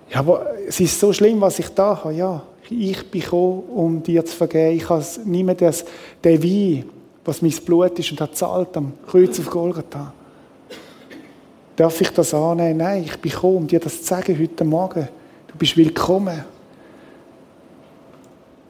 Ja, 0.10 0.20
aber 0.20 0.48
es 0.68 0.80
ist 0.80 1.00
so 1.00 1.12
schlimm, 1.14 1.42
was 1.42 1.60
ich 1.60 1.70
da 1.70 2.04
habe. 2.04 2.14
Ja, 2.14 2.44
ich 2.70 3.10
bin 3.10 3.22
gekommen, 3.22 3.64
um 3.74 4.04
dir 4.04 4.26
zu 4.26 4.36
vergeben. 4.36 4.78
Ich 4.78 4.90
habe 4.90 5.04
nicht 5.26 5.46
mehr 5.46 5.56
das, 5.56 5.86
den 6.24 6.44
Wein, 6.44 6.90
was 7.26 7.42
mein 7.42 7.52
Blut 7.66 8.00
ist 8.00 8.12
und 8.12 8.22
hat 8.22 8.36
zahlt 8.36 8.76
am 8.78 8.94
Kreuz 9.08 9.40
auf 9.40 9.50
Golgatha. 9.50 10.14
Darf 11.82 12.00
ich 12.00 12.12
das 12.12 12.32
annehmen? 12.36 12.78
Nein, 12.78 13.06
ich 13.06 13.18
bin 13.18 13.32
gekommen, 13.32 13.58
um 13.58 13.68
dir 13.68 13.80
das 13.80 14.04
zu 14.04 14.08
sagen 14.10 14.38
heute 14.40 14.64
Morgen. 14.64 15.10
Du 15.48 15.58
bist 15.58 15.76
willkommen. 15.76 16.46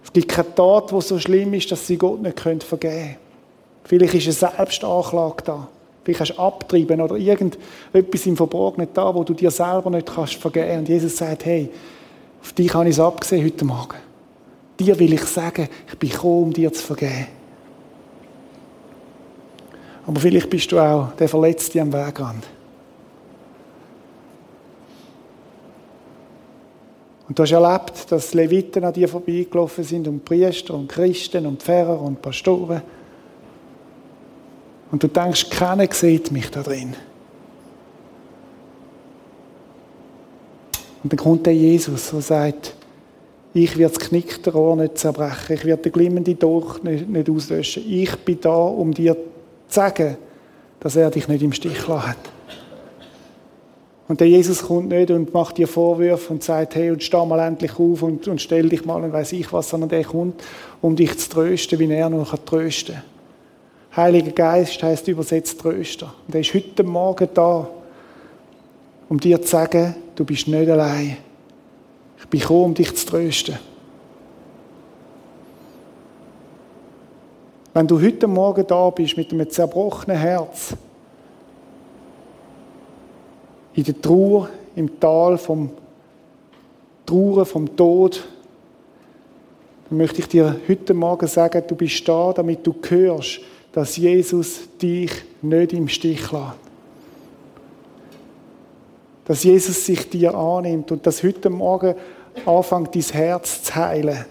Es 0.01 0.14
gibt 0.14 0.30
keine 0.30 0.55
Tat, 0.55 0.91
die 0.91 1.01
so 1.01 1.20
schlimm 1.20 1.53
ist, 1.53 1.70
dass 1.70 1.86
sie 1.86 1.97
Gott 1.97 2.22
nicht 2.22 2.39
vergeben 2.39 2.80
können. 2.80 3.16
Vielleicht 3.84 4.14
ist 4.14 4.43
eine 4.43 4.55
Selbstanklage 4.55 5.43
da. 5.43 5.68
Vielleicht 6.05 6.22
hast 6.22 6.38
du 6.38 6.39
abtrieben 6.39 7.01
oder 7.01 7.18
irgendetwas 7.18 8.26
im 8.28 8.38
Verborgenen 8.38 8.88
da, 8.93 9.14
wo 9.14 9.26
du 9.26 9.34
dir 9.34 9.51
selber 9.51 9.89
nicht 9.89 10.07
kannst 10.07 10.36
vergeben. 10.36 10.80
Und 10.80 10.88
Jesus 10.88 11.18
sagt, 11.18 11.43
hey, 11.43 11.70
auf 12.41 12.53
dich 12.53 12.74
habe 12.74 12.88
ich 12.88 12.95
es 12.95 12.99
abgesehen 13.01 13.43
heute 13.43 13.66
Morgen. 13.66 13.97
Dir 14.80 14.97
will 14.97 15.12
ich 15.12 15.26
sagen, 15.26 15.68
ich 15.86 15.97
bin 15.99 16.12
gekommen, 16.12 16.43
um 16.43 16.53
dir 16.53 16.72
zu 16.72 16.82
vergeben. 16.82 17.28
Aber 20.07 20.18
vielleicht 20.18 20.49
bist 20.49 20.72
du 20.72 20.80
auch 20.80 21.12
der 21.20 21.28
Verletzte 21.28 21.82
am 21.82 21.91
Wegrand. 21.91 22.45
Und 27.32 27.39
du 27.39 27.43
hast 27.43 27.53
erlebt, 27.53 28.11
dass 28.11 28.34
Leviten 28.34 28.84
an 28.84 28.91
dir 28.91 29.07
vorbeigelaufen 29.07 29.86
sind 29.86 30.05
und 30.05 30.25
Priester 30.25 30.73
und 30.73 30.89
Christen 30.89 31.45
und 31.45 31.63
Pfarrer 31.63 32.01
und 32.01 32.21
Pastoren. 32.21 32.82
Und 34.91 35.01
du 35.01 35.07
denkst, 35.07 35.49
keiner 35.49 35.88
sieht 35.93 36.29
mich 36.29 36.51
da 36.51 36.61
drin. 36.61 36.93
Und 41.01 41.13
dann 41.13 41.17
kommt 41.17 41.45
der 41.45 41.55
Jesus, 41.55 42.09
der 42.09 42.19
sagt, 42.19 42.75
ich 43.53 43.77
werde 43.77 43.93
das 43.93 44.09
knickte 44.09 44.51
Rohr 44.51 44.75
nicht 44.75 44.97
zerbrechen, 44.97 45.55
ich 45.55 45.63
werde 45.63 45.84
den 45.84 45.93
glimmenden 45.93 46.38
Dolch 46.38 46.84
nicht, 46.84 47.07
nicht 47.07 47.29
auslöschen. 47.29 47.89
Ich 47.89 48.13
bin 48.25 48.41
da, 48.41 48.57
um 48.57 48.93
dir 48.93 49.13
zu 49.15 49.21
sagen, 49.69 50.17
dass 50.82 50.97
er 50.97 51.09
dich 51.09 51.29
nicht 51.29 51.43
im 51.43 51.53
Stich 51.53 51.88
hat. 51.88 52.17
Und 54.12 54.20
der 54.20 54.28
Jesus 54.28 54.64
kommt 54.64 54.89
nicht 54.89 55.09
und 55.09 55.34
macht 55.34 55.57
dir 55.57 55.70
Vorwürfe 55.70 56.34
und 56.34 56.43
sagt, 56.43 56.76
hey, 56.76 56.91
und 56.91 57.01
steh 57.01 57.26
mal 57.26 57.39
endlich 57.47 57.80
auf 57.80 58.03
und, 58.03 58.28
und 58.28 58.41
stell 58.41 58.68
dich 58.68 58.84
mal 58.84 59.01
und 59.01 59.14
weiß 59.14 59.32
ich 59.32 59.53
was, 59.53 59.70
sondern 59.70 59.88
der 59.88 60.03
kommt, 60.03 60.43
um 60.82 60.97
dich 60.97 61.18
zu 61.18 61.30
trösten, 61.30 61.80
wie 61.80 61.89
er 61.89 62.09
nur 62.09 62.26
kann 62.26 62.43
trösten 62.45 62.95
kann. 62.95 63.03
Heiliger 63.95 64.34
Geist 64.34 64.84
heißt 64.84 65.07
übersetzt 65.07 65.62
Tröster. 65.62 66.14
Und 66.28 66.36
er 66.36 66.41
ist 66.41 66.53
heute 66.53 66.84
Morgen 66.84 67.30
da, 67.34 67.70
um 69.07 69.18
dir 69.18 69.41
zu 69.41 69.47
sagen, 69.47 69.95
du 70.14 70.26
bist 70.26 70.45
nicht 70.45 70.70
allein. 70.70 71.16
Ich 72.20 72.28
bin 72.28 72.41
gekommen, 72.41 72.66
um 72.66 72.74
dich 72.74 72.93
zu 72.93 73.05
trösten. 73.05 73.59
Wenn 77.74 77.88
du 77.88 78.01
heute 78.01 78.28
Morgen 78.28 78.68
da 78.68 78.89
bist 78.89 79.16
mit 79.16 79.32
einem 79.32 79.49
zerbrochenen 79.49 80.18
Herz, 80.18 80.76
in 83.82 83.93
der 83.93 84.01
Trauer, 84.01 84.49
im 84.75 84.99
Tal 84.99 85.38
vom 85.38 85.71
Trauer, 87.05 87.45
vom 87.45 87.75
Tod, 87.75 88.23
dann 89.89 89.97
möchte 89.97 90.19
ich 90.19 90.27
dir 90.27 90.59
heute 90.67 90.93
Morgen 90.93 91.27
sagen, 91.27 91.63
du 91.67 91.75
bist 91.75 92.07
da, 92.07 92.32
damit 92.32 92.65
du 92.65 92.75
hörst, 92.88 93.41
dass 93.71 93.97
Jesus 93.97 94.61
dich 94.82 95.11
nicht 95.41 95.73
im 95.73 95.88
Stich 95.88 96.32
lässt. 96.32 96.53
Dass 99.25 99.43
Jesus 99.43 99.86
sich 99.86 100.09
dir 100.09 100.36
annimmt 100.36 100.91
und 100.91 101.05
dass 101.05 101.23
heute 101.23 101.49
Morgen 101.49 101.95
anfängt, 102.45 102.95
dein 102.95 103.01
Herz 103.01 103.63
zu 103.63 103.75
heilen 103.75 104.25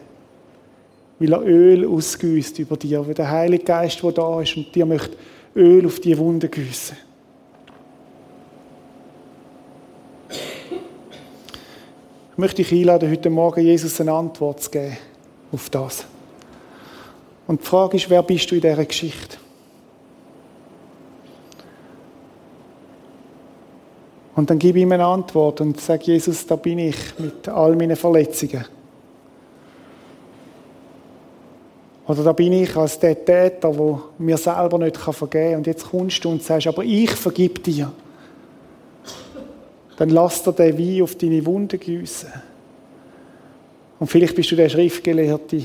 weil 1.18 1.32
er 1.34 1.42
Öl 1.42 1.86
ausgüsst 1.86 2.59
über 2.59 2.78
dir, 2.78 3.07
weil 3.07 3.12
der 3.12 3.30
Heilige 3.30 3.64
Geist, 3.64 4.03
der 4.03 4.12
da 4.12 4.40
ist 4.40 4.57
und 4.57 4.74
dir 4.74 4.86
möchte 4.86 5.18
Öl 5.55 5.84
auf 5.84 6.01
die 6.01 6.16
Wunde 6.16 6.48
gießen. 6.48 6.96
Möchte 12.41 12.62
dich 12.62 12.72
einladen, 12.72 13.11
heute 13.11 13.28
Morgen 13.28 13.61
Jesus 13.61 14.01
eine 14.01 14.12
Antwort 14.12 14.62
zu 14.62 14.70
geben 14.70 14.97
auf 15.53 15.68
das. 15.68 16.07
Und 17.47 17.61
die 17.61 17.66
Frage 17.66 17.99
ist, 17.99 18.09
wer 18.09 18.22
bist 18.22 18.51
du 18.51 18.55
in 18.55 18.62
dieser 18.62 18.84
Geschichte? 18.84 19.36
Und 24.34 24.49
dann 24.49 24.59
gib 24.59 24.76
ihm 24.76 24.91
eine 24.91 25.05
Antwort 25.05 25.61
und 25.61 25.78
sag, 25.80 26.03
Jesus, 26.05 26.47
da 26.47 26.57
bin 26.57 26.78
ich 26.78 26.97
mit 27.18 27.47
all 27.47 27.76
meinen 27.76 27.97
Verletzungen. 27.97 28.64
Oder 32.07 32.24
da 32.24 32.32
bin 32.32 32.55
ich 32.55 32.74
als 32.74 32.99
der 32.99 33.22
Täter, 33.22 33.70
der 33.70 34.01
mir 34.18 34.38
selber 34.38 34.78
nicht 34.78 34.97
vergeben 34.97 35.51
kann. 35.51 35.57
Und 35.59 35.66
jetzt 35.66 35.91
kommst 35.91 36.24
du 36.24 36.30
und 36.30 36.43
sagst, 36.43 36.68
aber 36.68 36.84
ich 36.84 37.11
vergib 37.11 37.62
dir. 37.62 37.93
Dann 40.01 40.09
lass 40.09 40.42
dir 40.42 40.53
den 40.53 40.78
Wein 40.78 41.03
auf 41.03 41.14
deine 41.16 41.44
Wunde 41.44 41.76
gießen. 41.76 42.32
Und 43.98 44.07
vielleicht 44.07 44.34
bist 44.34 44.51
du 44.51 44.57
der 44.57 44.70
Schriftgelehrte, 44.70 45.62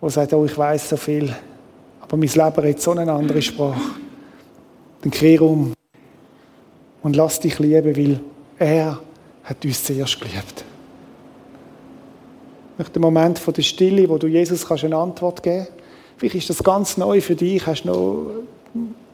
der 0.00 0.10
sagt, 0.10 0.32
oh, 0.32 0.46
ich 0.46 0.56
weiß 0.56 0.88
so 0.88 0.96
viel, 0.96 1.34
aber 2.00 2.16
mein 2.16 2.28
Leben 2.28 2.60
redet 2.60 2.80
so 2.80 2.92
eine 2.92 3.12
andere 3.12 3.42
Sprache. 3.42 3.92
Dann 5.02 5.10
kehr 5.10 5.42
um 5.42 5.74
und 7.02 7.14
lass 7.14 7.40
dich 7.40 7.58
lieben, 7.58 7.94
weil 7.94 8.20
er 8.58 8.98
hat 9.44 9.64
uns 9.64 9.84
zuerst 9.84 10.18
geliebt 10.18 10.64
möchte 12.78 12.96
einen 12.96 13.02
Moment 13.02 13.38
von 13.38 13.54
der 13.54 13.62
Stille, 13.62 14.08
wo 14.08 14.18
du 14.18 14.26
Jesus 14.26 14.66
kannst 14.66 14.84
eine 14.84 14.96
Antwort 14.96 15.42
geben 15.42 15.66
kannst. 15.66 15.72
Vielleicht 16.16 16.36
ist 16.36 16.50
das 16.50 16.64
ganz 16.64 16.96
neu 16.96 17.20
für 17.20 17.34
dich, 17.34 17.66
hast 17.66 17.84
noch 17.84 18.26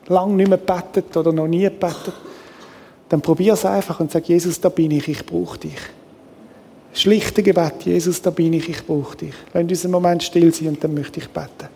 lange 0.07 0.34
nicht 0.34 0.49
mehr 0.49 0.59
gebetet 0.59 1.16
oder 1.16 1.32
noch 1.32 1.49
nie 1.49 1.64
gebetet. 1.64 2.14
Dann 3.09 3.23
probier 3.23 3.55
es 3.55 3.65
einfach 3.65 4.01
und 4.01 4.11
sag, 4.11 4.29
Jesus, 4.29 4.61
da 4.61 4.69
bin 4.69 4.91
ich, 4.91 5.09
ich 5.09 5.25
brauche 5.25 5.59
dich. 5.59 5.79
Schlichte 6.93 7.43
Gebet, 7.43 7.83
Jesus, 7.85 8.21
da 8.21 8.31
bin 8.31 8.53
ich, 8.53 8.69
ich 8.69 8.85
brauche 8.85 9.17
dich. 9.17 9.35
Lass 9.53 9.63
uns 9.63 9.85
einen 9.85 9.93
Moment 9.93 10.23
still 10.23 10.53
sein 10.53 10.69
und 10.69 10.83
dann 10.83 10.95
möchte 10.95 11.21
ich 11.21 11.29
beten. 11.29 11.69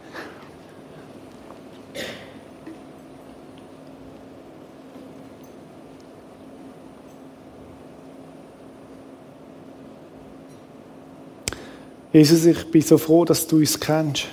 Jesus, 12.13 12.45
ich 12.45 12.71
bin 12.71 12.83
so 12.83 12.99
froh, 12.99 13.25
dass 13.25 13.47
du 13.47 13.57
uns 13.57 13.81
kennst. 13.81 14.27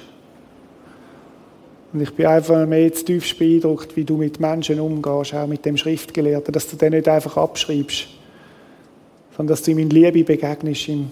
Und 1.92 2.02
ich 2.02 2.14
bin 2.14 2.28
einfach 2.28 2.68
mehr 2.68 2.94
tief 2.94 3.38
beeindruckt, 3.38 3.96
wie 3.96 4.04
du 4.04 4.16
mit 4.16 4.40
Menschen 4.40 4.80
umgehst, 4.80 5.34
auch 5.34 5.48
mit 5.48 5.66
dem 5.66 5.76
Schriftgelehrten, 5.76 6.54
dass 6.54 6.70
du 6.70 6.76
den 6.76 6.94
nicht 6.94 7.08
einfach 7.08 7.36
abschreibst, 7.38 8.08
sondern 9.36 9.54
dass 9.54 9.64
du 9.64 9.72
ihm 9.72 9.80
in 9.80 9.90
Liebe 9.90 10.24
begegnest, 10.24 10.88
ihm 10.88 11.12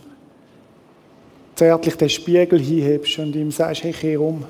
zärtlich 1.55 1.95
den 1.95 2.09
Spiegel 2.09 2.59
hinhebst 2.59 3.17
und 3.17 3.35
ihm 3.35 3.49
sagst, 3.49 3.83
hey, 3.83 3.91
kehr 3.91 4.21
um. 4.21 4.43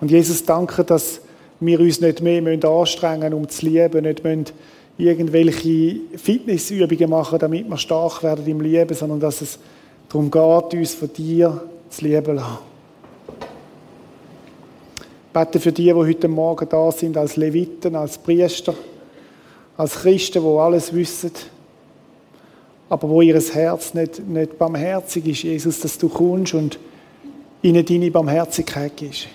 Und 0.00 0.10
Jesus, 0.10 0.44
danke, 0.44 0.84
dass 0.84 1.22
wir 1.60 1.80
uns 1.80 2.00
nicht 2.00 2.20
mehr 2.20 2.64
anstrengen 2.64 3.32
um 3.32 3.48
zu 3.48 3.64
lieben, 3.64 4.02
nicht 4.02 4.22
müssen 4.22 4.46
irgendwelche 4.98 6.00
Fitnessübungen 6.16 7.10
machen, 7.10 7.38
damit 7.38 7.68
wir 7.68 7.78
stark 7.78 8.22
werden 8.22 8.46
im 8.46 8.60
Leben, 8.60 8.94
sondern 8.94 9.20
dass 9.20 9.40
es 9.40 9.58
darum 10.08 10.30
geht, 10.30 10.78
uns 10.78 10.94
von 10.94 11.12
dir 11.12 11.62
zu 11.88 12.04
lieben 12.04 12.36
lassen. 12.36 12.71
Bete 15.32 15.60
für 15.60 15.72
die, 15.72 15.84
die 15.84 15.94
heute 15.94 16.28
Morgen 16.28 16.68
da 16.68 16.92
sind, 16.92 17.16
als 17.16 17.36
Leviten, 17.36 17.96
als 17.96 18.18
Priester, 18.18 18.74
als 19.76 19.94
Christen, 19.94 20.42
die 20.42 20.58
alles 20.58 20.92
wissen, 20.92 21.32
aber 22.88 23.08
wo 23.08 23.22
ihr 23.22 23.40
Herz 23.40 23.94
nicht, 23.94 24.18
nicht 24.28 24.58
barmherzig 24.58 25.26
ist, 25.26 25.42
Jesus, 25.44 25.80
dass 25.80 25.96
du 25.96 26.10
kommst 26.10 26.52
und 26.52 26.78
ihnen 27.62 27.84
deine 27.84 28.10
Barmherzigkeit 28.10 28.94
gibst. 28.94 29.28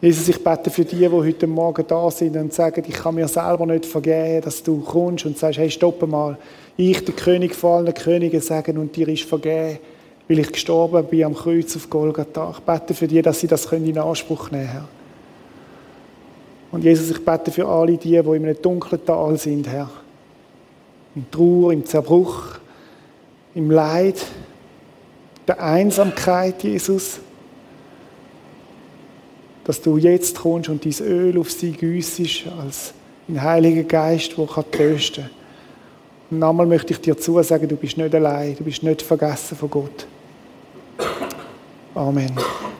Jesus, 0.00 0.26
ich 0.26 0.42
bete 0.42 0.68
für 0.68 0.84
die, 0.84 0.96
die 0.96 1.08
heute 1.08 1.46
Morgen 1.46 1.84
da 1.86 2.10
sind 2.10 2.36
und 2.36 2.52
sagen, 2.52 2.82
ich 2.88 2.94
kann 2.94 3.14
mir 3.14 3.28
selber 3.28 3.66
nicht 3.66 3.86
vergeben, 3.86 4.40
dass 4.40 4.60
du 4.64 4.80
kommst 4.80 5.26
und 5.26 5.38
sagst, 5.38 5.60
hey, 5.60 5.70
stopp 5.70 6.04
mal. 6.08 6.36
Ich, 6.76 7.04
der 7.04 7.14
König 7.14 7.54
vor 7.54 7.76
allen 7.76 7.94
Königen, 7.94 8.40
sagen 8.40 8.78
und 8.78 8.96
dir 8.96 9.06
ist 9.06 9.22
vergeben, 9.22 9.78
weil 10.32 10.40
ich 10.40 10.52
gestorben 10.52 11.06
bin 11.06 11.24
am 11.24 11.34
Kreuz 11.34 11.76
auf 11.76 11.88
Golgatha. 11.88 12.54
Ich 12.56 12.60
bete 12.60 12.94
für 12.94 13.06
die, 13.06 13.20
dass 13.22 13.40
sie 13.40 13.46
das 13.46 13.70
in 13.72 13.98
Anspruch 13.98 14.50
nehmen 14.50 14.64
können, 14.64 14.72
Herr. 14.72 14.88
Und 16.70 16.84
Jesus, 16.84 17.10
ich 17.10 17.24
bete 17.24 17.50
für 17.50 17.66
alle 17.68 17.98
die, 17.98 18.10
die 18.10 18.16
in 18.16 18.26
einem 18.28 18.60
dunklen 18.60 19.04
Tal 19.04 19.36
sind, 19.36 19.68
Herr. 19.68 19.90
Im 21.14 21.30
Trauer, 21.30 21.72
im 21.72 21.84
Zerbruch, 21.84 22.44
im 23.54 23.70
Leid, 23.70 24.24
der 25.46 25.62
Einsamkeit, 25.62 26.62
Jesus 26.62 27.20
dass 29.64 29.80
du 29.80 29.96
jetzt 29.96 30.40
kommst 30.40 30.68
und 30.68 30.84
dein 30.84 31.06
Öl 31.06 31.38
auf 31.38 31.50
sie 31.50 31.72
güssest 31.72 32.44
als 32.60 32.94
ein 33.28 33.40
Heiliger 33.42 33.84
Geist, 33.84 34.36
der 34.36 34.46
kann 34.46 34.64
trösten 34.70 35.24
kann. 35.24 35.32
Und 36.30 36.38
nochmal 36.38 36.66
möchte 36.66 36.92
ich 36.92 37.00
dir 37.00 37.16
zusagen, 37.16 37.68
du 37.68 37.76
bist 37.76 37.96
nicht 37.96 38.14
allein, 38.14 38.56
du 38.56 38.64
bist 38.64 38.82
nicht 38.82 39.02
vergessen 39.02 39.56
von 39.56 39.70
Gott. 39.70 40.06
Amen. 41.96 42.71